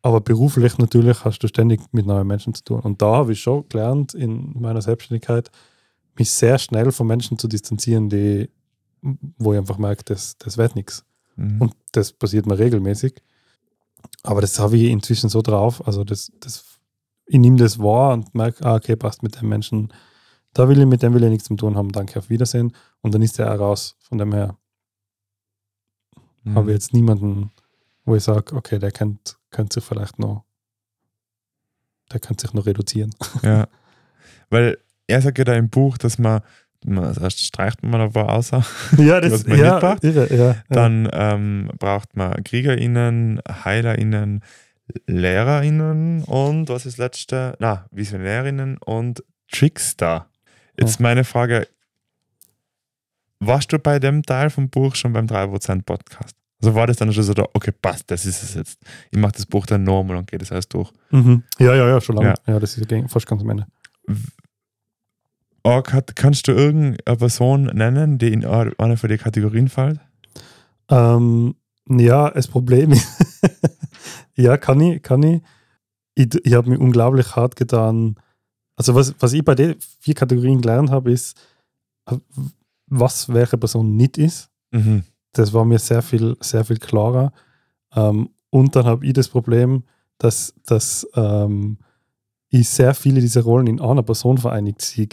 Aber 0.00 0.20
beruflich 0.20 0.78
natürlich 0.78 1.24
hast 1.24 1.40
du 1.40 1.48
ständig 1.48 1.80
mit 1.92 2.06
neuen 2.06 2.26
Menschen 2.26 2.54
zu 2.54 2.64
tun. 2.64 2.80
Und 2.80 3.02
da 3.02 3.16
habe 3.16 3.32
ich 3.32 3.40
schon 3.40 3.68
gelernt 3.68 4.14
in 4.14 4.52
meiner 4.60 4.82
Selbstständigkeit, 4.82 5.50
mich 6.18 6.30
sehr 6.30 6.58
schnell 6.58 6.92
von 6.92 7.06
Menschen 7.06 7.38
zu 7.38 7.48
distanzieren, 7.48 8.08
die, 8.08 8.50
wo 9.38 9.52
ich 9.52 9.58
einfach 9.58 9.78
merke, 9.78 10.04
das, 10.04 10.36
das 10.38 10.58
wird 10.58 10.76
nichts. 10.76 11.04
Mhm. 11.36 11.60
Und 11.62 11.74
das 11.92 12.12
passiert 12.12 12.46
mir 12.46 12.58
regelmäßig. 12.58 13.22
Aber 14.22 14.40
das 14.40 14.58
habe 14.58 14.76
ich 14.76 14.90
inzwischen 14.90 15.28
so 15.30 15.42
drauf. 15.42 15.86
Also 15.86 16.04
das, 16.04 16.32
das, 16.40 16.64
ich 17.26 17.38
nehme 17.38 17.56
das 17.56 17.78
wahr 17.78 18.12
und 18.14 18.34
merke, 18.34 18.64
ah, 18.64 18.74
okay, 18.76 18.96
passt 18.96 19.22
mit 19.22 19.40
dem 19.40 19.48
Menschen. 19.48 19.92
Da 20.52 20.68
will 20.68 20.78
ich, 20.78 20.86
mit 20.86 21.02
dem 21.02 21.14
will 21.14 21.24
ich 21.24 21.30
nichts 21.30 21.48
zu 21.48 21.56
tun 21.56 21.76
haben. 21.76 21.90
Danke, 21.92 22.18
auf 22.18 22.28
Wiedersehen. 22.28 22.74
Und 23.00 23.14
dann 23.14 23.22
ist 23.22 23.38
der 23.38 23.52
auch 23.54 23.58
raus. 23.58 23.96
Von 24.00 24.18
dem 24.18 24.32
her 24.32 24.56
Mhm. 26.44 26.56
habe 26.56 26.70
ich 26.70 26.74
jetzt 26.74 26.92
niemanden, 26.92 27.50
wo 28.04 28.16
ich 28.16 28.24
sage, 28.24 28.54
okay, 28.56 28.78
der 28.78 28.90
könnte, 28.90 29.34
könnte 29.50 29.74
sich 29.74 29.84
vielleicht 29.84 30.18
noch, 30.18 30.44
der 32.10 32.20
könnte 32.20 32.42
sich 32.46 32.54
noch 32.54 32.66
reduzieren. 32.66 33.14
Ja. 33.42 33.68
Weil 34.50 34.78
er 35.06 35.20
sagt 35.20 35.38
ja 35.38 35.44
da 35.44 35.54
im 35.54 35.68
Buch, 35.68 35.98
dass 35.98 36.18
man, 36.18 36.40
man 36.84 37.14
erst 37.20 37.40
streicht 37.44 37.82
man 37.82 38.00
ein 38.00 38.12
paar 38.12 38.28
außer, 38.30 38.64
ja, 38.98 39.20
das- 39.20 39.46
man 39.46 39.58
ja, 39.58 39.72
mitgebracht? 39.74 40.04
irre, 40.04 40.34
ja, 40.36 40.56
dann 40.68 41.08
ähm, 41.12 41.70
braucht 41.78 42.16
man 42.16 42.42
KriegerInnen, 42.44 43.40
HeilerInnen, 43.64 44.42
LehrerInnen 45.06 46.22
und 46.24 46.68
was 46.68 46.86
ist 46.86 46.98
das 46.98 47.04
letzte? 47.04 47.56
Na, 47.58 47.86
VisionärInnen 47.92 48.78
und 48.78 49.22
Trickster. 49.50 50.26
Jetzt 50.78 51.00
meine 51.00 51.24
Frage: 51.24 51.68
Warst 53.40 53.72
du 53.72 53.78
bei 53.78 53.98
dem 53.98 54.22
Teil 54.22 54.50
vom 54.50 54.70
Buch 54.70 54.94
schon 54.94 55.12
beim 55.12 55.26
3% 55.26 55.82
Podcast? 55.82 56.36
Also 56.62 56.74
war 56.76 56.86
das 56.86 56.96
dann 56.96 57.12
schon 57.12 57.24
so, 57.24 57.34
da, 57.34 57.44
okay, 57.54 57.72
passt, 57.72 58.10
das 58.10 58.24
ist 58.24 58.42
es 58.42 58.54
jetzt. 58.54 58.78
Ich 59.10 59.18
mache 59.18 59.32
das 59.32 59.46
Buch 59.46 59.66
dann 59.66 59.82
normal 59.82 60.16
und 60.16 60.30
gehe 60.30 60.38
das 60.38 60.52
alles 60.52 60.68
durch. 60.68 60.90
Mhm. 61.10 61.42
ja, 61.58 61.74
ja, 61.74 61.88
ja, 61.88 62.00
schon 62.00 62.16
lange. 62.16 62.34
Ja. 62.46 62.54
Ja, 62.54 62.60
das 62.60 62.78
ist 62.78 62.86
fast 63.08 63.26
ganz 63.26 63.42
am 63.42 63.50
Ende. 63.50 63.66
Hat, 65.64 66.16
kannst 66.16 66.48
du 66.48 66.52
irgendeine 66.52 67.16
Person 67.16 67.64
nennen, 67.64 68.18
die 68.18 68.32
in 68.32 68.44
eine 68.44 68.96
von 68.96 69.08
den 69.08 69.18
Kategorien 69.18 69.68
fällt? 69.68 70.00
Ähm, 70.88 71.54
ja, 71.88 72.30
das 72.30 72.48
Problem 72.48 72.92
ist, 72.92 73.08
ja, 74.36 74.56
kann 74.56 74.80
ich, 74.80 75.02
kann 75.02 75.22
ich. 75.22 75.42
Ich, 76.14 76.34
ich 76.44 76.54
habe 76.54 76.68
mir 76.68 76.78
unglaublich 76.78 77.36
hart 77.36 77.56
getan. 77.56 78.16
Also, 78.76 78.94
was, 78.94 79.14
was 79.20 79.32
ich 79.32 79.44
bei 79.44 79.54
den 79.54 79.76
vier 80.00 80.14
Kategorien 80.14 80.60
gelernt 80.60 80.90
habe, 80.90 81.12
ist, 81.12 81.38
äh, 82.06 82.16
was 82.86 83.32
welche 83.32 83.56
Person 83.56 83.96
nicht 83.96 84.18
ist. 84.18 84.50
Mhm. 84.72 85.04
Das 85.32 85.52
war 85.52 85.64
mir 85.64 85.78
sehr 85.78 86.02
viel, 86.02 86.36
sehr 86.40 86.64
viel 86.64 86.78
klarer. 86.78 87.32
Ähm, 87.94 88.30
und 88.50 88.76
dann 88.76 88.84
habe 88.84 89.06
ich 89.06 89.14
das 89.14 89.28
Problem, 89.28 89.84
dass, 90.18 90.54
dass 90.66 91.06
ähm, 91.14 91.78
ich 92.50 92.68
sehr 92.68 92.94
viele 92.94 93.20
dieser 93.20 93.42
Rollen 93.42 93.66
in 93.66 93.80
einer 93.80 94.02
Person 94.02 94.36
vereinigt 94.36 94.82
sehe 94.82 95.08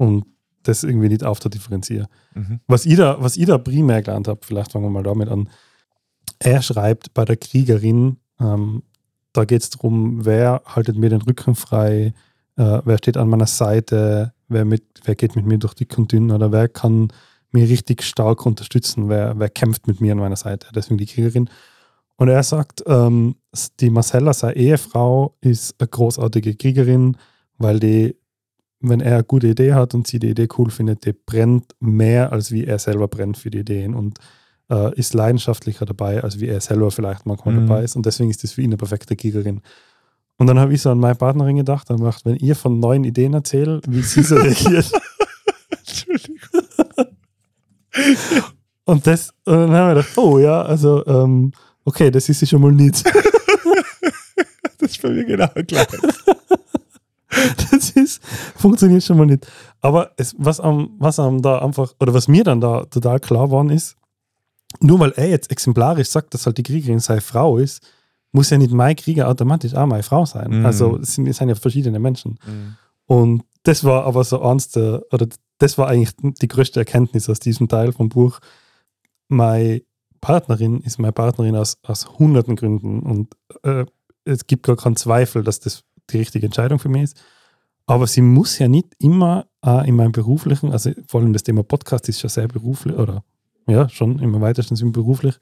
und 0.00 0.24
das 0.62 0.82
irgendwie 0.82 1.08
nicht 1.08 1.24
aufzudifferenzieren. 1.24 2.06
Mhm. 2.34 2.60
Was 2.66 2.86
ich 2.86 2.96
da, 2.96 3.18
was 3.20 3.36
ich 3.36 3.44
da 3.44 3.58
primär 3.58 4.02
gelernt 4.02 4.28
habe, 4.28 4.40
vielleicht 4.42 4.72
fangen 4.72 4.86
wir 4.86 4.90
mal 4.90 5.02
damit 5.02 5.28
an. 5.28 5.50
Er 6.38 6.62
schreibt 6.62 7.12
bei 7.12 7.26
der 7.26 7.36
Kriegerin, 7.36 8.16
ähm, 8.40 8.82
da 9.34 9.44
geht 9.44 9.62
es 9.62 9.68
darum, 9.68 10.24
wer 10.24 10.62
haltet 10.64 10.96
mir 10.96 11.10
den 11.10 11.20
Rücken 11.20 11.54
frei, 11.54 12.14
äh, 12.56 12.80
wer 12.82 12.96
steht 12.96 13.18
an 13.18 13.28
meiner 13.28 13.46
Seite, 13.46 14.32
wer, 14.48 14.64
mit, 14.64 14.84
wer 15.04 15.14
geht 15.14 15.36
mit 15.36 15.44
mir 15.44 15.58
durch 15.58 15.74
und 15.98 16.12
dünn 16.12 16.30
oder 16.30 16.50
wer 16.50 16.68
kann 16.68 17.08
mich 17.52 17.68
richtig 17.68 18.02
stark 18.02 18.46
unterstützen, 18.46 19.10
wer, 19.10 19.38
wer 19.38 19.50
kämpft 19.50 19.86
mit 19.86 20.00
mir 20.00 20.12
an 20.12 20.18
meiner 20.18 20.36
Seite, 20.36 20.68
deswegen 20.74 20.96
die 20.96 21.06
Kriegerin. 21.06 21.50
Und 22.16 22.28
er 22.28 22.42
sagt, 22.42 22.82
ähm, 22.86 23.36
die 23.80 23.90
Marcella, 23.90 24.32
seine 24.32 24.56
Ehefrau, 24.56 25.36
ist 25.42 25.74
eine 25.78 25.88
großartige 25.88 26.54
Kriegerin, 26.54 27.18
weil 27.58 27.80
die, 27.80 28.16
wenn 28.80 29.00
er 29.00 29.14
eine 29.14 29.24
gute 29.24 29.48
Idee 29.48 29.74
hat 29.74 29.94
und 29.94 30.06
sie 30.06 30.18
die 30.18 30.30
Idee 30.30 30.48
cool 30.58 30.70
findet, 30.70 31.04
die 31.04 31.12
brennt 31.12 31.74
mehr, 31.80 32.32
als 32.32 32.50
wie 32.50 32.64
er 32.64 32.78
selber 32.78 33.08
brennt 33.08 33.36
für 33.36 33.50
die 33.50 33.58
Ideen 33.60 33.94
und 33.94 34.18
äh, 34.70 34.94
ist 34.98 35.14
leidenschaftlicher 35.14 35.84
dabei, 35.84 36.22
als 36.22 36.40
wie 36.40 36.46
er 36.48 36.60
selber 36.60 36.90
vielleicht 36.90 37.26
manchmal 37.26 37.54
Mhm. 37.54 37.66
dabei 37.66 37.84
ist. 37.84 37.96
Und 37.96 38.06
deswegen 38.06 38.30
ist 38.30 38.42
das 38.42 38.52
für 38.52 38.62
ihn 38.62 38.70
eine 38.70 38.76
perfekte 38.78 39.16
Kriegerin. 39.16 39.60
Und 40.38 40.46
dann 40.46 40.58
habe 40.58 40.72
ich 40.72 40.80
so 40.80 40.90
an 40.90 40.98
meine 40.98 41.16
Partnerin 41.16 41.56
gedacht, 41.56 41.90
dann 41.90 41.98
gedacht, 41.98 42.24
wenn 42.24 42.36
ihr 42.36 42.56
von 42.56 42.80
neuen 42.80 43.04
Ideen 43.04 43.34
erzählt, 43.34 43.84
wie 43.88 44.00
sie 44.02 44.22
so 44.22 44.36
reagiert. 44.36 44.90
Entschuldigung. 45.78 46.38
Und 48.84 49.06
das, 49.06 49.30
und 49.44 49.54
dann 49.54 49.70
haben 49.72 49.88
wir 49.88 49.94
gedacht, 50.02 50.16
oh 50.18 50.38
ja, 50.38 50.62
also, 50.62 51.04
ähm, 51.06 51.52
okay, 51.84 52.10
das 52.10 52.28
ist 52.28 52.38
sie 52.40 52.46
schon 52.46 52.62
mal 52.62 52.72
nicht. 52.72 53.04
Das 54.78 54.92
ist 54.92 55.02
bei 55.02 55.10
mir 55.10 55.24
genau 55.24 55.48
gleich. 55.66 55.86
funktioniert 58.60 59.02
schon 59.02 59.18
mal 59.18 59.26
nicht. 59.26 59.46
Aber 59.80 60.12
es, 60.16 60.34
was 60.38 60.60
am, 60.60 60.90
was 60.98 61.18
am 61.18 61.42
da 61.42 61.58
einfach, 61.58 61.94
oder 62.00 62.14
was 62.14 62.28
mir 62.28 62.44
dann 62.44 62.60
da 62.60 62.84
total 62.84 63.20
klar 63.20 63.46
geworden 63.46 63.70
ist, 63.70 63.96
nur 64.80 65.00
weil 65.00 65.12
er 65.16 65.28
jetzt 65.28 65.50
exemplarisch 65.50 66.08
sagt, 66.08 66.34
dass 66.34 66.46
halt 66.46 66.58
die 66.58 66.62
Kriegerin 66.62 67.00
seine 67.00 67.20
Frau 67.20 67.58
ist, 67.58 67.82
muss 68.32 68.50
ja 68.50 68.58
nicht 68.58 68.70
mein 68.70 68.94
Krieger 68.94 69.28
automatisch 69.28 69.74
auch 69.74 69.86
meine 69.86 70.04
Frau 70.04 70.24
sein. 70.24 70.60
Mhm. 70.60 70.66
Also 70.66 70.98
es 70.98 71.14
sind, 71.14 71.26
es 71.26 71.38
sind 71.38 71.48
ja 71.48 71.54
verschiedene 71.56 71.98
Menschen. 71.98 72.38
Mhm. 72.46 72.76
Und 73.06 73.42
das 73.64 73.82
war 73.82 74.04
aber 74.04 74.22
so 74.22 74.40
eins 74.42 74.68
der, 74.68 75.02
oder 75.10 75.26
das 75.58 75.76
war 75.76 75.88
eigentlich 75.88 76.14
die 76.20 76.48
größte 76.48 76.80
Erkenntnis 76.80 77.28
aus 77.28 77.40
diesem 77.40 77.68
Teil 77.68 77.92
vom 77.92 78.08
Buch. 78.08 78.38
Meine 79.28 79.82
Partnerin 80.20 80.80
ist 80.80 80.98
meine 80.98 81.12
Partnerin 81.12 81.56
aus, 81.56 81.78
aus 81.82 82.18
hunderten 82.18 82.56
Gründen 82.56 83.00
und 83.00 83.34
äh, 83.62 83.84
es 84.24 84.46
gibt 84.46 84.64
gar 84.64 84.76
keinen 84.76 84.96
Zweifel, 84.96 85.42
dass 85.42 85.60
das 85.60 85.82
die 86.10 86.18
richtige 86.18 86.46
Entscheidung 86.46 86.78
für 86.78 86.88
mich 86.88 87.02
ist. 87.02 87.20
Aber 87.90 88.06
sie 88.06 88.22
muss 88.22 88.58
ja 88.58 88.68
nicht 88.68 88.94
immer 88.98 89.46
äh, 89.66 89.88
in 89.88 89.96
meinem 89.96 90.12
beruflichen, 90.12 90.70
also 90.70 90.92
vor 91.08 91.20
allem 91.20 91.32
das 91.32 91.42
Thema 91.42 91.64
Podcast 91.64 92.08
ist 92.08 92.20
schon 92.20 92.30
sehr 92.30 92.46
beruflich, 92.46 92.94
oder 92.96 93.24
ja, 93.66 93.88
schon 93.88 94.20
im 94.20 94.40
weitesten 94.40 94.76
Sinne 94.76 94.92
beruflich, 94.92 95.34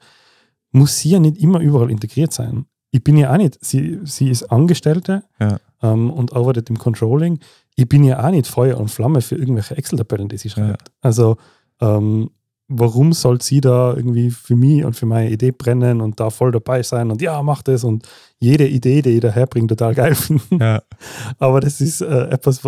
muss 0.71 0.97
sie 0.97 1.11
ja 1.11 1.19
nicht 1.19 1.37
immer 1.37 1.59
überall 1.59 1.91
integriert 1.91 2.33
sein. 2.33 2.65
Ich 2.91 3.03
bin 3.03 3.17
ja 3.17 3.31
auch 3.31 3.37
nicht, 3.37 3.63
sie, 3.63 3.99
sie 4.03 4.29
ist 4.31 4.51
Angestellte 4.51 5.23
Ja. 5.39 5.59
ähm, 5.83 6.09
und 6.11 6.33
arbeitet 6.33 6.71
im 6.71 6.79
Controlling. 6.79 7.39
Ich 7.75 7.87
bin 7.87 8.03
ja 8.03 8.25
auch 8.25 8.31
nicht 8.31 8.47
Feuer 8.47 8.79
und 8.79 8.89
Flamme 8.89 9.21
für 9.21 9.35
irgendwelche 9.35 9.77
Excel-Tabellen, 9.77 10.27
die 10.29 10.37
sie 10.37 10.49
schreibt. 10.49 10.91
Also, 11.01 11.37
ähm, 11.81 12.31
warum 12.69 13.13
soll 13.13 13.41
sie 13.41 13.61
da 13.61 13.93
irgendwie 13.95 14.29
für 14.29 14.55
mich 14.55 14.85
und 14.85 14.95
für 14.95 15.05
meine 15.07 15.29
Idee 15.31 15.51
brennen 15.51 16.01
und 16.01 16.19
da 16.19 16.29
voll 16.29 16.51
dabei 16.51 16.83
sein 16.83 17.09
und 17.11 17.21
ja, 17.21 17.41
mach 17.43 17.61
das 17.63 17.83
und 17.83 18.07
jede 18.37 18.67
Idee, 18.67 19.01
die 19.01 19.09
ich 19.09 19.21
da 19.21 19.29
herbringe, 19.29 19.67
total 19.67 19.95
geil 19.95 20.15
finden. 20.15 20.59
Ja. 20.59 20.81
Aber 21.39 21.59
das 21.59 21.81
ist 21.81 22.01
äh, 22.01 22.29
etwas, 22.29 22.61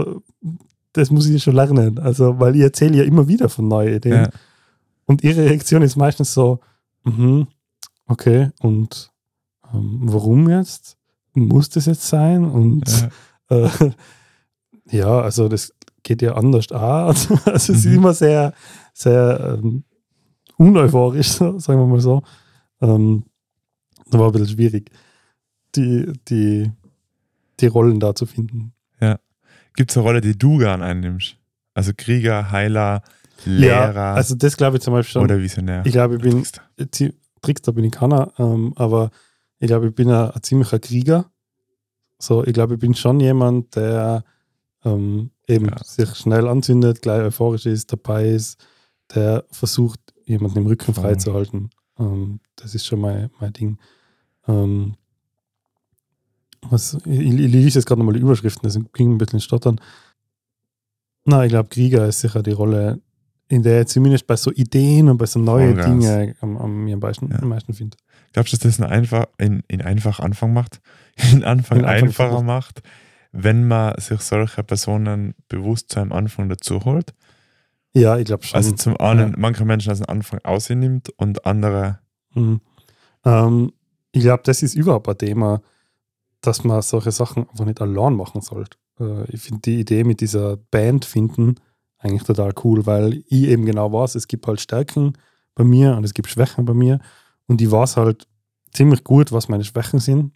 das 0.93 1.11
muss 1.11 1.27
ich 1.27 1.41
schon 1.43 1.55
lernen. 1.55 1.99
Also, 1.99 2.39
weil 2.39 2.55
ich 2.55 2.61
erzähle 2.63 2.97
ja 2.97 3.03
immer 3.03 3.27
wieder 3.27 3.47
von 3.47 3.67
neuen 3.67 3.95
Ideen. 3.95 4.23
Ja. 4.25 4.29
Und 5.05 5.23
ihre 5.23 5.45
Reaktion 5.45 5.81
ist 5.83 5.95
meistens 5.95 6.33
so, 6.33 6.59
mhm, 7.03 7.47
okay, 8.07 8.49
und 8.61 9.11
ähm, 9.73 9.99
warum 10.03 10.49
jetzt? 10.49 10.97
Muss 11.33 11.69
das 11.69 11.85
jetzt 11.85 12.07
sein? 12.07 12.43
Und 12.43 12.83
Ja. 13.49 13.65
äh, 13.65 13.91
ja, 14.89 15.21
also 15.21 15.47
das 15.47 15.73
geht 16.03 16.21
ja 16.21 16.33
anders 16.33 16.71
auch. 16.71 17.07
Also, 17.07 17.37
es 17.53 17.69
ist 17.69 17.85
Mhm. 17.85 17.93
immer 17.95 18.13
sehr, 18.13 18.53
sehr 18.93 19.59
ähm, 19.63 19.83
uneuphorisch, 20.61 21.27
sagen 21.31 21.79
wir 21.79 21.85
mal 21.85 21.99
so. 21.99 22.21
Ähm, 22.81 23.23
das 24.09 24.19
war 24.19 24.27
ein 24.27 24.31
bisschen 24.33 24.49
schwierig, 24.49 24.91
die, 25.75 26.11
die, 26.27 26.71
die 27.59 27.67
Rollen 27.67 27.99
da 27.99 28.13
zu 28.15 28.25
finden. 28.25 28.73
Gibt 29.73 29.91
es 29.91 29.95
eine 29.97 30.05
Rolle, 30.05 30.19
die 30.19 30.37
du 30.37 30.57
gern 30.57 30.81
einnimmst? 30.81 31.37
Also 31.73 31.93
Krieger, 31.95 32.51
Heiler, 32.51 33.03
Lehrer 33.45 33.93
Ja, 33.95 34.13
also 34.15 34.35
das 34.35 34.57
glaube 34.57 34.75
ich 34.77 34.83
zum 34.83 34.93
Beispiel 34.93 35.13
schon. 35.13 35.23
oder 35.23 35.39
Visionär? 35.39 35.81
ich 35.85 35.93
glaube, 35.93 36.15
ich 36.15 36.21
bin 36.21 36.43
Trickster. 36.43 36.61
Trickster 37.41 37.71
bin 37.71 37.85
ich 37.85 37.93
keiner, 37.93 38.33
ähm, 38.37 38.73
aber 38.75 39.11
ich 39.59 39.67
glaube, 39.67 39.87
ich 39.87 39.95
bin 39.95 40.09
ein, 40.09 40.29
ein 40.31 40.43
ziemlicher 40.43 40.77
Krieger. 40.79 41.31
So, 42.19 42.43
ich 42.45 42.51
glaube, 42.53 42.73
ich 42.73 42.79
bin 42.81 42.93
schon 42.95 43.21
jemand, 43.21 43.73
der 43.77 44.25
ähm, 44.83 45.31
eben 45.47 45.69
Ja. 45.69 45.81
sich 45.85 46.13
schnell 46.15 46.49
anzündet, 46.49 47.01
gleich 47.01 47.21
euphorisch 47.21 47.65
ist, 47.65 47.93
dabei 47.93 48.27
ist, 48.27 48.61
der 49.15 49.45
versucht, 49.51 50.01
jemanden 50.25 50.59
im 50.59 50.67
Rücken 50.67 50.93
Voll. 50.93 51.03
freizuhalten. 51.03 51.69
Ähm, 51.99 52.39
das 52.55 52.75
ist 52.75 52.85
schon 52.85 52.99
mein, 53.01 53.29
mein 53.39 53.53
Ding. 53.53 53.77
Ähm, 54.47 54.95
was, 56.69 56.93
ich, 57.05 57.19
ich 57.19 57.51
lese 57.51 57.79
jetzt 57.79 57.85
gerade 57.85 57.99
nochmal 57.99 58.13
die 58.15 58.21
Überschriften, 58.21 58.63
das 58.63 58.79
ging 58.93 59.13
ein 59.13 59.17
bisschen 59.17 59.39
stottern. 59.39 59.79
Na, 61.25 61.43
ich 61.43 61.49
glaube, 61.49 61.69
Krieger 61.69 62.07
ist 62.07 62.19
sicher 62.21 62.41
die 62.43 62.51
Rolle, 62.51 62.99
in 63.47 63.63
der 63.63 63.81
ich 63.81 63.87
zumindest 63.87 64.27
bei 64.27 64.35
so 64.35 64.51
Ideen 64.51 65.09
und 65.09 65.17
bei 65.17 65.25
so 65.25 65.39
neuen. 65.39 65.77
Dingen 65.77 66.35
am, 66.41 66.57
am, 66.57 66.87
am 66.87 66.99
meisten, 66.99 67.29
Ja. 67.31 67.39
am 67.39 67.49
meisten 67.49 67.73
finde. 67.73 67.97
Glaubst 68.33 68.53
du, 68.53 68.57
dass 68.57 68.77
das 68.77 68.85
ein 68.85 68.91
einfach, 68.91 69.25
in, 69.37 69.63
in 69.67 69.81
einfach 69.81 70.19
Anfang 70.19 70.53
macht? 70.53 70.81
In 71.33 71.43
Anfang 71.43 71.79
In 71.79 71.85
Anfang 71.85 72.03
einfacher 72.07 72.41
macht, 72.41 72.81
wenn 73.33 73.67
man 73.67 73.99
sich 73.99 74.21
solche 74.21 74.63
Personen 74.63 75.35
bewusst 75.49 75.91
zu 75.91 75.99
einem 75.99 76.13
Anfang 76.13 76.47
dazu 76.49 76.83
holt? 76.85 77.13
Ja, 77.93 78.17
ich 78.17 78.25
glaube 78.25 78.43
schon. 78.43 78.55
Also 78.57 78.71
zum 78.73 78.97
einen, 78.97 79.31
Ja. 79.31 79.35
manche 79.37 79.65
Menschen 79.65 79.89
als 79.89 80.01
Anfang 80.01 80.39
aussehen 80.43 80.79
nimmt 80.79 81.09
und 81.17 81.45
andere. 81.45 81.99
Mhm. 82.33 82.61
Ähm, 83.25 83.73
ich 84.13 84.21
glaube, 84.21 84.43
das 84.45 84.63
ist 84.63 84.75
überhaupt 84.75 85.09
ein 85.09 85.17
Thema, 85.17 85.61
dass 86.41 86.63
man 86.63 86.81
solche 86.81 87.11
Sachen 87.11 87.47
einfach 87.49 87.65
nicht 87.65 87.81
allein 87.81 88.15
machen 88.15 88.41
sollte. 88.41 88.77
Äh, 88.99 89.29
ich 89.31 89.41
finde 89.41 89.61
die 89.61 89.79
Idee 89.81 90.03
mit 90.03 90.21
dieser 90.21 90.57
Band 90.57 91.05
finden 91.05 91.55
eigentlich 91.97 92.23
total 92.23 92.53
cool, 92.63 92.85
weil 92.85 93.23
ich 93.27 93.43
eben 93.43 93.65
genau 93.65 93.91
weiß, 93.93 94.15
es 94.15 94.27
gibt 94.27 94.47
halt 94.47 94.59
Stärken 94.59 95.13
bei 95.53 95.63
mir 95.63 95.95
und 95.95 96.03
es 96.03 96.13
gibt 96.13 96.29
Schwächen 96.29 96.65
bei 96.65 96.73
mir 96.73 96.99
und 97.47 97.61
ich 97.61 97.69
weiß 97.69 97.97
halt 97.97 98.27
ziemlich 98.73 99.03
gut, 99.03 99.31
was 99.31 99.49
meine 99.49 99.63
Schwächen 99.63 99.99
sind 99.99 100.31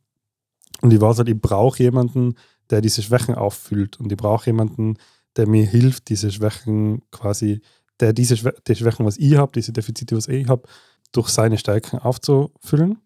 und 0.81 0.93
ich 0.93 1.01
weiß 1.01 1.17
halt, 1.19 1.29
ich 1.29 1.41
brauche 1.41 1.81
jemanden, 1.81 2.35
der 2.69 2.81
diese 2.81 3.01
Schwächen 3.01 3.33
auffüllt 3.33 3.99
und 3.99 4.11
ich 4.11 4.17
brauche 4.17 4.45
jemanden, 4.47 4.97
der 5.37 5.47
mir 5.47 5.65
hilft, 5.65 6.09
diese 6.09 6.31
Schwächen 6.31 7.01
quasi, 7.11 7.61
der 7.99 8.13
diese 8.13 8.37
Schwä 8.37 8.51
die 8.67 8.75
Schwächen, 8.75 9.05
was 9.05 9.17
ich 9.17 9.35
habe, 9.35 9.51
diese 9.53 9.73
Defizite, 9.73 10.15
was 10.15 10.27
ich 10.27 10.47
habe, 10.47 10.63
durch 11.11 11.29
seine 11.29 11.57
Stärken 11.57 11.99
aufzufüllen. 11.99 12.99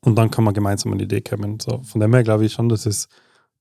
Und 0.00 0.16
dann 0.16 0.30
kann 0.30 0.44
man 0.44 0.54
gemeinsam 0.54 0.92
eine 0.92 1.02
Idee 1.02 1.20
kommen. 1.20 1.58
So, 1.60 1.82
von 1.82 2.00
dem 2.00 2.12
her 2.14 2.22
glaube 2.22 2.44
ich 2.44 2.52
schon, 2.52 2.68
dass 2.68 2.86
es 2.86 3.08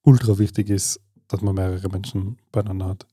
ultra 0.04 0.38
wichtig 0.38 0.70
ist, 0.70 1.00
dass 1.28 1.42
man 1.42 1.56
mehrere 1.56 1.90
Menschen 1.90 2.38
beieinander 2.52 2.88
hat. 2.88 3.08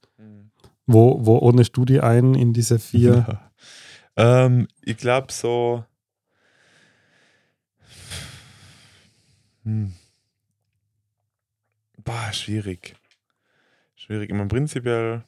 Wo, 0.86 1.24
wo 1.24 1.38
ordnest 1.38 1.76
du 1.76 1.84
die 1.84 2.00
ein 2.00 2.34
in 2.34 2.52
diese 2.52 2.78
vier? 2.78 3.24
Ja. 3.28 3.48
Ähm, 4.14 4.68
ich 4.82 4.98
glaube 4.98 5.32
so. 5.32 5.86
Hm. 9.64 9.94
Boah, 12.04 12.30
schwierig. 12.34 12.94
Schwierig. 14.12 14.28
Ich 14.28 14.36
meine, 14.36 14.48
prinzipiell, 14.48 15.24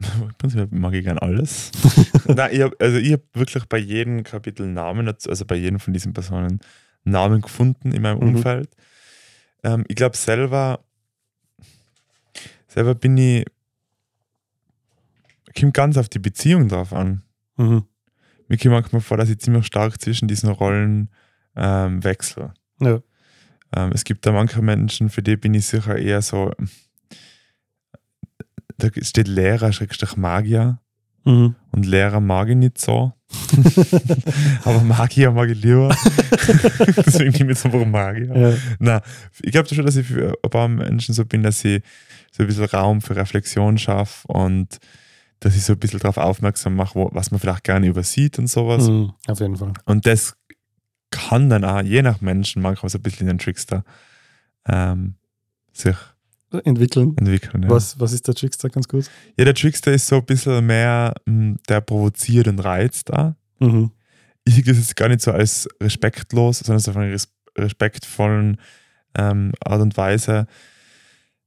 prinzipiell 0.38 0.66
mag 0.72 0.92
ich 0.94 1.04
gern 1.04 1.18
alles. 1.18 1.70
Nein, 2.26 2.50
ich 2.52 2.62
hab, 2.62 2.82
also 2.82 2.98
ich 2.98 3.12
habe 3.12 3.22
wirklich 3.32 3.64
bei 3.66 3.78
jedem 3.78 4.24
Kapitel 4.24 4.66
Namen, 4.66 5.06
also 5.08 5.44
bei 5.44 5.54
jedem 5.54 5.78
von 5.78 5.92
diesen 5.92 6.12
Personen 6.12 6.58
Namen 7.04 7.42
gefunden 7.42 7.92
in 7.92 8.02
meinem 8.02 8.18
Mhm. 8.18 8.36
Umfeld. 8.36 8.70
Ähm, 9.62 9.84
ich 9.86 9.94
glaube 9.94 10.16
selber, 10.16 10.80
selber 12.66 12.96
bin 12.96 13.16
ich, 13.18 13.44
kommt 15.56 15.74
ganz 15.74 15.96
auf 15.96 16.08
die 16.08 16.18
Beziehung 16.18 16.68
drauf 16.68 16.92
an. 16.92 17.22
Mhm. 17.56 17.84
Mir 18.48 18.58
kommt 18.58 18.72
manchmal 18.72 19.00
vor, 19.00 19.16
dass 19.16 19.30
ich 19.30 19.38
ziemlich 19.38 19.64
stark 19.66 20.00
zwischen 20.00 20.26
diesen 20.26 20.48
Rollen 20.48 21.08
ähm, 21.54 22.02
wechsle. 22.02 22.52
Ja. 22.80 22.98
Ähm, 23.76 23.92
es 23.94 24.02
gibt 24.02 24.26
da 24.26 24.32
manche 24.32 24.60
Menschen, 24.60 25.08
für 25.08 25.22
die 25.22 25.36
bin 25.36 25.54
ich 25.54 25.66
sicher 25.66 25.96
eher 25.96 26.20
so, 26.20 26.50
da 28.78 28.88
steht 29.02 29.28
Lehrer, 29.28 29.72
Schrägstrich 29.72 30.16
Magier. 30.16 30.80
Mhm. 31.24 31.54
Und 31.70 31.86
Lehrer 31.86 32.20
mag 32.20 32.48
ich 32.48 32.56
nicht 32.56 32.78
so. 32.78 33.12
Aber 34.64 34.80
Magier 34.80 35.30
mag 35.30 35.48
ich 35.48 35.62
lieber. 35.62 35.88
Deswegen 37.06 37.32
nehme 37.32 37.52
ich 37.52 37.58
jetzt 37.58 37.64
einfach 37.64 37.86
Magier. 37.86 38.36
Ja. 38.36 38.56
Na, 38.78 39.02
ich 39.42 39.52
glaube 39.52 39.72
schon, 39.74 39.86
dass 39.86 39.96
ich 39.96 40.06
für 40.06 40.34
ein 40.42 40.50
paar 40.50 40.68
Menschen 40.68 41.14
so 41.14 41.24
bin, 41.24 41.42
dass 41.42 41.64
ich 41.64 41.82
so 42.30 42.42
ein 42.42 42.46
bisschen 42.46 42.64
Raum 42.64 43.00
für 43.00 43.16
Reflexion 43.16 43.78
schaffe 43.78 44.28
und 44.28 44.78
dass 45.40 45.56
ich 45.56 45.62
so 45.62 45.72
ein 45.72 45.78
bisschen 45.78 46.00
darauf 46.00 46.16
aufmerksam 46.16 46.74
mache, 46.74 46.94
wo, 46.94 47.10
was 47.12 47.30
man 47.30 47.40
vielleicht 47.40 47.64
gerne 47.64 47.86
übersieht 47.86 48.38
und 48.38 48.48
sowas. 48.48 48.88
Mhm. 48.88 49.12
Auf 49.26 49.40
jeden 49.40 49.56
Fall. 49.56 49.72
Und 49.84 50.06
das 50.06 50.36
kann 51.10 51.48
dann 51.48 51.64
auch 51.64 51.80
je 51.82 52.02
nach 52.02 52.20
Menschen 52.20 52.60
manchmal 52.60 52.90
so 52.90 52.98
ein 52.98 53.02
bisschen 53.02 53.26
den 53.26 53.38
Trickster 53.38 53.84
ähm, 54.66 55.14
sich 55.72 55.96
Entwickeln. 56.64 57.16
entwickeln. 57.18 57.62
Ja. 57.64 57.70
Was, 57.70 57.98
was 57.98 58.12
ist 58.12 58.26
der 58.28 58.34
Trickster 58.34 58.68
ganz 58.70 58.86
gut? 58.88 59.10
ja, 59.38 59.44
der 59.44 59.54
Trickster 59.54 59.92
ist 59.92 60.06
so 60.06 60.16
ein 60.16 60.24
bisschen 60.24 60.64
mehr, 60.66 61.14
mh, 61.26 61.56
der 61.68 61.80
provoziert 61.80 62.48
und 62.48 62.58
reizt 62.60 63.08
da. 63.08 63.36
Mhm. 63.60 63.90
Ich 64.44 64.54
sehe 64.56 64.64
das 64.64 64.76
jetzt 64.76 64.96
gar 64.96 65.08
nicht 65.08 65.22
so 65.22 65.32
als 65.32 65.68
respektlos, 65.82 66.58
sondern 66.60 66.80
so 66.80 66.90
auf 66.90 66.96
einer 66.98 67.10
res 67.12 67.28
respektvollen 67.56 68.58
ähm, 69.16 69.52
Art 69.64 69.80
und 69.80 69.96
Weise. 69.96 70.46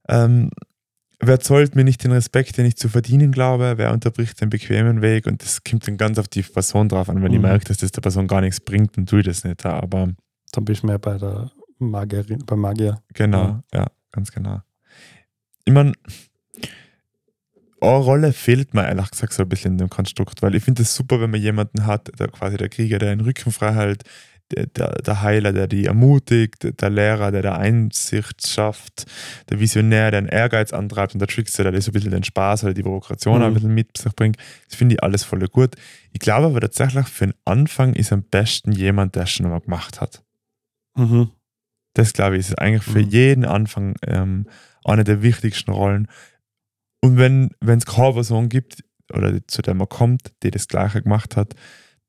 Ähm, 0.08 0.50
wer 1.20 1.40
zollt 1.40 1.76
mir 1.76 1.84
nicht 1.84 2.04
den 2.04 2.12
Respekt, 2.12 2.58
den 2.58 2.66
ich 2.66 2.76
zu 2.78 2.90
verdienen 2.90 3.32
glaube? 3.32 3.74
Wer 3.78 3.92
unterbricht 3.92 4.40
den 4.42 4.50
bequemen 4.50 5.02
Weg? 5.02 5.28
Und 5.28 5.44
das 5.44 5.64
kommt 5.64 5.88
dann 5.88 5.98
ganz 5.98 6.18
auf 6.18 6.28
die 6.28 6.44
Person 6.44 6.90
drauf 6.90 7.10
an. 7.10 7.22
Wenn 7.22 7.32
ich 7.34 7.38
Mhm. 7.40 7.44
merke, 7.46 7.66
dass 7.66 7.78
das 7.78 7.92
der 7.92 8.02
Person 8.02 8.28
gar 8.28 8.42
nichts 8.42 8.60
bringt, 8.62 8.96
dann 8.98 9.06
tue 9.06 9.20
ich 9.20 9.26
das 9.26 9.44
nicht. 9.44 9.66
Aber 9.66 10.10
Dann 10.54 10.66
bist 10.66 10.84
du 10.84 10.88
mehr 10.88 10.98
bei 10.98 11.18
der 11.18 11.52
Magierin, 11.80 12.40
beim 12.46 12.60
Magier. 12.62 13.02
genau, 13.14 13.60
ja, 13.74 13.86
ganz 14.12 14.32
genau. 14.32 14.62
Ich 15.68 15.74
meine, 15.74 15.92
eine 17.82 17.98
Rolle 17.98 18.32
fehlt 18.32 18.74
mir 18.74 18.88
ehrlich 18.88 19.12
gesagt 19.12 19.34
so 19.34 19.44
ein 19.44 19.50
bisschen 19.50 19.74
in 19.74 19.78
dem 19.80 19.90
Konstrukt, 19.90 20.42
weil 20.42 20.56
ich 20.56 20.64
finde 20.64 20.84
es 20.84 20.96
super, 20.96 21.20
wenn 21.20 21.30
man 21.30 21.42
jemanden 21.42 21.86
hat, 21.86 22.10
der 22.18 22.30
quasi 22.30 22.56
der 22.56 22.70
Krieger, 22.70 23.00
der 23.00 23.14
den 23.14 23.20
Rücken 23.20 23.52
frei 23.52 23.74
hält, 23.74 24.04
der, 24.52 24.68
der, 24.68 24.94
der 24.94 25.22
Heiler, 25.22 25.52
der 25.52 25.68
die 25.68 25.84
ermutigt, 25.84 26.82
der 26.82 26.90
Lehrer, 26.90 27.32
der 27.32 27.42
der 27.42 27.58
Einsicht 27.58 28.48
schafft, 28.48 29.08
der 29.50 29.60
Visionär, 29.60 30.10
der 30.10 30.22
den 30.22 30.30
Ehrgeiz 30.30 30.72
antreibt 30.72 31.16
und 31.16 31.20
der 31.20 31.28
Trickster, 31.28 31.70
der 31.70 31.82
so 31.82 31.92
ein 31.92 31.94
bisschen 31.94 32.12
den 32.12 32.24
Spaß 32.24 32.64
oder 32.64 32.74
die 32.74 32.82
Provokation 32.84 33.40
Mhm. 33.40 33.44
ein 33.48 33.54
bisschen 33.54 33.74
mit 33.74 33.98
sich 33.98 34.16
bringt. 34.16 34.38
Das 34.70 34.78
finde 34.78 34.96
ich 34.96 35.04
alles 35.04 35.26
voll 35.26 35.46
gut. 35.50 35.76
Ich 36.14 36.22
glaube 36.22 36.46
aber 36.46 36.62
tatsächlich, 36.62 37.08
für 37.08 37.26
den 37.28 37.34
Anfang 37.44 37.92
ist 37.94 38.14
am 38.14 38.24
besten 38.24 38.72
jemand, 38.72 39.16
der 39.16 39.24
es 39.24 39.32
schon 39.32 39.50
mal 39.50 39.60
gemacht 39.60 40.00
hat. 40.00 40.24
Mhm. 40.96 41.32
Das 41.98 42.14
glaube 42.14 42.36
ich 42.38 42.48
ist 42.50 42.60
eigentlich 42.60 42.84
für 42.84 43.00
Mhm. 43.02 43.10
jeden 43.10 43.46
Anfang 43.46 43.96
ähm, 44.06 44.48
eine 44.84 45.04
der 45.04 45.22
wichtigsten 45.24 45.72
Rollen. 45.72 46.08
Und 47.02 47.18
wenn 47.18 47.50
es 47.62 47.86
keine 47.86 48.14
Person 48.14 48.50
gibt, 48.50 48.84
oder 49.14 49.40
zu 49.48 49.62
der 49.62 49.74
man 49.74 49.88
kommt, 49.90 50.32
die 50.44 50.52
das 50.52 50.68
Gleiche 50.68 51.02
gemacht 51.02 51.36
hat, 51.38 51.54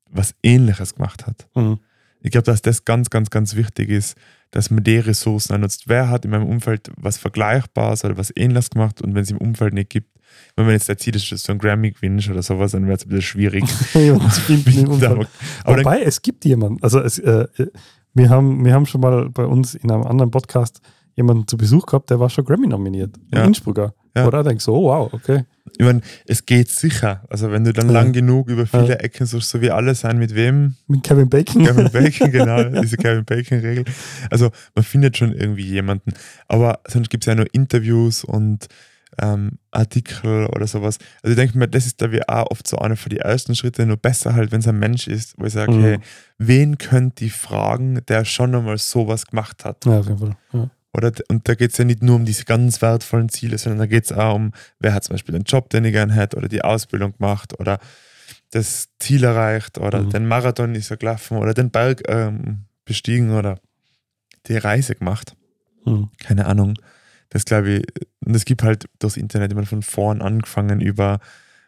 was 0.09 0.35
Ähnliches 0.43 0.95
gemacht 0.95 1.25
hat. 1.27 1.47
Mhm. 1.55 1.79
Ich 2.21 2.31
glaube, 2.31 2.45
dass 2.45 2.61
das 2.61 2.83
ganz, 2.83 3.09
ganz, 3.09 3.29
ganz 3.29 3.55
wichtig 3.55 3.89
ist, 3.89 4.17
dass 4.51 4.69
man 4.69 4.83
die 4.83 4.97
Ressourcen 4.97 5.61
nutzt. 5.61 5.87
Wer 5.87 6.09
hat 6.09 6.25
in 6.25 6.31
meinem 6.31 6.47
Umfeld 6.47 6.91
was 6.97 7.17
Vergleichbares 7.17 8.03
oder 8.03 8.17
was 8.17 8.33
Ähnliches 8.35 8.71
gemacht 8.71 9.01
und 9.01 9.15
wenn 9.15 9.23
es 9.23 9.31
im 9.31 9.37
Umfeld 9.37 9.73
nicht 9.73 9.89
gibt, 9.91 10.09
wenn 10.55 10.65
man 10.65 10.73
jetzt 10.73 10.89
erzählt, 10.89 11.15
dass 11.15 11.27
du 11.29 11.37
so 11.37 11.51
ein 11.53 11.57
Grammy 11.59 11.91
gewinnst 11.91 12.29
oder 12.29 12.43
sowas, 12.43 12.71
dann 12.73 12.83
wäre 12.85 12.97
es 12.97 13.05
ein 13.05 13.09
bisschen 13.09 13.21
schwierig. 13.23 13.63
Im 13.93 14.17
Umfeld. 14.17 15.03
aber 15.11 15.27
aber 15.63 15.75
dann, 15.77 15.85
Wobei, 15.85 16.01
es 16.01 16.21
gibt 16.21 16.43
jemanden. 16.45 16.83
Also 16.83 16.99
es, 16.99 17.17
äh, 17.19 17.47
wir, 18.19 18.29
haben, 18.29 18.63
wir 18.65 18.73
haben 18.73 18.85
schon 18.85 19.01
mal 19.01 19.29
bei 19.29 19.45
uns 19.45 19.75
in 19.75 19.89
einem 19.91 20.03
anderen 20.03 20.31
Podcast 20.31 20.81
jemanden 21.15 21.47
zu 21.47 21.57
Besuch 21.57 21.85
gehabt, 21.85 22.09
der 22.09 22.19
war 22.19 22.29
schon 22.29 22.45
Grammy 22.45 22.67
nominiert. 22.67 23.15
Ja. 23.33 23.41
Ein 23.41 23.47
Innsbrucker. 23.49 23.93
Ja. 24.15 24.27
Oder 24.27 24.43
denkst 24.43 24.65
du, 24.65 24.73
oh 24.73 24.83
wow, 24.85 25.13
okay. 25.13 25.43
ich 25.77 25.85
meine, 25.85 26.01
es 26.25 26.45
geht 26.45 26.69
sicher. 26.69 27.23
Also 27.29 27.51
wenn 27.51 27.63
du 27.63 27.73
dann 27.73 27.87
Ja. 27.87 27.93
lang 27.93 28.11
genug 28.11 28.49
über 28.49 28.65
viele 28.65 28.89
Ja. 28.89 28.95
Ecken 28.95 29.25
suchst, 29.25 29.49
so 29.49 29.61
wie 29.61 29.69
alle 29.69 29.95
sein, 29.95 30.17
mit 30.17 30.33
wem? 30.33 30.75
Mit 30.87 31.03
Kevin 31.03 31.29
Bacon. 31.29 31.63
Kevin 31.65 31.89
Bacon, 31.93 32.31
genau, 32.31 32.63
diese 32.81 32.97
Kevin 32.97 33.25
Bacon-Regel. 33.25 33.85
Also 34.29 34.49
man 34.75 34.83
findet 34.83 35.17
schon 35.17 35.33
irgendwie 35.33 35.65
jemanden. 35.65 36.13
Aber 36.47 36.79
sonst 36.87 37.09
gibt 37.09 37.23
es 37.23 37.27
ja 37.27 37.35
nur 37.35 37.45
Interviews 37.53 38.23
und 38.23 38.67
ähm, 39.21 39.59
Artikel 39.71 40.45
oder 40.47 40.67
sowas. 40.67 40.97
Also 41.23 41.31
ich 41.31 41.35
denke 41.37 41.57
mir, 41.57 41.67
das 41.67 41.85
ist 41.85 42.01
da 42.01 42.11
wie 42.11 42.27
auch 42.27 42.51
oft 42.51 42.67
so 42.67 42.77
einer 42.77 42.95
von 42.95 43.09
den 43.09 43.19
ersten 43.19 43.55
Schritte, 43.55 43.85
nur 43.85 43.97
besser 43.97 44.35
halt, 44.35 44.51
wenn 44.51 44.59
es 44.59 44.67
ein 44.67 44.77
Mensch 44.79 45.07
ist, 45.07 45.35
wo 45.37 45.45
ich 45.45 45.53
sage, 45.53 45.71
Mhm. 45.73 45.81
hey, 45.83 45.99
wen 46.37 46.77
könnt 46.77 47.21
ihr 47.21 47.31
fragen, 47.31 48.01
der 48.07 48.23
schon 48.25 48.53
einmal 48.55 48.77
sowas 48.77 49.25
gemacht 49.25 49.65
hat? 49.65 49.85
Ja, 49.85 49.99
auf 49.99 50.07
jeden 50.07 50.19
Fall. 50.19 50.37
Ja. 50.53 50.69
Oder, 50.93 51.11
und 51.27 51.47
da 51.47 51.53
geht 51.55 51.71
es 51.71 51.77
ja 51.77 51.85
nicht 51.85 52.01
nur 52.01 52.15
um 52.15 52.25
diese 52.25 52.45
ganz 52.45 52.81
wertvollen 52.81 53.29
Ziele, 53.29 53.57
sondern 53.57 53.79
da 53.79 53.85
geht 53.85 54.05
es 54.05 54.11
auch 54.11 54.35
um, 54.35 54.51
wer 54.79 54.93
hat 54.93 55.03
zum 55.03 55.13
Beispiel 55.13 55.33
den 55.33 55.43
Job, 55.43 55.69
den 55.69 55.85
ich 55.85 55.91
gern 55.91 56.09
hätte, 56.09 56.37
oder 56.37 56.47
die 56.47 56.63
Ausbildung 56.63 57.13
gemacht, 57.17 57.59
oder 57.59 57.79
das 58.51 58.89
Ziel 58.99 59.23
erreicht, 59.23 59.77
oder 59.77 60.01
Mhm. 60.01 60.09
den 60.09 60.27
Marathon 60.27 60.73
ist 60.75 60.89
er 60.89 60.97
gelaufen, 60.97 61.37
oder 61.37 61.53
den 61.53 61.69
Berg 61.69 62.01
ähm, 62.07 62.65
bestiegen, 62.85 63.35
oder 63.35 63.59
die 64.47 64.57
Reise 64.57 64.95
gemacht. 64.95 65.35
Mhm. 65.85 66.09
Keine 66.19 66.45
Ahnung. 66.47 66.73
Das 67.29 67.45
glaube 67.45 67.69
ich, 67.69 67.83
und 68.25 68.35
es 68.35 68.45
gibt 68.45 68.63
halt 68.63 68.85
durchs 68.99 69.17
Internet 69.17 69.51
immer 69.51 69.65
von 69.65 69.81
vorn 69.83 70.21
angefangen 70.21 70.81
über, 70.81 71.19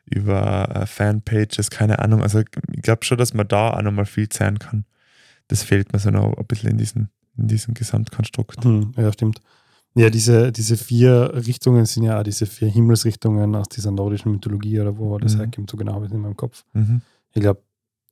über 0.06 0.70
äh, 0.76 0.86
Fanpages, 0.86 1.70
keine 1.70 2.00
Ahnung. 2.00 2.22
Also 2.22 2.40
ich 2.40 2.82
glaube 2.82 3.06
schon, 3.06 3.18
dass 3.18 3.34
man 3.34 3.48
da 3.48 3.72
auch 3.72 3.82
nochmal 3.82 4.06
viel 4.06 4.28
zählen 4.30 4.60
kann. 4.60 4.86
Das 5.48 5.64
fehlt 5.64 5.94
mir 5.94 6.00
so 6.00 6.10
noch 6.10 6.36
ein 6.36 6.46
bisschen 6.48 6.72
in 6.72 6.78
diesem, 6.78 7.10
in 7.38 7.48
diesem 7.48 7.74
Gesamtkonstrukt. 7.74 8.64
Hm, 8.64 8.94
ja, 8.98 9.12
stimmt. 9.14 9.42
Ja, 9.94 10.10
diese, 10.10 10.52
diese 10.54 10.78
vier 10.78 11.32
Richtungen 11.46 11.86
sind 11.86 12.04
ja 12.04 12.20
auch 12.20 12.24
diese 12.24 12.46
vier 12.46 12.70
Himmelsrichtungen 12.70 13.54
aus 13.56 13.68
dieser 13.68 13.92
nordischen 13.92 14.32
Mythologie 14.32 14.80
oder 14.80 14.98
wo 14.98 15.18
das 15.18 15.36
Mhm. 15.36 15.40
herkommt, 15.40 15.70
so 15.70 15.76
genau 15.78 15.94
habe 15.96 16.06
ich 16.06 16.12
es 16.12 16.16
in 16.16 16.22
meinem 16.22 16.38
Kopf. 16.38 16.64
Mhm. 16.74 17.02
Ich 17.34 17.42
glaube, 17.42 17.62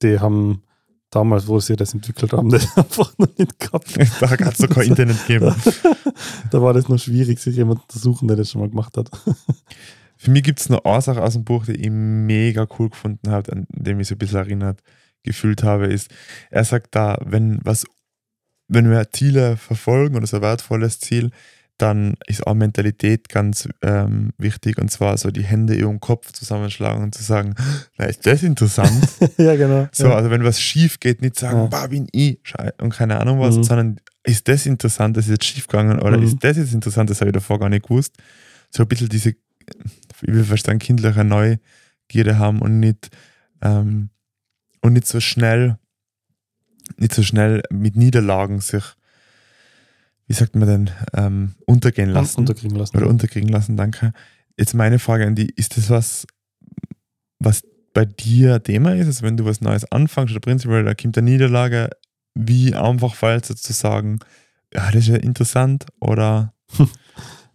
die 0.02 0.20
haben 0.20 0.64
damals, 1.10 1.48
wo 1.48 1.60
sie 1.60 1.76
das 1.76 1.94
entwickelt 1.94 2.34
haben, 2.34 2.50
das 2.52 2.78
einfach 2.78 3.18
noch 3.18 3.38
nicht 3.38 3.60
gehabt. 3.60 3.98
Da 4.20 4.30
hat 4.30 4.60
es 4.60 4.70
kein 4.70 4.84
Internet 4.88 5.26
gegeben. 5.28 5.56
da 6.52 6.62
war 6.62 6.74
das 6.74 6.88
noch 6.88 7.00
schwierig, 7.00 7.40
sich 7.40 7.56
jemanden 7.56 7.84
zu 7.88 8.00
suchen, 8.00 8.28
der 8.28 8.38
das 8.38 8.52
schon 8.52 8.62
mal 8.62 8.70
gemacht 8.70 8.98
hat. 8.98 9.10
Für 10.18 10.32
mich 10.32 10.44
gibt 10.44 10.60
es 10.60 10.70
noch 10.70 10.84
eine 10.84 11.02
Sache 11.02 11.24
aus 11.24 11.34
dem 11.34 11.46
Buch, 11.46 11.66
die 11.66 11.76
ich 11.76 11.90
mega 11.90 12.68
cool 12.78 12.90
gefunden 12.90 13.32
habe, 13.32 13.52
an 13.54 13.68
dem 13.70 14.00
ich 14.02 14.10
so 14.10 14.16
ein 14.16 14.18
bisschen 14.18 14.40
erinnert 14.40 14.82
gefühlt 15.24 15.64
habe, 15.64 15.88
ist, 15.88 16.10
er 16.50 16.64
sagt 16.64 16.96
da, 16.96 17.18
wenn 17.26 17.60
was, 17.64 17.86
wenn 18.68 18.90
wir 18.90 19.12
Ziele 19.12 19.58
verfolgen 19.58 20.16
oder 20.16 20.28
so 20.28 20.38
ein 20.38 20.44
wertvolles 20.44 21.00
Ziel, 21.00 21.32
dann 21.82 22.16
ist 22.28 22.46
auch 22.46 22.54
Mentalität 22.54 23.30
ganz 23.30 23.68
ähm, 23.82 24.32
wichtig 24.38 24.78
und 24.78 24.92
zwar 24.92 25.18
so 25.18 25.32
die 25.32 25.44
Hände 25.44 25.74
über 25.76 25.90
dem 25.90 26.00
Kopf 26.00 26.32
zusammenschlagen 26.32 27.02
und 27.04 27.16
zu 27.16 27.24
sagen, 27.24 27.56
na, 27.98 28.06
ist 28.06 28.26
das 28.28 28.44
interessant? 28.44 28.92
ja, 29.38 29.56
genau. 29.56 29.88
So, 29.92 30.08
ja. 30.08 30.16
also 30.16 30.30
wenn 30.30 30.44
was 30.44 30.60
schief 30.62 31.00
geht, 31.00 31.22
nicht 31.22 31.38
sagen, 31.40 31.58
Ja. 31.62 31.66
bah, 31.68 31.88
bin 31.88 32.08
ich 32.12 32.40
und 32.82 32.94
keine 32.94 33.20
Ahnung 33.20 33.40
was, 33.40 33.56
Mhm. 33.58 33.64
sondern 33.64 34.00
ist 34.24 34.48
das 34.48 34.66
interessant, 34.66 35.18
das 35.18 35.26
ist 35.26 35.32
jetzt 35.32 35.46
schief 35.46 35.68
gegangen 35.68 36.00
oder 36.00 36.18
Mhm. 36.18 36.24
ist 36.26 36.38
das 36.44 36.58
jetzt 36.58 36.74
interessant, 36.74 37.10
das 37.10 37.22
habe 37.22 37.30
ich 37.30 37.34
davor 37.34 37.60
gar 37.60 37.70
nicht 37.70 37.88
gewusst. 37.88 38.16
So 38.70 38.84
ein 38.84 38.88
bisschen 38.90 39.10
diese, 39.10 39.30
ich 39.30 39.38
will 40.22 40.44
verstehen, 40.44 40.80
kindliche 40.80 41.24
Neugierde 41.24 42.38
haben 42.38 42.60
und 42.62 42.80
nicht, 42.80 43.10
ähm, 43.62 44.10
und 44.82 44.94
nicht 44.94 45.08
so 45.08 45.20
schnell, 45.20 45.78
nicht 46.98 47.14
so 47.14 47.24
schnell 47.24 47.64
mit 47.72 47.96
Niederlagen 47.96 48.60
sich, 48.62 48.84
wie 50.30 50.34
sagt 50.34 50.56
man 50.56 50.68
denn, 50.68 50.90
ähm, 51.14 51.56
untergehen 51.66 52.10
lassen 52.10 52.40
Unterkriegen 52.40 52.78
lassen. 52.78 52.96
oder 52.96 53.08
unterkriegen 53.08 53.50
lassen, 53.50 53.76
danke. 53.76 54.14
Jetzt 54.58 54.74
meine 54.74 55.00
Frage 55.00 55.26
an 55.26 55.36
die, 55.36 55.50
ist 55.50 55.76
das 55.76 55.90
was, 55.90 56.28
was 57.40 57.64
bei 57.94 58.06
dir 58.06 58.64
Thema 58.64 58.96
ist? 58.96 59.08
Also 59.08 59.24
wenn 59.24 59.36
du 59.36 59.44
was 59.44 59.60
Neues 59.60 59.92
anfängst 59.92 60.32
oder 60.32 60.40
prinzipiell, 60.40 60.86
da 60.86 60.94
kommt 60.94 61.18
eine 61.18 61.30
Niederlage, 61.30 61.90
wie 62.36 62.74
einfach 62.74 63.16
fällt 63.16 63.50
es 63.50 63.62
zu 63.62 63.74
sagen, 63.74 64.20
ja, 64.74 64.86
das 64.92 65.02
ist 65.04 65.08
ja 65.08 65.16
interessant 65.18 65.88
oder 66.00 66.54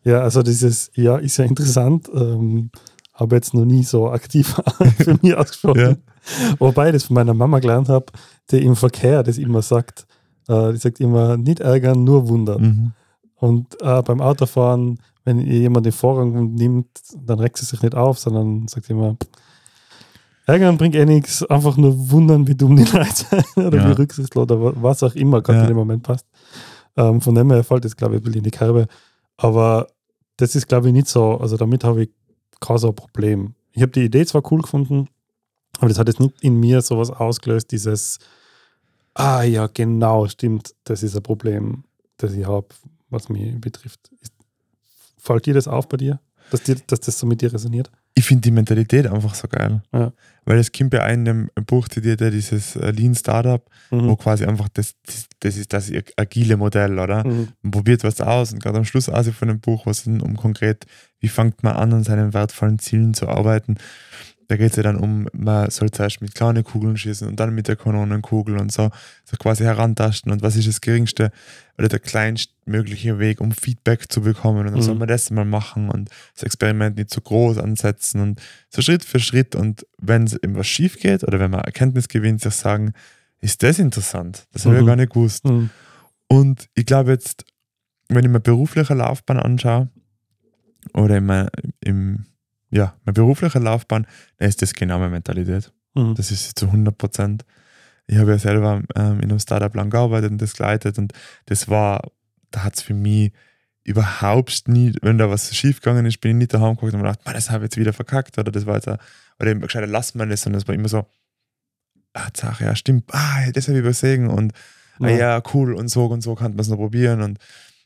Ja, 0.05 0.21
also 0.21 0.43
dieses, 0.43 0.91
ja, 0.95 1.17
ist 1.17 1.39
ja 1.39 1.47
interessant. 1.47 2.09
Ähm, 2.15 2.71
habe 3.15 3.37
jetzt 3.37 3.55
noch 3.55 3.65
nie 3.65 3.83
so 3.85 4.11
aktiv 4.11 4.61
für 4.99 5.19
mich 5.23 5.35
ausgesprochen. 5.35 6.03
Wobei 6.59 6.89
ich 6.89 6.93
das 6.93 7.05
von 7.05 7.15
meiner 7.15 7.35
Mama 7.35 7.59
gelernt 7.59 7.89
habe, 7.89 8.07
die 8.51 8.63
im 8.63 8.77
Verkehr 8.77 9.23
das 9.23 9.39
immer 9.39 9.63
sagt. 9.63 10.07
Äh, 10.49 10.73
die 10.73 10.79
sagt 10.79 11.01
immer, 11.01 11.37
nicht 11.37 11.61
ärgern, 11.61 12.05
nur 12.05 12.29
wundern. 12.29 12.63
mhm. 12.63 12.93
Und 13.37 13.81
äh, 13.83 14.03
beim 14.03 14.21
Autofahren, 14.21 14.99
wenn 15.25 15.39
ihr 15.41 15.59
jemand 15.59 15.85
den 15.87 15.93
Vorrang 15.93 16.55
nimmt, 16.55 16.89
dann 17.27 17.39
regt 17.41 17.59
sie 17.59 17.65
sich 17.67 17.83
nicht 17.83 17.95
auf, 17.95 18.19
sondern 18.19 18.67
sagt 18.69 18.89
immer, 18.91 19.17
ärgern 20.47 20.77
bringt 20.79 20.95
eh 20.95 21.05
nichts, 21.07 21.43
einfach 21.45 21.77
nur 21.77 22.11
wundern, 22.11 22.47
wie 22.47 22.55
dumm 22.55 22.77
die 22.77 22.85
Leute 22.93 23.15
sind 23.55 23.67
oder 23.67 23.79
Ja. 23.79 23.89
wie 23.89 23.93
rücksichtslos 23.93 24.43
oder 24.45 24.61
wa- 24.63 24.73
was 24.77 25.03
auch 25.03 25.15
immer 25.15 25.41
gerade 25.43 25.59
Ja. 25.59 25.63
in 25.65 25.69
dem 25.69 25.77
Moment 25.77 26.03
passt. 26.03 26.27
Ähm, 26.97 27.21
von 27.21 27.35
dem 27.35 27.51
her 27.51 27.65
fällt 27.65 27.85
das, 27.85 27.97
glaube 27.97 28.15
ich, 28.15 28.21
ein 28.21 28.25
bisschen 28.25 28.39
in 28.39 28.45
die 28.45 28.51
Kerbe. 28.51 28.87
Aber 29.37 29.89
das 30.37 30.55
ist, 30.55 30.69
glaube 30.69 30.89
ich, 30.89 30.93
nicht 30.93 31.09
so, 31.09 31.37
also 31.39 31.57
damit 31.57 31.83
habe 31.85 32.05
ich 32.05 32.11
kein 32.61 32.79
so 32.79 32.89
ein 32.89 32.95
Problem. 32.95 33.55
Ich 33.73 33.83
habe 33.83 33.93
die 33.93 34.05
Idee 34.05 34.25
zwar 34.27 34.43
cool 34.53 34.61
gefunden, 34.63 35.09
aber 35.79 35.89
das 35.89 35.99
hat 35.99 36.07
jetzt 36.09 36.21
nicht 36.21 36.41
in 36.43 36.61
mir 36.61 36.81
sowas 36.83 37.11
ausgelöst, 37.11 37.73
dieses, 37.73 38.19
ah 39.15 39.43
ja, 39.43 39.69
genau, 39.73 40.27
stimmt, 40.29 40.75
das 40.85 41.03
ist 41.03 41.17
ein 41.17 41.23
Problem, 41.23 41.85
das 42.17 42.33
ich 42.33 42.47
habe, 42.47 42.69
was 43.11 43.29
mich 43.29 43.61
betrifft. 43.61 44.11
Fällt 45.19 45.47
dir 45.47 45.55
das 45.55 45.69
auf 45.69 45.89
bei 45.89 45.97
dir, 45.97 46.21
dass, 46.51 46.63
dir, 46.63 46.77
dass 46.87 47.01
das 47.01 47.19
so 47.19 47.27
mit 47.27 47.41
dir 47.41 47.53
resoniert? 47.53 47.91
ich 48.17 48.25
finde 48.25 48.43
die 48.43 48.51
Mentalität 48.53 49.09
einfach 49.09 49.35
so 49.35 49.49
geil. 49.49 49.83
Ja. 49.93 50.13
Weil 50.45 50.59
es 50.59 50.71
kommt 50.71 50.95
ja 50.95 51.05
in 51.09 51.25
dem 51.25 51.51
Buch 51.67 51.89
zitiert 51.89 52.21
ja 52.21 52.31
dieses 52.31 52.77
äh, 52.77 52.91
Lean 52.93 53.15
Startup, 53.15 53.69
wo 53.91 53.97
Mhm. 53.97 54.17
quasi 54.19 54.45
einfach 54.45 54.69
das, 54.69 54.95
das, 55.05 55.27
das 55.41 55.57
ist 55.57 55.73
das 55.73 55.91
agile 56.17 56.57
Modell, 56.57 56.99
oder? 56.99 57.27
Mhm. 57.27 57.49
Man 57.63 57.71
probiert 57.73 58.05
was 58.05 58.21
aus 58.21 58.53
und 58.53 58.63
gerade 58.63 58.79
am 58.79 58.85
Schluss 58.85 59.09
also 59.09 59.33
von 59.33 59.49
dem 59.49 59.59
Buch, 59.59 59.87
was 59.87 60.07
es 60.07 60.07
um 60.07 60.37
konkret, 60.37 60.87
wie 61.19 61.29
fängt 61.29 61.65
man 61.65 61.75
an, 61.75 61.93
an 61.93 62.05
seinen 62.05 62.33
wertvollen 62.35 62.79
Zielen 62.79 63.15
zu 63.15 63.29
arbeiten. 63.29 63.79
Da 64.49 64.57
geht 64.57 64.71
es 64.71 64.77
ja 64.77 64.83
dann 64.83 64.97
um, 64.97 65.27
man 65.33 65.71
soll 65.71 65.91
zuerst 65.91 66.21
mit 66.21 66.35
kleinen 66.35 66.65
Kugeln 66.65 66.97
schießen 66.97 67.27
und 67.27 67.41
dann 67.41 67.55
mit 67.55 67.67
der 67.69 67.77
Kanonenkugel 67.77 68.59
und 68.59 68.71
so, 68.73 68.91
so 69.25 69.37
quasi 69.39 69.65
herantasten 69.65 70.31
und 70.31 70.43
was 70.43 70.55
ist 70.57 70.69
das 70.69 70.81
geringste 70.81 71.31
oder 71.79 71.89
der 71.89 71.99
kleinstmögliche 71.99 73.19
Weg, 73.19 73.41
um 73.41 73.53
Feedback 73.53 74.13
zu 74.13 74.21
bekommen 74.21 74.59
und 74.61 74.67
dann 74.67 74.75
Mhm. 74.75 74.83
soll 74.83 74.95
man 74.97 75.09
das 75.09 75.31
mal 75.31 75.45
machen 75.45 75.89
und 75.91 76.11
das 76.35 76.43
Experiment 76.43 76.97
nicht 76.97 77.11
zu 77.11 77.21
groß 77.21 77.59
ansetzen 77.59 78.21
und 78.21 78.41
so 78.69 78.83
Schritt 78.83 79.05
für 79.05 79.19
Schritt 79.19 79.55
und 79.57 79.87
wenn 79.99 80.25
es 80.25 80.35
eben 80.35 80.57
was 80.57 80.67
schief 80.67 80.99
geht 80.99 81.25
oder 81.25 81.41
wenn 81.41 81.51
man 81.51 81.61
Erkenntnis 81.61 82.09
gewinnt, 82.09 82.43
sich 82.43 82.55
sagen, 82.55 82.93
ist 83.41 83.63
das 83.63 83.79
interessant? 83.79 84.47
Das 84.53 84.65
habe 84.67 84.75
ich 84.77 84.83
Mhm. 84.83 84.87
ja 84.89 84.93
gar 84.95 84.97
nicht 84.97 85.13
gewusst. 85.13 85.45
Mhm. 85.47 85.71
Und 86.29 86.69
ich 86.75 86.87
glaube 86.87 87.11
jetzt, 87.13 87.45
wenn 88.09 88.19
ich 88.25 88.29
meine 88.31 88.41
berufliche 88.41 88.95
Laufbahn 88.95 89.39
anschaue, 89.39 89.89
oder 90.93 91.17
in 91.17 91.27
mein, 91.27 91.49
im, 91.81 92.27
ja, 92.75 92.97
meine 93.05 93.15
berufliche 93.15 93.61
Laufbahn, 93.61 94.05
dann 94.39 94.49
ist 94.49 94.61
das 94.61 94.75
genau 94.75 94.99
meine 94.99 95.11
Mentalität. 95.11 95.73
Mhm. 95.95 96.17
Das 96.17 96.33
ist 96.33 96.59
zu 96.59 96.67
100 96.67 96.99
Prozent. 96.99 97.45
Ich 98.09 98.19
habe 98.19 98.33
ja 98.33 98.39
selber 98.39 98.83
ähm, 98.97 99.21
in 99.21 99.31
einem 99.31 99.39
Startup 99.39 99.73
lang 99.75 99.91
gearbeitet 99.91 100.33
und 100.33 100.43
das 100.43 100.55
geleitet 100.55 100.99
und 100.99 101.13
das 101.47 101.69
war, 101.69 102.11
da 102.51 102.65
hat 102.65 102.75
es 102.75 102.83
für 102.83 102.95
mich 102.95 103.33
überhaupt 103.85 104.67
nie, 104.67 104.93
wenn 105.03 105.19
da 105.19 105.31
was 105.31 105.55
schief 105.55 105.81
gegangen 105.81 106.05
ist, 106.05 106.21
bin 106.21 106.33
ich 106.33 106.37
nicht 106.37 106.55
daheim 106.55 106.75
geguckt 106.75 106.95
und 106.95 107.01
mir 107.01 107.07
gedacht, 107.07 107.25
"Man, 107.25 107.35
das 107.35 107.51
habe 107.51 107.65
ich 107.65 107.69
jetzt 107.69 107.77
wieder 107.77 107.93
verkackt 107.93 108.37
oder 108.39 108.51
das 108.51 108.67
war 108.67 108.75
jetzt, 108.75 108.89
ein- 108.89 108.99
oder 109.39 109.51
eben 109.51 109.61
gescheiter 109.61 109.87
lassen 109.87 110.19
wir 110.19 110.27
das 110.27 110.45
und 110.47 110.55
das 110.55 110.67
war 110.67 110.75
immer 110.75 110.89
so, 110.89 111.07
ah, 112.15 112.29
Sache, 112.35 112.65
ja, 112.65 112.75
stimmt, 112.75 113.05
ah, 113.15 113.51
das 113.53 113.69
habe 113.69 113.79
ich 113.79 113.85
übersehen 113.85 114.27
und 114.27 114.53
ah, 115.01 115.09
ja, 115.11 115.43
cool 115.55 115.75
und 115.75 115.89
so 115.89 116.07
und 116.07 116.23
so 116.23 116.35
kann 116.35 116.53
man 116.53 116.61
es 116.61 116.69
noch 116.69 116.77
probieren 116.79 117.23
und 117.23 117.39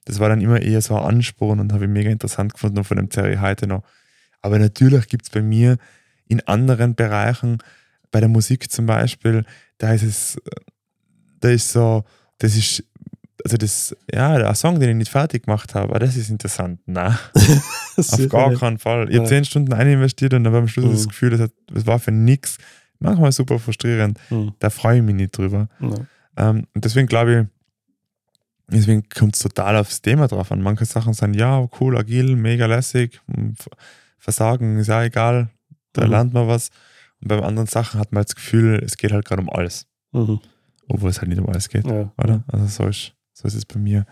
das 0.06 0.18
war 0.18 0.30
dann 0.30 0.40
immer 0.40 0.62
eher 0.62 0.80
so 0.80 0.96
ein 0.96 1.04
Ansporn 1.16 1.60
und 1.60 1.72
habe 1.74 1.84
ich 1.84 1.90
mega 1.90 2.10
interessant 2.10 2.54
gefunden 2.54 2.78
und 2.78 2.84
von 2.84 2.96
dem 2.96 3.10
zerre 3.10 3.32
ich 3.34 3.40
heute 3.40 3.66
noch. 3.66 3.82
Aber 4.42 4.58
natürlich 4.58 5.08
gibt 5.08 5.24
es 5.24 5.30
bei 5.30 5.42
mir 5.42 5.76
in 6.28 6.40
anderen 6.46 6.94
Bereichen, 6.94 7.58
bei 8.10 8.20
der 8.20 8.28
Musik 8.28 8.70
zum 8.70 8.86
Beispiel, 8.86 9.44
da 9.78 9.92
ist 9.92 10.02
es, 10.02 10.36
äh, 10.36 10.40
da 11.40 11.48
ist 11.50 11.72
so, 11.72 12.04
das 12.38 12.56
ist, 12.56 12.84
also 13.44 13.56
das, 13.56 13.96
ja, 14.12 14.36
der 14.38 14.54
Song, 14.54 14.80
den 14.80 14.90
ich 14.90 14.96
nicht 14.96 15.10
fertig 15.10 15.44
gemacht 15.44 15.74
habe, 15.74 15.94
ah, 15.94 15.98
das 15.98 16.16
ist 16.16 16.30
interessant. 16.30 16.80
Nein, 16.86 17.16
auf 17.96 18.28
gar 18.28 18.52
keinen 18.54 18.78
Fall. 18.78 19.08
Ich 19.10 19.16
habe 19.18 19.28
zehn 19.28 19.44
Stunden 19.44 19.72
ein 19.72 19.86
investiert 19.88 20.34
und 20.34 20.44
dann 20.44 20.52
war 20.52 20.60
am 20.60 20.68
Schluss 20.68 20.86
Mhm. 20.86 20.92
das 20.92 21.08
Gefühl, 21.08 21.30
das, 21.30 21.40
hat, 21.40 21.52
das 21.72 21.86
war 21.86 21.98
für 21.98 22.10
nichts. 22.12 22.58
Manchmal 23.00 23.30
super 23.32 23.58
frustrierend. 23.58 24.18
Mhm. 24.30 24.52
Da 24.58 24.70
freue 24.70 24.96
ich 24.98 25.02
mich 25.04 25.14
nicht 25.14 25.36
drüber. 25.36 25.68
Ja. 25.80 26.50
Ähm, 26.50 26.66
und 26.74 26.84
deswegen 26.84 27.06
glaube 27.06 27.48
ich, 28.68 28.74
deswegen 28.76 29.08
kommt 29.08 29.36
es 29.36 29.42
total 29.42 29.76
aufs 29.76 30.02
Thema 30.02 30.26
drauf 30.28 30.50
an. 30.52 30.60
Manche 30.62 30.84
Sachen 30.84 31.12
sind 31.14 31.34
ja 31.34 31.68
cool, 31.80 31.96
agil, 31.96 32.34
mega 32.36 32.66
lässig. 32.66 33.20
hm, 33.32 33.54
F- 33.58 33.68
Versagen 34.18 34.78
ist 34.78 34.88
ja 34.88 35.02
egal, 35.04 35.50
da 35.92 36.04
Mhm. 36.04 36.10
lernt 36.10 36.34
man 36.34 36.48
was. 36.48 36.70
Und 37.20 37.28
bei 37.28 37.40
anderen 37.42 37.66
Sachen 37.68 37.98
hat 37.98 38.12
man 38.12 38.22
das 38.24 38.34
Gefühl, 38.34 38.80
es 38.84 38.96
geht 38.96 39.12
halt 39.12 39.24
gerade 39.24 39.42
um 39.42 39.50
alles. 39.50 39.86
Mhm. 40.12 40.40
Obwohl 40.88 41.10
es 41.10 41.20
halt 41.20 41.28
nicht 41.28 41.40
um 41.40 41.48
alles 41.48 41.68
geht, 41.68 41.86
Ja. 41.86 42.12
oder? 42.16 42.44
Also 42.48 42.66
so 42.66 42.86
ist, 42.88 43.12
so 43.32 43.46
ist 43.48 43.54
es 43.54 43.66
bei 43.66 43.78
mir. 43.78 44.06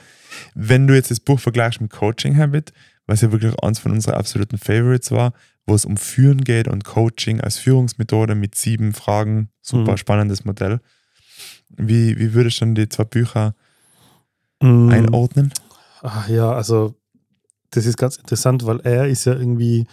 Wenn 0.55 0.87
du 0.87 0.95
jetzt 0.95 1.11
das 1.11 1.21
Buch 1.21 1.41
vergleichst 1.41 1.81
mit 1.81 1.91
Coaching 1.91 2.37
Habit, 2.37 2.73
was 3.07 3.21
ja 3.21 3.31
wirklich 3.33 3.55
eins 3.63 3.79
von 3.79 3.93
unseren 3.93 4.15
absoluten 4.15 4.59
Favorites 4.59 5.11
war, 5.13 5.33
wo 5.67 5.75
es 5.75 5.85
um 5.85 5.97
Führen 5.97 6.43
geht 6.45 6.69
und 6.69 6.85
Coaching 6.85 7.41
als 7.41 7.59
Führungsmethode 7.59 8.35
mit 8.35 8.55
sieben 8.57 8.93
Fragen, 8.93 9.49
super 9.63 9.93
Mhm. 9.93 9.97
spannendes 9.97 10.45
Modell. 10.45 10.81
Wie, 11.69 12.19
wie 12.19 12.35
würdest 12.35 12.61
du 12.61 12.65
dann 12.67 12.75
die 12.75 12.89
zwei 12.89 13.05
Bücher 13.05 13.55
Mhm. 14.63 14.91
einordnen? 14.91 15.53
Ach 16.03 16.29
ja, 16.29 16.53
also 16.53 16.95
das 17.71 17.87
ist 17.87 17.97
ganz 17.97 18.17
interessant, 18.17 18.67
weil 18.67 18.81
er 18.81 19.07
ist 19.09 19.25
ja 19.25 19.35
irgendwie, 19.35 19.87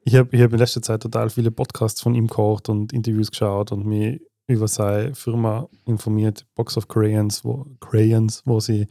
ich 0.00 0.16
habe 0.16 0.34
ich 0.34 0.42
hab 0.42 0.52
in 0.52 0.58
letzter 0.58 0.82
Zeit 0.82 1.02
total 1.02 1.30
viele 1.30 1.50
Podcasts 1.50 2.00
von 2.00 2.14
ihm 2.14 2.26
gehört 2.26 2.68
und 2.68 2.92
Interviews 2.92 3.30
geschaut 3.30 3.72
und 3.72 3.86
mich 3.86 4.20
über 4.46 4.68
seine 4.68 5.14
Firma 5.14 5.68
informiert, 5.86 6.46
Box 6.54 6.76
of 6.76 6.88
Crayons, 6.88 7.44
wo, 7.44 7.66
Crayons, 7.80 8.42
wo 8.44 8.60
sie 8.60 8.88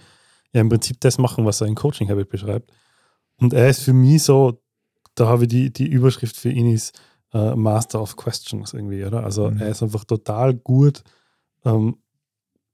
ja 0.54 0.62
im 0.62 0.70
Prinzip 0.70 1.00
das 1.02 1.18
machen, 1.18 1.46
was 1.46 1.62
er 1.62 1.68
in 1.68 1.76
Coaching 1.76 2.10
Habit 2.10 2.30
beschreibt. 2.30 2.72
Und 3.38 3.54
er 3.54 3.70
ist 3.70 3.84
für 3.84 3.94
mich 3.94 4.24
so, 4.24 4.62
da 5.16 5.28
habe 5.28 5.44
ich 5.44 5.50
die, 5.50 5.72
die 5.74 5.88
Überschrift 5.88 6.38
für 6.38 6.50
ihn 6.50 6.72
ist 6.74 6.98
äh, 7.34 7.56
Master 7.56 8.02
of 8.02 8.16
Questions 8.16 8.74
irgendwie, 8.74 9.04
oder? 9.04 9.24
Also 9.24 9.50
Mhm. 9.50 9.58
er 9.62 9.70
ist 9.70 9.84
einfach 9.84 10.06
total 10.06 10.54
gut, 10.54 11.04
ähm, 11.66 11.98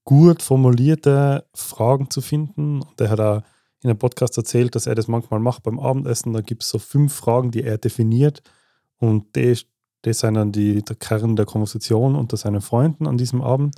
gut 0.03 0.41
formulierte 0.41 1.45
Fragen 1.53 2.09
zu 2.09 2.21
finden. 2.21 2.81
Und 2.81 3.01
er 3.01 3.09
hat 3.09 3.19
auch 3.19 3.41
in 3.83 3.89
einem 3.89 3.99
Podcast 3.99 4.37
erzählt, 4.37 4.75
dass 4.75 4.87
er 4.87 4.95
das 4.95 5.07
manchmal 5.07 5.39
macht 5.39 5.63
beim 5.63 5.79
Abendessen. 5.79 6.33
Da 6.33 6.41
gibt 6.41 6.63
es 6.63 6.69
so 6.69 6.79
fünf 6.79 7.13
Fragen, 7.13 7.51
die 7.51 7.63
er 7.63 7.77
definiert. 7.77 8.41
Und 8.97 9.35
die, 9.35 9.57
das 10.01 10.19
sind 10.19 10.33
dann 10.33 10.51
die, 10.51 10.83
der 10.83 10.95
Kern 10.95 11.35
der 11.35 11.45
Konversation 11.45 12.15
unter 12.15 12.37
seinen 12.37 12.61
Freunden 12.61 13.07
an 13.07 13.17
diesem 13.17 13.41
Abend. 13.41 13.75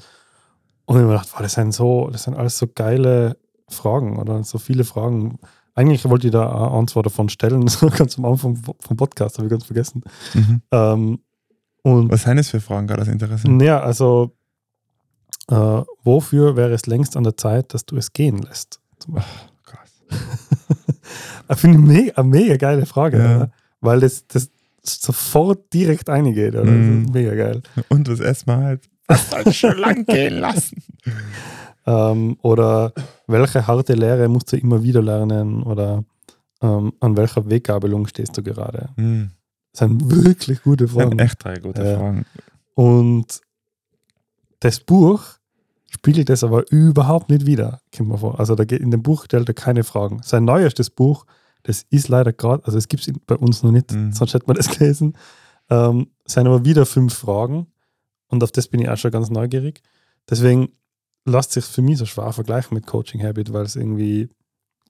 Und 0.85 0.95
ich 0.95 1.01
habe 1.01 1.07
mir 1.07 1.13
gedacht, 1.13 1.29
wow, 1.33 1.41
das 1.41 1.53
sind 1.53 1.73
so, 1.73 2.09
das 2.11 2.23
sind 2.23 2.35
alles 2.35 2.57
so 2.57 2.67
geile 2.67 3.37
Fragen 3.67 4.17
oder 4.17 4.43
so 4.43 4.57
viele 4.57 4.83
Fragen. 4.83 5.37
Eigentlich 5.75 6.07
wollte 6.09 6.27
ich 6.27 6.33
da 6.33 6.49
eine 6.49 6.71
Antwort 6.71 7.05
davon 7.05 7.29
stellen, 7.29 7.65
ganz 7.97 8.17
am 8.17 8.25
Anfang 8.25 8.55
vom 8.55 8.97
Podcast, 8.97 9.37
habe 9.37 9.47
ich 9.47 9.51
ganz 9.51 9.65
vergessen. 9.65 10.03
Mhm. 10.33 10.61
Ähm, 10.71 11.19
und 11.83 12.11
Was 12.11 12.23
sind 12.23 12.37
das 12.37 12.49
für 12.49 12.59
Fragen 12.59 12.87
gerade 12.87 13.03
aus 13.03 13.07
Interesse? 13.07 13.47
ja, 13.61 13.79
also 13.79 14.35
äh, 15.49 15.81
wofür 16.03 16.55
wäre 16.55 16.73
es 16.73 16.85
längst 16.85 17.15
an 17.17 17.23
der 17.23 17.37
Zeit, 17.37 17.73
dass 17.73 17.85
du 17.85 17.95
es 17.95 18.13
gehen 18.13 18.39
lässt? 18.39 18.79
Zum 18.99 19.15
Beispiel. 19.15 19.49
Ich 21.51 21.57
finde 21.57 21.79
ich 21.79 21.83
mega, 21.85 22.13
eine 22.21 22.27
mega 22.29 22.57
geile 22.57 22.85
Frage, 22.85 23.17
Ja. 23.17 23.49
weil 23.81 23.99
das, 24.01 24.27
das 24.27 24.49
sofort 24.83 25.73
direkt 25.73 26.09
eingeht. 26.09 26.53
Oder? 26.55 26.65
Das 26.65 26.73
ist 26.73 27.13
mega 27.13 27.33
geil. 27.35 27.61
Und 27.89 28.07
was 28.07 28.19
erstmal 28.19 28.63
halt. 28.63 28.89
Das 29.07 29.55
schon 29.55 29.77
lang 29.79 30.05
gehen 30.05 30.35
lassen. 30.39 30.83
Ähm, 31.87 32.37
oder 32.43 32.93
welche 33.25 33.65
harte 33.65 33.93
Lehre 33.93 34.27
musst 34.27 34.51
du 34.51 34.57
immer 34.57 34.83
wieder 34.83 35.01
lernen? 35.01 35.63
Oder 35.63 36.03
ähm, 36.61 36.93
an 36.99 37.17
welcher 37.17 37.49
Weggabelung 37.49 38.05
stehst 38.05 38.37
du 38.37 38.43
gerade? 38.43 38.89
Hm. 38.95 39.31
Das 39.71 39.79
sind 39.79 40.11
wirklich 40.25 40.61
gute 40.61 40.83
Das 40.85 40.93
sind 40.93 41.01
Fragen. 41.01 41.19
echt 41.19 41.43
drei 41.43 41.55
gute. 41.55 41.95
Fragen. 41.97 42.25
Und 42.75 43.41
das 44.59 44.79
Buch 44.79 45.23
spiegelt 45.89 46.29
das 46.29 46.43
aber 46.43 46.69
überhaupt 46.71 47.29
nicht 47.29 47.45
wider, 47.45 47.81
kommt 47.95 48.09
mir 48.09 48.17
vor. 48.17 48.39
Also 48.39 48.55
da 48.55 48.63
geht, 48.65 48.81
in 48.81 48.91
dem 48.91 49.01
Buch 49.03 49.25
stellt 49.25 49.47
er 49.49 49.53
keine 49.55 49.83
Fragen. 49.83 50.21
Sein 50.23 50.45
neuestes 50.45 50.89
Buch, 50.89 51.25
das 51.63 51.83
ist 51.89 52.07
leider 52.07 52.31
gerade, 52.33 52.63
also 52.65 52.77
es 52.77 52.87
gibt 52.87 53.07
es 53.07 53.13
bei 53.25 53.35
uns 53.35 53.63
noch 53.63 53.71
nicht, 53.71 53.91
Mhm. 53.91 54.11
sonst 54.13 54.33
hätte 54.33 54.45
man 54.47 54.55
das 54.55 54.69
gelesen, 54.77 55.17
ähm, 55.69 56.07
sind 56.25 56.47
aber 56.47 56.63
wieder 56.65 56.85
fünf 56.85 57.13
Fragen 57.13 57.67
und 58.27 58.43
auf 58.43 58.51
das 58.51 58.67
bin 58.67 58.79
ich 58.81 58.89
auch 58.89 58.97
schon 58.97 59.11
ganz 59.11 59.29
neugierig. 59.29 59.81
Deswegen 60.29 60.69
lässt 61.25 61.51
sich 61.51 61.65
für 61.65 61.81
mich 61.81 61.97
so 61.97 62.05
schwer 62.05 62.31
vergleichen 62.33 62.75
mit 62.75 62.85
Coaching 62.87 63.23
Habit, 63.23 63.51
weil 63.53 63.65
es 63.65 63.75
irgendwie 63.75 64.29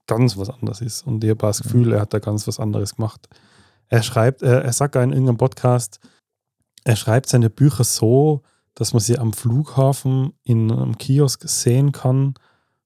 ganz 0.06 0.36
was 0.36 0.50
anderes 0.50 0.80
ist. 0.80 1.06
Und 1.06 1.22
ich 1.24 1.30
habe 1.30 1.38
das 1.40 1.62
Gefühl, 1.62 1.92
er 1.92 2.00
hat 2.00 2.12
da 2.14 2.18
ganz 2.18 2.46
was 2.46 2.58
anderes 2.60 2.96
gemacht. 2.96 3.28
Er 3.88 4.02
schreibt, 4.02 4.42
er, 4.42 4.62
er 4.64 4.72
sagt 4.72 4.96
auch 4.96 5.02
in 5.02 5.10
irgendeinem 5.10 5.36
Podcast, 5.38 6.00
er 6.84 6.96
schreibt 6.96 7.28
seine 7.28 7.50
Bücher 7.50 7.84
so, 7.84 8.42
dass 8.74 8.92
man 8.92 9.00
sie 9.00 9.18
am 9.18 9.32
Flughafen 9.32 10.32
in 10.44 10.70
einem 10.70 10.96
Kiosk 10.98 11.48
sehen 11.48 11.92
kann 11.92 12.34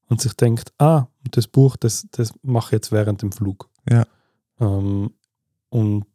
und 0.09 0.21
sich 0.21 0.35
denkt, 0.35 0.73
ah, 0.79 1.07
das 1.31 1.47
Buch, 1.47 1.77
das, 1.77 2.07
das 2.11 2.33
mache 2.43 2.69
ich 2.69 2.73
jetzt 2.73 2.93
während 2.93 3.23
dem 3.23 3.33
Flug. 3.33 3.69
Ja. 3.91 4.05
Ähm, 4.61 5.11
und 5.71 6.07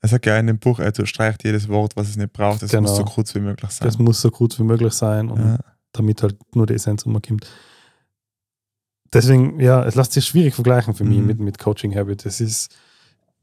Er 0.00 0.08
sagt 0.08 0.26
ja 0.26 0.38
in 0.38 0.46
dem 0.46 0.58
Buch, 0.58 0.78
er 0.78 0.92
streicht 1.06 1.44
jedes 1.44 1.68
Wort, 1.68 1.96
was 1.96 2.08
es 2.08 2.16
nicht 2.16 2.32
braucht. 2.32 2.62
Es 2.62 2.72
muss 2.72 2.72
Genau. 2.72 2.94
so 2.94 3.04
kurz 3.04 3.34
wie 3.34 3.40
möglich 3.40 3.70
sein. 3.70 3.86
das 3.86 3.98
muss 3.98 4.20
so 4.20 4.30
kurz 4.30 4.58
wie 4.58 4.62
möglich 4.64 4.92
sein 4.92 5.30
und 5.30 5.40
ja. 5.40 5.58
damit 5.92 6.22
halt 6.22 6.36
nur 6.54 6.66
die 6.66 6.74
Essenz 6.74 7.04
umkommt. 7.04 7.46
Deswegen, 9.12 9.58
ja, 9.58 9.84
es 9.84 9.94
lässt 9.94 10.12
sich 10.12 10.24
schwierig 10.26 10.54
vergleichen 10.54 10.94
für 10.94 11.04
mich 11.04 11.18
Mhm. 11.18 11.26
mit, 11.26 11.38
mit 11.40 11.58
Coaching 11.58 11.96
Habit. 11.96 12.26
Es 12.26 12.40
ist, 12.40 12.74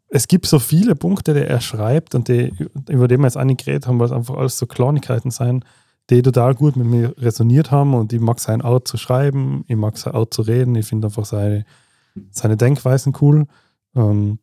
es 0.10 0.28
gibt 0.28 0.46
so 0.46 0.60
viele 0.60 0.96
Punkte, 0.96 1.34
die 1.34 1.42
er 1.42 1.62
schreibt 1.62 2.16
und 2.16 2.28
die, 2.28 2.54
über 2.90 3.08
die 3.08 3.18
wir 3.18 3.26
jetzt 3.26 3.38
einige 3.38 3.64
geredet 3.64 3.88
haben, 3.88 4.00
weil 4.00 4.08
es 4.08 4.12
einfach 4.12 4.36
alles 4.36 4.58
so 4.58 4.68
Kleinigkeiten 4.68 5.32
sein, 5.32 5.66
die 6.10 6.22
total 6.22 6.54
gut 6.54 6.76
mit 6.76 6.88
mir 6.88 7.16
resoniert 7.18 7.72
haben 7.72 7.94
und 7.94 8.14
ich 8.14 8.20
mag 8.20 8.40
sein 8.40 8.62
Art 8.62 8.88
zu 8.88 8.98
schreiben, 8.98 9.66
ich 9.68 9.76
mag 9.76 9.98
sein 9.98 10.14
Art 10.14 10.34
zu 10.34 10.44
reden, 10.44 10.76
ich 10.76 10.86
finde 10.86 11.08
einfach 11.08 11.26
seine, 11.26 11.66
seine 12.30 12.58
Denkweisen 12.58 13.14
cool. 13.22 13.48
Ähm, 13.96 14.40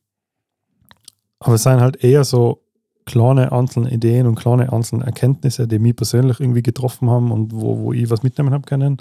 aber 1.38 1.54
es 1.54 1.62
sind 1.62 1.80
halt 1.80 2.02
eher 2.02 2.24
so 2.24 2.62
kleine 3.04 3.52
einzelne 3.52 3.90
Ideen 3.90 4.26
und 4.26 4.36
kleine 4.36 4.72
einzelne 4.72 5.04
Erkenntnisse, 5.04 5.66
die 5.68 5.78
mich 5.78 5.96
persönlich 5.96 6.40
irgendwie 6.40 6.62
getroffen 6.62 7.10
haben 7.10 7.30
und 7.30 7.52
wo, 7.52 7.78
wo 7.78 7.92
ich 7.92 8.10
was 8.10 8.22
mitnehmen 8.22 8.52
habe 8.52 8.66
können, 8.66 8.98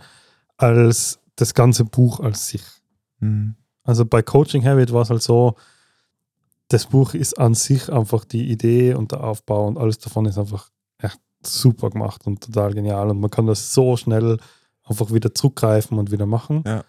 als 0.57 1.19
das 1.35 1.53
ganze 1.53 1.85
Buch 1.85 2.19
als 2.19 2.47
sich. 2.47 2.63
Hm. 3.19 3.55
Also 3.83 4.05
bei 4.05 4.21
Coaching 4.21 4.65
Habit 4.65 4.93
war 4.93 5.01
es 5.01 5.09
halt 5.09 5.21
so, 5.21 5.55
das 6.71 6.85
Buch 6.85 7.13
ist 7.13 7.37
an 7.37 7.53
sich 7.53 7.91
einfach 7.91 8.23
die 8.23 8.49
Idee 8.49 8.93
und 8.93 9.11
der 9.11 9.23
Aufbau 9.23 9.67
und 9.67 9.77
alles 9.77 9.99
davon 9.99 10.25
ist 10.25 10.37
einfach 10.37 10.69
echt 10.97 11.19
super 11.45 11.89
gemacht 11.89 12.25
und 12.25 12.41
total 12.41 12.73
genial 12.73 13.09
und 13.09 13.19
man 13.19 13.29
kann 13.29 13.47
das 13.47 13.73
so 13.73 13.97
schnell 13.97 14.37
einfach 14.83 15.11
wieder 15.11 15.33
zurückgreifen 15.33 15.97
und 15.97 16.11
wieder 16.11 16.25
machen. 16.25 16.63
Ja. 16.65 16.83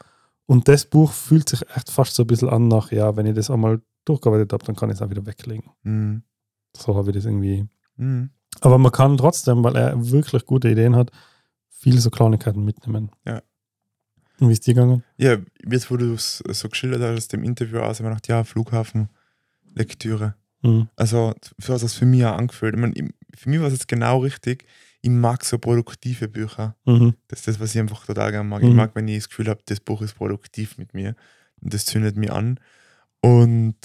Und 0.46 0.68
das 0.68 0.84
Buch 0.84 1.12
fühlt 1.12 1.48
sich 1.48 1.62
echt 1.74 1.90
fast 1.90 2.14
so 2.14 2.24
ein 2.24 2.26
bisschen 2.26 2.48
an 2.48 2.68
nach, 2.68 2.92
ja, 2.92 3.16
wenn 3.16 3.26
ich 3.26 3.34
das 3.34 3.50
einmal 3.50 3.80
durchgearbeitet 4.04 4.52
habe, 4.52 4.64
dann 4.64 4.76
kann 4.76 4.90
ich 4.90 4.96
es 4.96 5.02
auch 5.02 5.10
wieder 5.10 5.26
weglegen. 5.26 5.70
Hm. 5.84 6.22
So 6.76 6.94
habe 6.94 7.10
ich 7.10 7.16
das 7.16 7.24
irgendwie. 7.24 7.66
Hm. 7.96 8.30
Aber 8.60 8.78
man 8.78 8.92
kann 8.92 9.16
trotzdem, 9.16 9.64
weil 9.64 9.76
er 9.76 10.10
wirklich 10.10 10.46
gute 10.46 10.68
Ideen 10.68 10.94
hat, 10.96 11.10
viele 11.68 12.00
so 12.00 12.10
Kleinigkeiten 12.10 12.64
mitnehmen. 12.64 13.10
Ja. 13.24 13.42
Und 14.40 14.48
wie 14.48 14.52
ist 14.52 14.66
dir 14.66 14.74
gegangen? 14.74 15.04
Ja, 15.16 15.38
jetzt 15.68 15.90
wo 15.90 15.96
du 15.96 16.14
es 16.14 16.42
so 16.48 16.68
geschildert 16.68 17.02
hast, 17.02 17.16
aus 17.16 17.28
dem 17.28 17.44
Interview 17.44 17.78
aus, 17.78 18.00
habe 18.00 18.08
ich 18.08 18.14
gedacht, 18.14 18.28
ja, 18.28 18.44
Flughafen, 18.44 19.08
Lektüre. 19.74 20.34
Mhm. 20.62 20.88
Also, 20.96 21.34
so 21.58 21.74
hat 21.74 21.82
es 21.82 21.94
für 21.94 22.04
mich 22.06 22.24
auch 22.24 22.36
angefühlt. 22.36 22.74
Ich 22.74 22.80
mein, 22.80 23.12
für 23.36 23.48
mich 23.50 23.60
war 23.60 23.66
es 23.66 23.72
jetzt 23.74 23.88
genau 23.88 24.18
richtig. 24.18 24.64
Ich 25.00 25.10
mag 25.10 25.44
so 25.44 25.58
produktive 25.58 26.28
Bücher. 26.28 26.76
Mhm. 26.84 27.14
Das 27.28 27.40
ist 27.40 27.48
das, 27.48 27.60
was 27.60 27.74
ich 27.74 27.80
einfach 27.80 28.06
total 28.06 28.30
gerne 28.30 28.48
mag. 28.48 28.62
Mhm. 28.62 28.68
Ich 28.68 28.74
mag, 28.74 28.90
wenn 28.94 29.08
ich 29.08 29.16
das 29.18 29.28
Gefühl 29.28 29.48
habe, 29.48 29.60
das 29.66 29.80
Buch 29.80 30.02
ist 30.02 30.14
produktiv 30.14 30.78
mit 30.78 30.94
mir. 30.94 31.16
Und 31.60 31.74
das 31.74 31.84
zündet 31.86 32.16
mich 32.16 32.30
an. 32.30 32.60
Und 33.20 33.76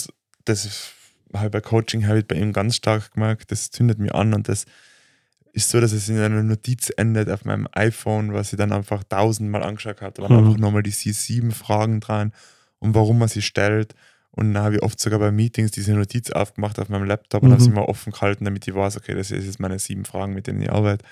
das 0.46 0.66
ist- 0.66 0.94
habe 1.34 1.48
ich 1.48 1.52
bei 1.52 1.62
Coaching 1.62 2.08
habe 2.08 2.20
ich 2.20 2.28
bei 2.28 2.36
ihm 2.36 2.54
ganz 2.54 2.76
stark 2.78 3.12
gemerkt, 3.14 3.52
das 3.52 3.70
zündet 3.70 4.00
mich 4.00 4.14
an 4.16 4.34
und 4.34 4.48
das 4.48 4.66
ist 5.52 5.70
so, 5.70 5.82
dass 5.82 5.92
es 5.92 6.08
in 6.08 6.18
einer 6.20 6.42
Notiz 6.44 6.90
endet 6.96 7.30
auf 7.30 7.44
meinem 7.44 7.68
iPhone, 7.74 8.34
was 8.34 8.54
ich 8.54 8.58
dann 8.58 8.72
einfach 8.72 9.04
tausendmal 9.04 9.64
angeschaut 9.64 10.02
habe. 10.02 10.14
Da 10.14 10.24
waren 10.24 10.38
Mhm. 10.42 10.48
einfach 10.48 10.60
nochmal 10.60 10.84
die 10.84 10.92
sieben 10.92 11.52
Fragen 11.52 12.00
dran 12.00 12.32
und 12.80 12.94
warum 12.96 13.18
man 13.20 13.28
sie 13.28 13.42
stellt. 13.42 13.94
Und 14.38 14.54
dann 14.54 14.64
habe 14.64 14.76
ich 14.76 14.84
oft 14.84 15.00
sogar 15.00 15.20
bei 15.20 15.32
Meetings 15.32 15.72
diese 15.72 15.94
Notiz 15.94 16.30
aufgemacht 16.32 16.80
auf 16.80 16.90
meinem 16.90 17.06
Laptop 17.06 17.44
und 17.44 17.50
Mhm. 17.50 17.54
habe 17.54 17.64
sie 17.64 17.72
mal 17.72 17.82
offen 17.82 18.12
gehalten, 18.14 18.46
damit 18.46 18.68
ich 18.68 18.74
weiß, 18.76 18.98
okay, 18.98 19.14
das 19.16 19.32
ist 19.32 19.46
jetzt 19.46 19.60
meine 19.60 19.80
sieben 19.80 20.06
Fragen, 20.06 20.34
mit 20.34 20.48
denen 20.48 20.62
ich 20.62 20.72
arbeite. 20.72 21.04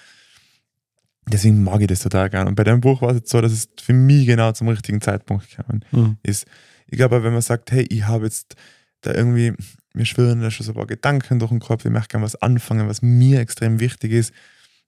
Deswegen 1.28 1.64
mag 1.64 1.82
ich 1.82 1.88
das 1.88 2.00
total 2.02 2.30
gern. 2.30 2.48
Und 2.48 2.56
bei 2.56 2.64
dem 2.64 2.82
Buch 2.82 3.02
war 3.02 3.10
es 3.10 3.16
jetzt 3.18 3.30
so, 3.32 3.42
dass 3.42 3.52
es 3.52 3.68
für 3.82 3.94
mich 3.94 4.28
genau 4.28 4.52
zum 4.52 4.68
richtigen 4.68 5.02
Zeitpunkt 5.02 5.50
gekommen 5.50 5.84
Mhm. 5.92 6.18
ist. 6.24 6.46
Ich 6.88 6.98
glaube, 6.98 7.24
wenn 7.24 7.34
man 7.34 7.42
sagt, 7.42 7.72
hey, 7.72 7.84
ich 7.90 8.04
habe 8.06 8.26
jetzt 8.26 8.56
da 9.02 9.12
irgendwie, 9.14 9.54
mir 9.94 10.06
schwirren 10.06 10.42
da 10.42 10.52
schon 10.52 10.66
so 10.66 10.72
ein 10.74 10.76
paar 10.76 10.86
Gedanken 10.86 11.40
durch 11.40 11.50
den 11.50 11.60
Kopf, 11.60 11.84
ich 11.84 11.92
möchte 11.92 12.10
gerne 12.10 12.26
was 12.26 12.36
anfangen, 12.42 12.88
was 12.88 13.02
mir 13.02 13.40
extrem 13.40 13.80
wichtig 13.80 14.12
ist. 14.12 14.34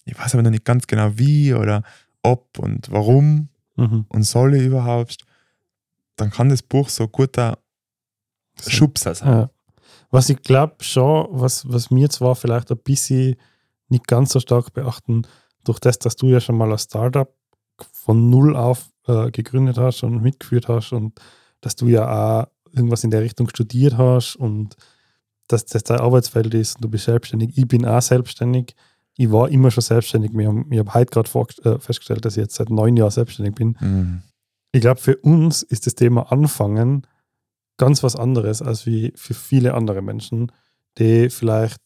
Ich 0.06 0.18
weiß 0.18 0.36
aber 0.36 0.44
noch 0.44 0.52
nicht 0.52 0.66
ganz 0.66 0.86
genau 0.86 1.18
wie 1.18 1.54
oder 1.54 1.84
ob 2.22 2.60
und 2.60 2.92
warum 2.92 3.50
Mhm. 3.78 4.06
und 4.10 4.24
soll 4.24 4.56
ich 4.56 4.64
überhaupt, 4.64 5.18
dann 6.18 6.30
kann 6.32 6.50
das 6.50 6.62
Buch 6.64 6.90
so 6.90 7.04
ein 7.06 7.12
guter 7.12 7.60
Schubser 8.68 9.16
sein. 9.16 9.30
Ja. 9.30 9.50
Was 10.10 10.30
ich 10.30 10.42
glaube 10.42 10.76
schon, 10.80 11.28
was, 11.32 11.70
was 11.70 11.92
mir 11.92 12.10
zwar 12.10 12.36
vielleicht 12.36 12.72
ein 12.72 12.78
bisschen 12.78 13.36
nicht 13.90 14.08
ganz 14.08 14.32
so 14.32 14.40
stark 14.40 14.74
beachten, 14.74 15.24
durch 15.64 15.80
das, 15.80 16.00
dass 16.00 16.16
du 16.16 16.28
ja 16.28 16.40
schon 16.40 16.58
mal 16.58 16.72
ein 16.72 16.78
Startup 16.78 17.34
von 17.92 18.30
null 18.30 18.56
auf 18.56 18.90
äh, 19.08 19.32
gegründet 19.32 19.78
hast 19.78 20.04
und 20.04 20.22
mitgeführt 20.22 20.68
hast 20.68 20.94
und 20.94 21.20
dass 21.62 21.76
du 21.76 21.88
ja 21.88 22.42
auch 22.42 22.48
irgendwas 22.72 23.04
in 23.04 23.12
der 23.12 23.22
Richtung 23.22 23.50
studiert 23.50 23.98
hast 23.98 24.36
und 24.36 24.76
dass 25.48 25.66
das 25.66 25.84
dein 25.84 26.00
Arbeitsfeld 26.00 26.54
ist 26.54 26.76
und 26.76 26.86
du 26.86 26.90
bist 26.90 27.06
selbstständig. 27.06 27.58
Ich 27.58 27.68
bin 27.68 27.86
auch 27.86 28.02
selbstständig. 28.02 28.76
Ich 29.16 29.32
war 29.32 29.50
immer 29.50 29.72
schon 29.72 29.82
selbstständig. 29.82 30.32
Ich 30.34 30.46
habe 30.46 30.66
hab 30.78 30.94
heute 30.94 31.12
gerade 31.12 31.30
äh, 31.64 31.80
festgestellt, 31.80 32.26
dass 32.26 32.38
ich 32.38 32.42
jetzt 32.42 32.56
seit 32.56 32.70
neun 32.70 32.98
Jahren 32.98 33.12
selbstständig 33.12 33.56
bin 33.56 33.78
Mhm. 33.80 34.22
ich 34.72 34.82
glaube, 34.82 35.00
für 35.00 35.16
uns 35.18 35.64
ist 35.64 35.88
das 35.88 35.96
Thema 35.96 36.32
Anfangen 36.32 37.08
ganz 37.78 38.04
was 38.04 38.16
anderes 38.16 38.62
als 38.62 38.86
wie 38.86 39.14
für 39.16 39.34
viele 39.34 39.74
andere 39.74 40.02
Menschen, 40.02 40.52
die 40.98 41.30
vielleicht 41.30 41.82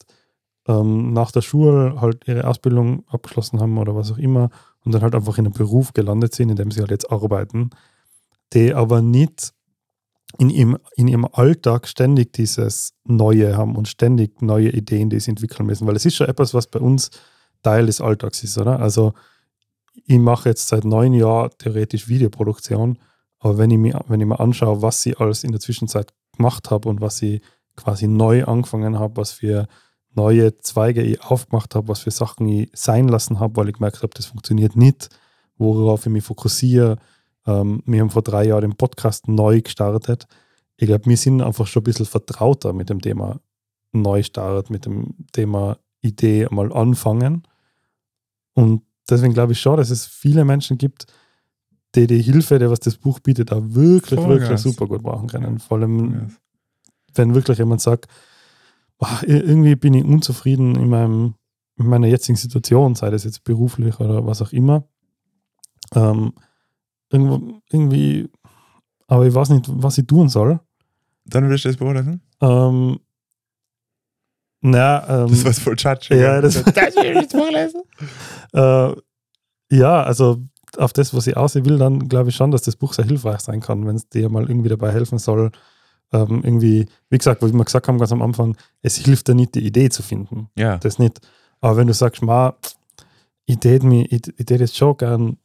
ähm, 0.68 1.14
nach 1.14 1.32
der 1.32 1.42
Schule 1.42 2.00
halt 2.00 2.28
ihre 2.28 2.48
Ausbildung 2.48 3.04
abgeschlossen 3.08 3.60
haben 3.60 3.78
oder 3.78 3.96
was 3.96 4.12
auch 4.12 4.18
immer 4.18 4.50
und 4.84 4.94
dann 4.94 5.02
halt 5.02 5.16
einfach 5.16 5.38
in 5.38 5.46
einem 5.46 5.54
Beruf 5.54 5.94
gelandet 5.94 6.34
sind, 6.34 6.50
in 6.50 6.56
dem 6.56 6.72
sie 6.72 6.80
halt 6.82 6.92
jetzt 6.92 7.12
arbeiten, 7.12 7.72
die 8.54 8.74
aber 8.74 9.02
nicht 9.02 9.54
in 10.38 10.50
ihrem, 10.50 10.78
in 10.96 11.08
ihrem 11.08 11.28
Alltag 11.32 11.88
ständig 11.88 12.34
dieses 12.34 12.94
Neue 13.04 13.58
haben 13.58 13.76
und 13.76 13.88
ständig 13.88 14.42
neue 14.42 14.70
Ideen, 14.70 15.10
die 15.10 15.20
sie 15.20 15.32
entwickeln 15.32 15.66
müssen. 15.66 15.88
Weil 15.88 15.96
es 15.96 16.06
ist 16.06 16.16
schon 16.16 16.28
etwas, 16.28 16.54
was 16.54 16.68
bei 16.68 16.80
uns 16.80 17.12
Teil 17.64 17.86
des 17.86 18.02
Alltags 18.02 18.44
ist, 18.44 18.58
oder? 18.58 18.80
Also 18.80 19.14
ich 20.06 20.20
mache 20.20 20.50
jetzt 20.50 20.68
seit 20.70 20.86
neun 20.86 21.14
Jahren 21.14 21.52
theoretisch 21.58 22.08
Videoproduktion, 22.08 22.98
aber 23.42 23.58
wenn 23.58 23.72
ich 23.72 23.80
mir, 23.80 24.00
wenn 24.08 24.22
ich 24.22 24.28
mir 24.28 24.40
anschaue, 24.40 24.84
was 24.84 25.04
ich 25.06 25.20
alles 25.20 25.44
in 25.44 25.52
der 25.52 25.60
Zwischenzeit 25.60 26.14
gemacht 26.38 26.70
habe 26.70 26.88
und 26.88 27.02
was 27.02 27.22
ich 27.24 27.42
quasi 27.76 28.08
neu 28.08 28.46
angefangen 28.46 29.00
habe, 29.00 29.18
was 29.18 29.32
für 29.32 29.68
neue 30.14 30.58
Zweige 30.60 31.02
ich 31.02 31.22
aufgemacht 31.24 31.74
habe, 31.74 31.88
was 31.88 32.02
für 32.02 32.12
Sachen 32.12 32.48
ich 32.48 32.70
sein 32.74 33.08
lassen 33.08 33.40
habe, 33.40 33.56
weil 33.56 33.70
ich 33.70 33.76
gemerkt 33.76 34.04
habe, 34.04 34.14
das 34.14 34.28
funktioniert 34.28 34.76
nicht, 34.76 35.10
worauf 35.58 36.06
ich 36.06 36.12
mich 36.12 36.24
fokussiere. 36.24 36.98
Ähm, 37.48 37.82
wir 37.88 38.02
haben 38.02 38.12
vor 38.12 38.22
drei 38.22 38.46
Jahren 38.46 38.62
den 38.62 38.76
Podcast 38.76 39.28
neu 39.28 39.62
gestartet. 39.62 40.28
Ich 40.78 40.86
glaube, 40.86 41.08
wir 41.08 41.18
sind 41.18 41.42
einfach 41.42 41.66
schon 41.66 41.82
ein 41.82 41.86
bisschen 41.86 42.06
vertrauter 42.06 42.74
mit 42.74 42.92
dem 42.92 43.02
Thema 43.02 43.40
Neustart, 43.92 44.70
mit 44.70 44.86
dem 44.86 45.16
Thema 45.32 45.80
Idee 46.02 46.48
mal 46.52 46.72
anfangen. 46.72 47.48
Und 48.54 48.84
deswegen 49.10 49.34
glaube 49.34 49.54
ich 49.54 49.60
schon, 49.60 49.78
dass 49.78 49.90
es 49.90 50.06
viele 50.06 50.46
Menschen 50.46 50.78
gibt, 50.78 51.08
die 51.96 52.08
die 52.08 52.22
Hilfe, 52.22 52.58
die 52.60 52.70
was 52.70 52.80
das 52.80 52.98
Buch 52.98 53.20
bietet, 53.20 53.52
auch 53.52 53.62
wirklich, 53.64 54.20
Vollgas. 54.20 54.50
wirklich 54.50 54.62
super 54.62 54.88
gut 54.88 55.04
machen 55.04 55.28
können. 55.28 55.60
Vor 55.60 55.78
allem, 55.78 56.14
Ja. 56.14 56.28
wenn 57.16 57.36
wirklich 57.36 57.58
jemand 57.58 57.82
sagt, 57.82 58.08
"Boah, 58.98 59.20
ir- 59.24 59.44
irgendwie 59.44 59.76
bin 59.76 59.94
ich 59.94 60.06
unzufrieden 60.06 60.76
in, 60.76 60.88
meinem, 60.90 61.36
in 61.78 61.88
meiner 61.88 62.08
jetzigen 62.08 62.38
Situation, 62.38 62.96
sei 62.96 63.10
das 63.10 63.24
jetzt 63.26 63.44
beruflich 63.44 64.00
oder 64.00 64.26
was 64.26 64.42
auch 64.42 64.54
immer. 64.54 64.88
Ähm, 65.94 66.34
irgendwo, 67.12 67.60
irgendwie, 67.70 68.30
aber 69.08 69.26
ich 69.28 69.34
weiß 69.34 69.50
nicht, 69.50 69.66
was 69.70 69.98
ich 69.98 70.08
tun 70.08 70.30
soll. 70.30 70.60
Dann 71.26 71.50
willst 71.50 71.66
du 71.66 71.72
das 71.74 71.80
lesen? 71.94 72.22
Ähm, 72.42 73.00
na, 74.62 75.24
ähm, 75.24 75.30
Das 75.30 75.44
war 75.46 75.54
voll 75.54 75.76
Chatsch. 75.76 76.10
ja, 76.12 76.40
das, 76.40 76.54
das 76.64 76.96
will 76.96 77.18
ich 77.18 77.28
das 77.28 77.34
Buch 77.34 77.50
lesen. 77.52 77.82
äh, 78.54 79.76
ja, 79.76 80.04
also 80.04 80.42
auf 80.78 80.94
das, 80.94 81.14
was 81.14 81.28
ich 81.28 81.38
aussehen 81.38 81.66
will, 81.66 81.78
dann 81.78 82.08
glaube 82.08 82.30
ich 82.30 82.36
schon, 82.36 82.52
dass 82.52 82.62
das 82.62 82.76
Buch 82.76 82.94
sehr 82.94 83.06
hilfreich 83.06 83.42
sein 83.42 83.60
kann, 83.60 83.86
wenn 83.86 83.96
es 83.96 84.10
dir 84.10 84.30
mal 84.30 84.48
irgendwie 84.48 84.70
dabei 84.70 84.92
helfen 84.92 85.18
soll, 85.18 85.52
ähm, 86.14 86.42
irgendwie, 86.44 86.88
wie 87.10 87.18
gesagt, 87.18 87.42
was 87.42 87.54
wir 87.54 87.64
gesagt 87.64 87.88
haben 87.88 87.98
ganz 87.98 88.12
am 88.12 88.22
Anfang, 88.22 88.58
es 88.82 88.98
hilft 88.98 89.28
dir 89.28 89.36
nicht, 89.36 89.56
die 89.56 89.66
Idee 89.66 89.90
zu 89.90 90.04
finden. 90.04 90.50
Ja. 90.56 90.78
Das 90.78 91.00
nicht. 91.00 91.20
Aber 91.62 91.78
wenn 91.78 91.88
du 91.88 91.94
sagst, 91.94 92.22
ma, 92.22 92.56
ich 93.46 93.60
tät 93.60 93.84
mir, 93.84 94.06
ich, 94.06 94.28
ich 94.38 94.46
tät 94.46 94.60
jetzt 94.60 94.78
schon 94.78 94.98
gern 94.98 95.38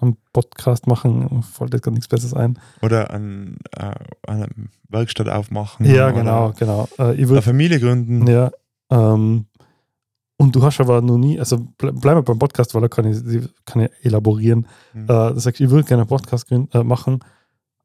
einen 0.00 0.16
Podcast 0.32 0.86
machen, 0.86 1.42
fällt 1.42 1.72
jetzt 1.72 1.82
gar 1.82 1.92
nichts 1.92 2.08
Besseres 2.08 2.34
ein. 2.34 2.58
Oder 2.82 3.10
an, 3.10 3.58
äh, 3.76 3.94
eine 4.26 4.48
Werkstatt 4.88 5.28
aufmachen. 5.28 5.86
Ja, 5.86 6.10
genau, 6.10 6.52
genau. 6.58 6.88
Äh, 6.98 7.12
ich 7.14 7.20
Eine 7.20 7.28
würde 7.28 7.42
Familie 7.42 7.80
gründen. 7.80 8.26
Ja. 8.26 8.50
Ähm, 8.90 9.46
und 10.36 10.54
du 10.56 10.62
hast 10.62 10.80
aber 10.80 11.00
noch 11.00 11.16
nie, 11.18 11.38
also 11.38 11.58
ble 11.78 11.92
bleib 11.92 12.14
mal 12.16 12.22
beim 12.22 12.38
Podcast, 12.38 12.74
weil 12.74 12.82
da 12.82 12.88
kann 12.88 13.06
ich, 13.06 13.48
kann 13.64 13.82
ich 13.82 13.90
elaborieren. 14.02 14.66
Mhm. 14.92 15.04
Äh, 15.04 15.32
du 15.34 15.38
sagst, 15.40 15.60
ich 15.60 15.70
würde 15.70 15.86
gerne 15.86 16.02
einen 16.02 16.08
Podcast 16.08 16.50
äh, 16.50 16.82
machen, 16.84 17.20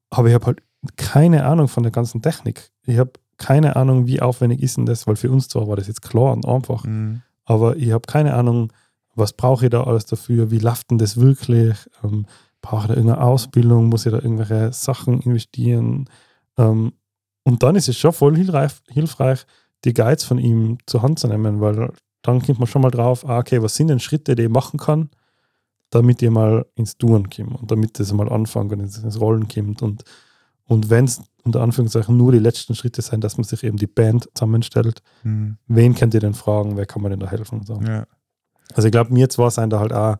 aber 0.09 0.27
ich 0.29 0.33
habe 0.33 0.45
halt 0.47 0.59
keine 0.95 1.45
Ahnung 1.45 1.67
von 1.67 1.83
der 1.83 1.91
ganzen 1.91 2.21
Technik. 2.21 2.71
Ich 2.85 2.97
habe 2.97 3.11
keine 3.37 3.75
Ahnung, 3.75 4.07
wie 4.07 4.21
aufwendig 4.21 4.61
ist 4.61 4.77
denn 4.77 4.85
das, 4.85 5.05
weil 5.07 5.15
für 5.15 5.29
uns 5.31 5.47
zwar 5.47 5.67
war 5.67 5.75
das 5.75 5.87
jetzt 5.87 6.01
klar 6.01 6.33
und 6.33 6.45
einfach, 6.47 6.83
Mhm. 6.85 7.21
aber 7.45 7.77
ich 7.77 7.91
habe 7.91 8.05
keine 8.07 8.33
Ahnung, 8.33 8.71
was 9.15 9.33
brauche 9.33 9.65
ich 9.65 9.69
da 9.71 9.83
alles 9.83 10.05
dafür, 10.05 10.49
wie 10.51 10.59
läuft 10.59 10.91
denn 10.91 10.97
das 10.97 11.17
wirklich, 11.19 11.75
ähm, 12.03 12.25
brauche 12.61 12.81
ich 12.83 12.87
da 12.87 12.93
irgendeine 12.95 13.21
Ausbildung, 13.21 13.87
muss 13.89 14.05
ich 14.05 14.11
da 14.11 14.19
irgendwelche 14.19 14.73
Sachen 14.73 15.19
investieren. 15.21 16.09
Ähm, 16.57 16.93
und 17.43 17.63
dann 17.63 17.75
ist 17.75 17.87
es 17.89 17.97
schon 17.97 18.11
voll 18.13 18.35
hilfreich, 18.35 18.71
hilfreich, 18.89 19.45
die 19.85 19.93
Guides 19.93 20.23
von 20.25 20.37
ihm 20.39 20.77
zur 20.85 21.01
Hand 21.01 21.19
zu 21.19 21.27
nehmen, 21.27 21.61
weil 21.61 21.91
dann 22.21 22.41
kommt 22.41 22.59
man 22.59 22.67
schon 22.67 22.81
mal 22.81 22.91
drauf, 22.91 23.27
ah, 23.27 23.39
okay, 23.39 23.61
was 23.61 23.75
sind 23.75 23.87
denn 23.87 23.99
Schritte, 23.99 24.35
die 24.35 24.43
ich 24.43 24.49
machen 24.49 24.79
kann, 24.79 25.09
damit 25.89 26.21
ihr 26.21 26.31
mal 26.31 26.65
ins 26.75 26.97
Tun 26.97 27.29
kommt 27.29 27.61
und 27.61 27.71
damit 27.71 27.99
das 27.99 28.11
mal 28.13 28.29
anfangen 28.29 28.81
und 28.81 28.97
ins, 29.03 29.19
Rollen 29.19 29.47
kommt. 29.47 29.81
Und, 29.81 30.03
und 30.65 30.89
wenn 30.89 31.05
es 31.05 31.21
unter 31.43 31.61
Anführungszeichen 31.61 32.15
nur 32.15 32.31
die 32.31 32.39
letzten 32.39 32.75
Schritte 32.75 33.01
sind, 33.01 33.23
dass 33.23 33.37
man 33.37 33.43
sich 33.45 33.63
eben 33.63 33.77
die 33.77 33.87
Band 33.87 34.29
zusammenstellt, 34.35 35.01
Mhm. 35.23 35.57
wen 35.67 35.95
könnt 35.95 36.13
ihr 36.13 36.19
denn 36.19 36.33
fragen, 36.33 36.77
wer 36.77 36.85
kann 36.85 37.01
mir 37.01 37.09
denn 37.09 37.19
da 37.19 37.29
helfen? 37.29 37.63
So. 37.63 37.79
Ja. 37.81 38.05
Also 38.73 38.87
ich 38.87 38.91
glaube, 38.91 39.13
mir 39.13 39.29
zwar 39.29 39.49
sind 39.49 39.71
da 39.71 39.79
halt 39.79 39.93
auch 39.93 40.17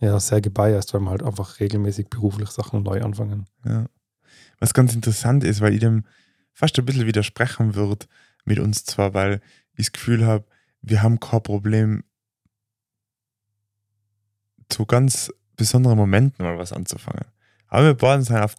ja, 0.00 0.18
sehr 0.20 0.40
gebiased, 0.40 0.94
weil 0.94 1.00
wir 1.00 1.10
halt 1.10 1.22
einfach 1.22 1.58
regelmäßig 1.60 2.08
beruflich 2.08 2.48
Sachen 2.50 2.82
neu 2.82 3.02
anfangen. 3.02 3.46
Ja. 3.64 3.86
Was 4.60 4.72
ganz 4.72 4.94
interessant 4.94 5.44
ist, 5.44 5.60
weil 5.60 5.74
ich 5.74 5.80
dem 5.80 6.04
fast 6.52 6.78
ein 6.78 6.84
bisschen 6.84 7.06
widersprechen 7.06 7.74
würde 7.74 8.06
mit 8.44 8.58
uns 8.58 8.84
zwar, 8.84 9.12
weil 9.12 9.40
ich 9.74 9.86
das 9.86 9.92
Gefühl 9.92 10.24
habe, 10.24 10.44
wir 10.82 11.02
haben 11.02 11.20
kein 11.20 11.42
Problem, 11.42 12.04
zu 14.68 14.84
ganz 14.86 15.32
besonderen 15.56 15.96
Momenten 15.96 16.44
mal 16.44 16.58
was 16.58 16.72
anzufangen. 16.72 17.24
Aber 17.70 17.84
wir 17.84 17.94
beiden 17.94 18.24
sind 18.24 18.36
auf 18.38 18.54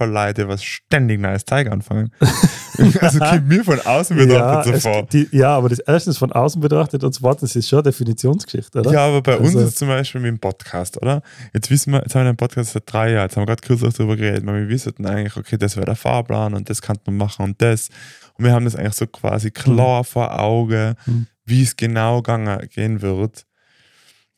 Leute, 0.00 0.46
was 0.48 0.62
ständig 0.62 1.18
neues 1.18 1.46
Teig 1.46 1.70
anfangen. 1.70 2.12
also 3.00 3.18
kommt 3.18 3.48
mir 3.48 3.64
von 3.64 3.80
außen 3.80 4.14
betrachtet 4.16 4.74
es- 4.74 4.82
so 4.82 4.92
vor. 4.92 5.02
die, 5.06 5.28
ja, 5.32 5.56
aber 5.56 5.70
das 5.70 5.78
erste 5.78 6.10
ist 6.10 6.18
von 6.18 6.30
außen 6.30 6.60
betrachtet 6.60 7.02
und 7.02 7.14
zweitens 7.14 7.56
ist 7.56 7.68
schon 7.70 7.78
eine 7.78 7.84
Definitionsgeschichte, 7.84 8.80
oder? 8.80 8.92
Ja, 8.92 9.06
aber 9.06 9.22
bei 9.22 9.36
uns 9.38 9.48
Also- 9.48 9.60
ist 9.60 9.68
es 9.68 9.74
zum 9.76 9.88
Beispiel 9.88 10.20
mit 10.20 10.28
dem 10.28 10.38
Podcast, 10.40 11.00
oder? 11.00 11.22
Jetzt 11.54 11.70
wissen 11.70 11.92
wir, 11.92 12.00
jetzt 12.02 12.14
haben 12.14 12.24
wir 12.26 12.32
den 12.32 12.36
Podcast 12.36 12.72
seit 12.72 12.82
drei 12.92 13.12
Jahren, 13.12 13.22
jetzt 13.28 13.36
haben 13.36 13.42
wir 13.42 13.46
gerade 13.46 13.66
kürzlich 13.66 13.94
darüber 13.94 14.16
geredet, 14.16 14.44
weil 14.44 14.62
wir 14.62 14.68
wissen 14.68 15.06
eigentlich, 15.06 15.36
okay, 15.38 15.56
das 15.56 15.76
wäre 15.76 15.86
der 15.86 15.96
Fahrplan 15.96 16.52
und 16.52 16.68
das 16.68 16.82
kann 16.82 16.98
man 17.06 17.16
machen 17.16 17.44
und 17.46 17.62
das. 17.62 17.88
Und 18.34 18.44
wir 18.44 18.52
haben 18.52 18.66
das 18.66 18.76
eigentlich 18.76 18.94
so 18.94 19.06
quasi 19.06 19.50
klar 19.50 20.04
vor 20.04 20.38
Augen, 20.38 20.96
Mhm. 21.06 21.26
Wie 21.50 21.62
es 21.62 21.76
genau 21.76 22.22
gehen 22.22 23.02
wird. 23.02 23.46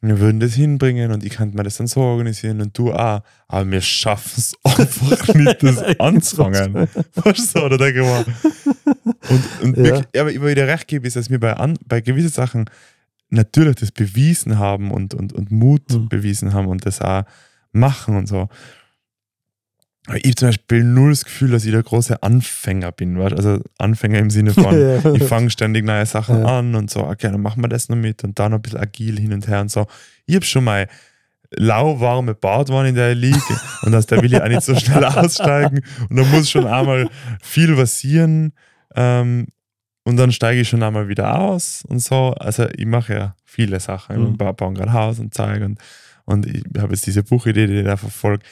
Wir 0.04 0.18
würden 0.18 0.40
das 0.40 0.54
hinbringen 0.54 1.12
und 1.12 1.22
ich 1.22 1.34
könnte 1.34 1.56
mir 1.56 1.62
das 1.62 1.76
dann 1.76 1.86
so 1.86 2.00
organisieren 2.00 2.60
und 2.60 2.76
du 2.76 2.92
auch. 2.92 3.20
Aber 3.46 3.70
wir 3.70 3.80
schaffen 3.80 4.32
es 4.36 4.54
einfach 4.64 5.32
nicht, 5.34 5.62
das 5.62 5.78
anzufangen. 6.00 6.88
Weißt 7.14 7.54
du 7.56 7.60
oder 7.62 7.78
denke 7.78 8.00
ich 8.00 8.06
mal. 8.06 8.24
Und, 9.28 9.60
und 9.62 9.76
Ja. 9.76 9.84
wirklich, 9.84 10.20
aber 10.20 10.30
ich 10.32 10.40
dir 10.56 10.66
recht 10.66 10.88
gebe, 10.88 11.06
ist, 11.06 11.14
dass 11.14 11.30
wir 11.30 11.38
bei, 11.38 11.52
an, 11.54 11.78
bei 11.86 12.00
gewissen 12.00 12.30
Sachen 12.30 12.64
natürlich 13.30 13.76
das 13.76 13.92
bewiesen 13.92 14.58
haben 14.58 14.90
und, 14.90 15.14
und, 15.14 15.32
und 15.32 15.52
Mut 15.52 15.88
Mhm. 15.92 16.08
bewiesen 16.08 16.52
haben 16.52 16.66
und 16.66 16.84
das 16.84 17.00
auch 17.00 17.22
machen 17.70 18.16
und 18.16 18.26
so. 18.26 18.48
Aber 20.06 20.16
ich 20.16 20.24
habe 20.24 20.34
zum 20.34 20.48
Beispiel 20.48 20.82
null 20.84 21.10
das 21.10 21.24
Gefühl, 21.24 21.50
dass 21.52 21.64
ich 21.64 21.70
der 21.70 21.82
große 21.82 22.22
Anfänger 22.22 22.90
bin. 22.92 23.18
Weißt? 23.18 23.34
Also 23.36 23.60
Anfänger 23.78 24.18
im 24.18 24.30
Sinne 24.30 24.52
von, 24.52 24.64
Ja. 25.04 25.14
ich 25.14 25.22
fange 25.24 25.48
ständig 25.50 25.84
neue 25.84 26.06
Sachen 26.06 26.40
Ja. 26.40 26.58
an 26.58 26.74
und 26.74 26.90
so, 26.90 27.04
okay, 27.04 27.30
dann 27.30 27.40
machen 27.40 27.62
wir 27.62 27.68
das 27.68 27.88
noch 27.88 27.96
mit 27.96 28.24
und 28.24 28.38
dann 28.38 28.50
noch 28.50 28.58
ein 28.58 28.62
bisschen 28.62 28.80
agil 28.80 29.18
hin 29.20 29.32
und 29.32 29.46
her 29.46 29.60
und 29.60 29.70
so. 29.70 29.86
Ich 30.26 30.34
habe 30.34 30.44
schon 30.44 30.64
mal 30.64 30.88
lauwarme 31.54 32.34
Badwanne 32.34 32.90
in 32.90 32.94
der 32.94 33.14
liege 33.14 33.38
und 33.82 33.94
aus 33.94 34.06
der 34.06 34.22
will 34.22 34.32
ich 34.32 34.40
auch 34.42 34.48
nicht 34.48 34.62
so 34.62 34.74
schnell 34.74 35.04
aussteigen 35.04 35.82
und 36.08 36.16
da 36.16 36.24
muss 36.24 36.50
schon 36.50 36.66
einmal 36.66 37.08
viel 37.42 37.74
passieren 37.76 38.52
ähm, 38.96 39.46
und 40.04 40.16
dann 40.16 40.32
steige 40.32 40.60
ich 40.62 40.68
schon 40.68 40.82
einmal 40.82 41.08
wieder 41.08 41.38
aus 41.38 41.84
und 41.86 42.00
so. 42.00 42.34
Also 42.40 42.66
ich 42.74 42.86
mache 42.86 43.14
ja 43.14 43.36
viele 43.44 43.78
Sachen. 43.80 44.18
Mhm. 44.20 44.30
Ich 44.32 44.38
ba- 44.38 44.52
baue 44.52 44.72
gerade 44.74 44.92
Haus 44.92 45.18
und 45.20 45.32
zeige 45.34 45.64
und, 45.66 45.78
und 46.24 46.46
ich 46.46 46.62
habe 46.78 46.92
jetzt 46.92 47.06
diese 47.06 47.22
Buchidee, 47.22 47.66
die 47.66 47.78
ich 47.80 47.84
da 47.84 47.96
verfolge. 47.96 48.44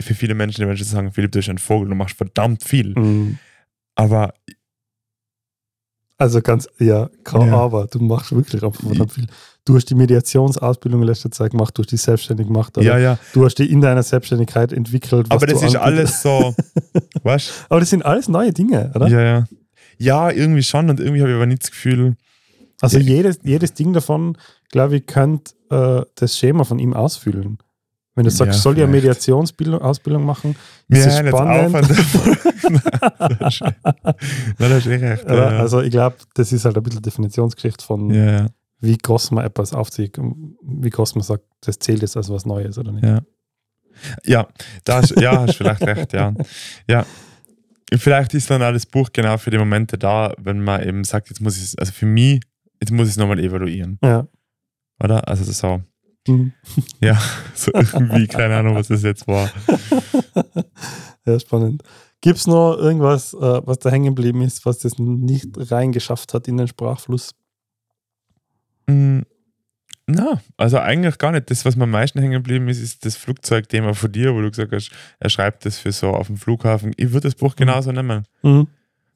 Für 0.00 0.14
viele 0.14 0.34
Menschen, 0.34 0.60
die 0.60 0.66
Menschen 0.66 0.84
sagen, 0.84 1.12
Philipp, 1.12 1.32
du 1.32 1.38
bist 1.38 1.48
ein 1.48 1.58
Vogel, 1.58 1.88
du 1.88 1.94
machst 1.94 2.16
verdammt 2.16 2.62
viel. 2.62 2.94
Mhm. 2.98 3.38
Aber 3.94 4.34
Also 6.18 6.42
ganz, 6.42 6.68
ja, 6.78 7.08
kein 7.24 7.48
Ja. 7.48 7.56
Aber, 7.56 7.86
du 7.86 7.98
machst 7.98 8.32
wirklich 8.32 8.62
einfach 8.62 8.82
verdammt 8.82 9.12
viel. 9.12 9.26
Du 9.64 9.74
hast 9.74 9.86
die 9.86 9.94
Mediationsausbildung 9.94 11.00
in 11.00 11.06
letzter 11.06 11.30
Zeit 11.30 11.52
gemacht, 11.52 11.76
du 11.76 11.82
hast 11.82 11.90
die 11.90 11.96
selbstständig 11.96 12.46
gemacht, 12.46 12.76
ja, 12.78 12.98
ja, 12.98 13.18
du 13.32 13.44
hast 13.44 13.56
die 13.56 13.70
in 13.70 13.80
deiner 13.80 14.02
Selbstständigkeit 14.02 14.72
entwickelt. 14.72 15.26
was 15.30 15.36
aber 15.36 15.46
das 15.46 15.62
ist 15.62 15.76
alles 15.76 16.22
so, 16.22 16.54
weißt 17.22 17.66
Aber 17.68 17.80
das 17.80 17.90
sind 17.90 18.04
alles 18.04 18.28
neue 18.28 18.52
Dinge, 18.52 18.90
oder? 18.94 19.08
Ja, 19.08 19.20
ja. 19.20 19.44
Ja, 19.98 20.30
irgendwie 20.30 20.62
schon 20.62 20.88
und 20.88 20.98
irgendwie 20.98 21.20
habe 21.20 21.30
ich 21.30 21.36
aber 21.36 21.46
nicht 21.46 21.62
das 21.62 21.70
Gefühl, 21.70 22.16
Also 22.80 22.98
Ja. 22.98 23.04
jedes, 23.04 23.38
jedes 23.42 23.74
Ding 23.74 23.92
davon, 23.92 24.36
glaube 24.70 24.96
ich, 24.96 25.06
könnte 25.06 25.52
äh, 25.70 26.02
das 26.14 26.36
Schema 26.38 26.64
von 26.64 26.78
ihm 26.78 26.92
ausfüllen. 26.94 27.58
Wenn 28.14 28.24
du 28.24 28.30
sagst, 28.30 28.54
Ja, 28.56 28.60
soll 28.60 28.76
ich 28.76 28.82
eine 28.82 28.90
vielleicht. 28.92 29.04
Mediationsausbildung 29.04 29.80
Ausbildung 29.80 30.24
machen, 30.24 30.56
ist 30.88 31.06
auf 31.06 31.28
spannend. 31.28 31.74
das 33.40 33.60
Nein, 33.60 34.14
das 34.58 34.78
ist 34.78 34.86
eh 34.86 34.94
recht. 34.96 35.24
Ja, 35.28 35.48
Also 35.60 35.80
ich 35.80 35.90
glaube, 35.90 36.16
das 36.34 36.52
ist 36.52 36.64
halt 36.64 36.76
ein 36.76 36.82
bisschen 36.82 37.02
Definitionsgeschichte 37.02 37.84
von, 37.84 38.10
ja, 38.10 38.30
ja. 38.42 38.46
wie 38.80 38.96
groß 38.98 39.30
man 39.32 39.44
etwas 39.44 39.72
aufzieht 39.74 40.18
und 40.18 40.56
wie 40.62 40.90
groß 40.90 41.14
man 41.14 41.22
sagt, 41.24 41.44
das 41.60 41.78
zählt 41.78 42.02
jetzt 42.02 42.16
als 42.16 42.28
was 42.30 42.44
Neues 42.46 42.78
oder 42.78 42.92
nicht. 42.92 43.04
Ja. 43.04 43.20
Ja, 44.24 44.48
da 44.84 45.02
hast, 45.02 45.10
ja, 45.20 45.42
hast 45.42 45.56
vielleicht 45.56 45.82
recht, 45.82 46.12
ja. 46.12 46.32
Ja. 46.88 47.04
Vielleicht 47.94 48.34
ist 48.34 48.48
dann 48.50 48.62
auch 48.62 48.72
das 48.72 48.86
Buch 48.86 49.10
genau 49.12 49.36
für 49.36 49.50
die 49.50 49.58
Momente 49.58 49.98
da, 49.98 50.32
wenn 50.38 50.60
man 50.62 50.82
eben 50.82 51.04
sagt, 51.04 51.28
jetzt 51.28 51.40
muss 51.40 51.56
ich 51.56 51.64
es, 51.64 51.78
also 51.78 51.92
für 51.92 52.06
mich, 52.06 52.40
jetzt 52.80 52.90
muss 52.92 53.06
ich 53.08 53.12
es 53.12 53.16
nochmal 53.18 53.38
evaluieren, 53.38 53.98
Ja. 54.02 54.26
oder? 55.02 55.26
Also 55.28 55.50
so, 55.50 55.82
Mhm. 56.28 56.52
ja, 57.00 57.18
so 57.54 57.72
irgendwie, 57.72 58.26
keine 58.26 58.56
Ahnung, 58.58 58.74
was 58.74 58.88
das 58.88 59.02
jetzt 59.02 59.26
war. 59.26 59.50
ja, 61.26 61.40
spannend. 61.40 61.82
Gibt 62.20 62.36
es 62.38 62.46
noch 62.46 62.76
irgendwas, 62.76 63.32
äh, 63.32 63.38
was 63.66 63.78
da 63.78 63.88
hängen 63.90 64.14
geblieben 64.14 64.42
ist, 64.42 64.66
was 64.66 64.78
das 64.80 64.98
nicht 64.98 65.48
reingeschafft 65.56 66.34
hat 66.34 66.46
in 66.48 66.58
den 66.58 66.68
Sprachfluss? 66.68 67.34
Mm, 68.86 69.20
Na, 70.06 70.42
also 70.58 70.78
eigentlich 70.78 71.16
gar 71.16 71.32
nicht. 71.32 71.50
Das, 71.50 71.64
was 71.64 71.76
mir 71.76 71.84
am 71.84 71.90
meisten 71.90 72.18
hängen 72.18 72.32
geblieben 72.32 72.68
ist, 72.68 72.80
ist 72.82 73.06
das 73.06 73.16
Flugzeugthema 73.16 73.94
von 73.94 74.12
dir, 74.12 74.34
wo 74.34 74.42
du 74.42 74.50
gesagt 74.50 74.72
hast, 74.72 74.90
er 75.20 75.30
schreibt 75.30 75.64
das 75.64 75.78
für 75.78 75.92
so 75.92 76.08
auf 76.10 76.26
dem 76.26 76.36
Flughafen. 76.36 76.92
Ich 76.96 77.12
würde 77.12 77.28
das 77.28 77.34
Buch 77.36 77.56
genauso 77.56 77.92
nehmen. 77.92 78.24
Mhm. 78.42 78.66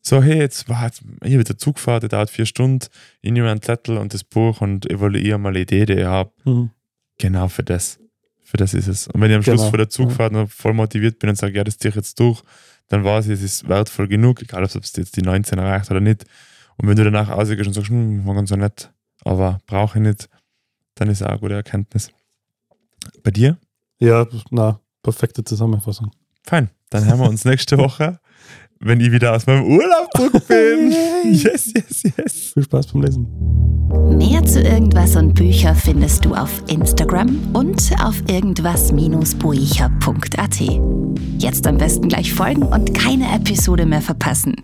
So, 0.06 0.22
hey, 0.22 0.36
jetzt 0.36 0.68
war 0.68 0.84
jetzt, 0.84 1.02
hier 1.24 1.38
wird 1.38 1.48
der 1.48 1.56
Zugfahrt, 1.56 2.02
der 2.02 2.10
dauert 2.10 2.28
vier 2.28 2.44
Stunden, 2.44 2.86
ich 3.22 3.32
nehme 3.32 3.50
einen 3.50 3.62
Zettel 3.62 3.96
und 3.96 4.12
das 4.12 4.22
Buch 4.22 4.60
und 4.60 4.88
evaluiere 4.90 5.38
mal 5.38 5.54
die 5.54 5.62
Idee, 5.62 5.86
die 5.86 5.94
ich 5.94 6.04
habe. 6.04 6.30
Mhm. 6.44 6.70
Genau 7.18 7.48
für 7.48 7.62
das. 7.62 7.98
Für 8.42 8.58
das 8.58 8.74
ist 8.74 8.86
es. 8.86 9.08
Und 9.08 9.22
wenn 9.22 9.30
ich 9.30 9.36
am 9.36 9.42
Schluss 9.42 9.60
Genau, 9.60 9.70
vor 9.70 9.78
der 9.78 9.88
Zugfahrt 9.88 10.32
noch 10.32 10.50
voll 10.50 10.74
motiviert 10.74 11.18
bin 11.18 11.30
und 11.30 11.36
sage, 11.36 11.56
ja, 11.56 11.64
das 11.64 11.78
ziehe 11.78 11.88
ich 11.88 11.96
jetzt 11.96 12.20
durch, 12.20 12.42
dann 12.88 13.02
weiß 13.02 13.26
ich, 13.26 13.32
es 13.32 13.42
ist 13.42 13.68
wertvoll 13.68 14.06
genug, 14.06 14.42
egal 14.42 14.62
ob 14.62 14.70
es 14.70 14.94
jetzt 14.94 15.16
die 15.16 15.22
19 15.22 15.58
erreicht 15.58 15.90
oder 15.90 16.00
nicht. 16.00 16.24
Und 16.76 16.86
wenn 16.86 16.96
du 16.96 17.04
danach 17.04 17.30
rausgehst 17.30 17.66
und 17.66 17.72
sagst, 17.72 17.88
hm, 17.88 18.26
war 18.26 18.34
ganz 18.34 18.50
so 18.50 18.56
nett, 18.56 18.92
aber 19.24 19.58
brauche 19.66 19.98
ich 19.98 20.04
nicht, 20.04 20.28
dann 20.96 21.08
ist 21.08 21.22
auch 21.22 21.28
eine 21.28 21.38
gute 21.38 21.54
Erkenntnis. 21.54 22.10
Bei 23.22 23.30
dir? 23.30 23.56
Ja, 24.00 24.26
na, 24.50 24.80
perfekte 25.02 25.44
Zusammenfassung. 25.44 26.10
Fein. 26.42 26.68
Dann 26.90 27.06
hören 27.06 27.20
wir 27.20 27.28
uns 27.28 27.44
nächste 27.46 27.78
Woche, 27.78 28.20
wenn 28.84 29.00
ich 29.00 29.10
wieder 29.10 29.34
aus 29.34 29.46
meinem 29.46 29.64
Urlaub 29.64 30.08
zurück 30.14 30.46
bin. 30.46 30.92
Yes, 31.32 31.72
yes, 31.74 32.02
yes. 32.16 32.52
Viel 32.52 32.64
Spaß 32.64 32.88
beim 32.88 33.02
Lesen. 33.02 33.26
Mehr 34.16 34.44
zu 34.44 34.60
irgendwas 34.60 35.16
und 35.16 35.34
Bücher 35.34 35.74
findest 35.74 36.24
du 36.24 36.34
auf 36.34 36.62
Instagram 36.68 37.36
und 37.54 37.90
auf 38.02 38.22
irgendwas-buecher.at. 38.28 40.60
Jetzt 41.38 41.66
am 41.66 41.78
besten 41.78 42.08
gleich 42.08 42.32
folgen 42.32 42.62
und 42.62 42.94
keine 42.94 43.34
Episode 43.34 43.86
mehr 43.86 44.02
verpassen. 44.02 44.54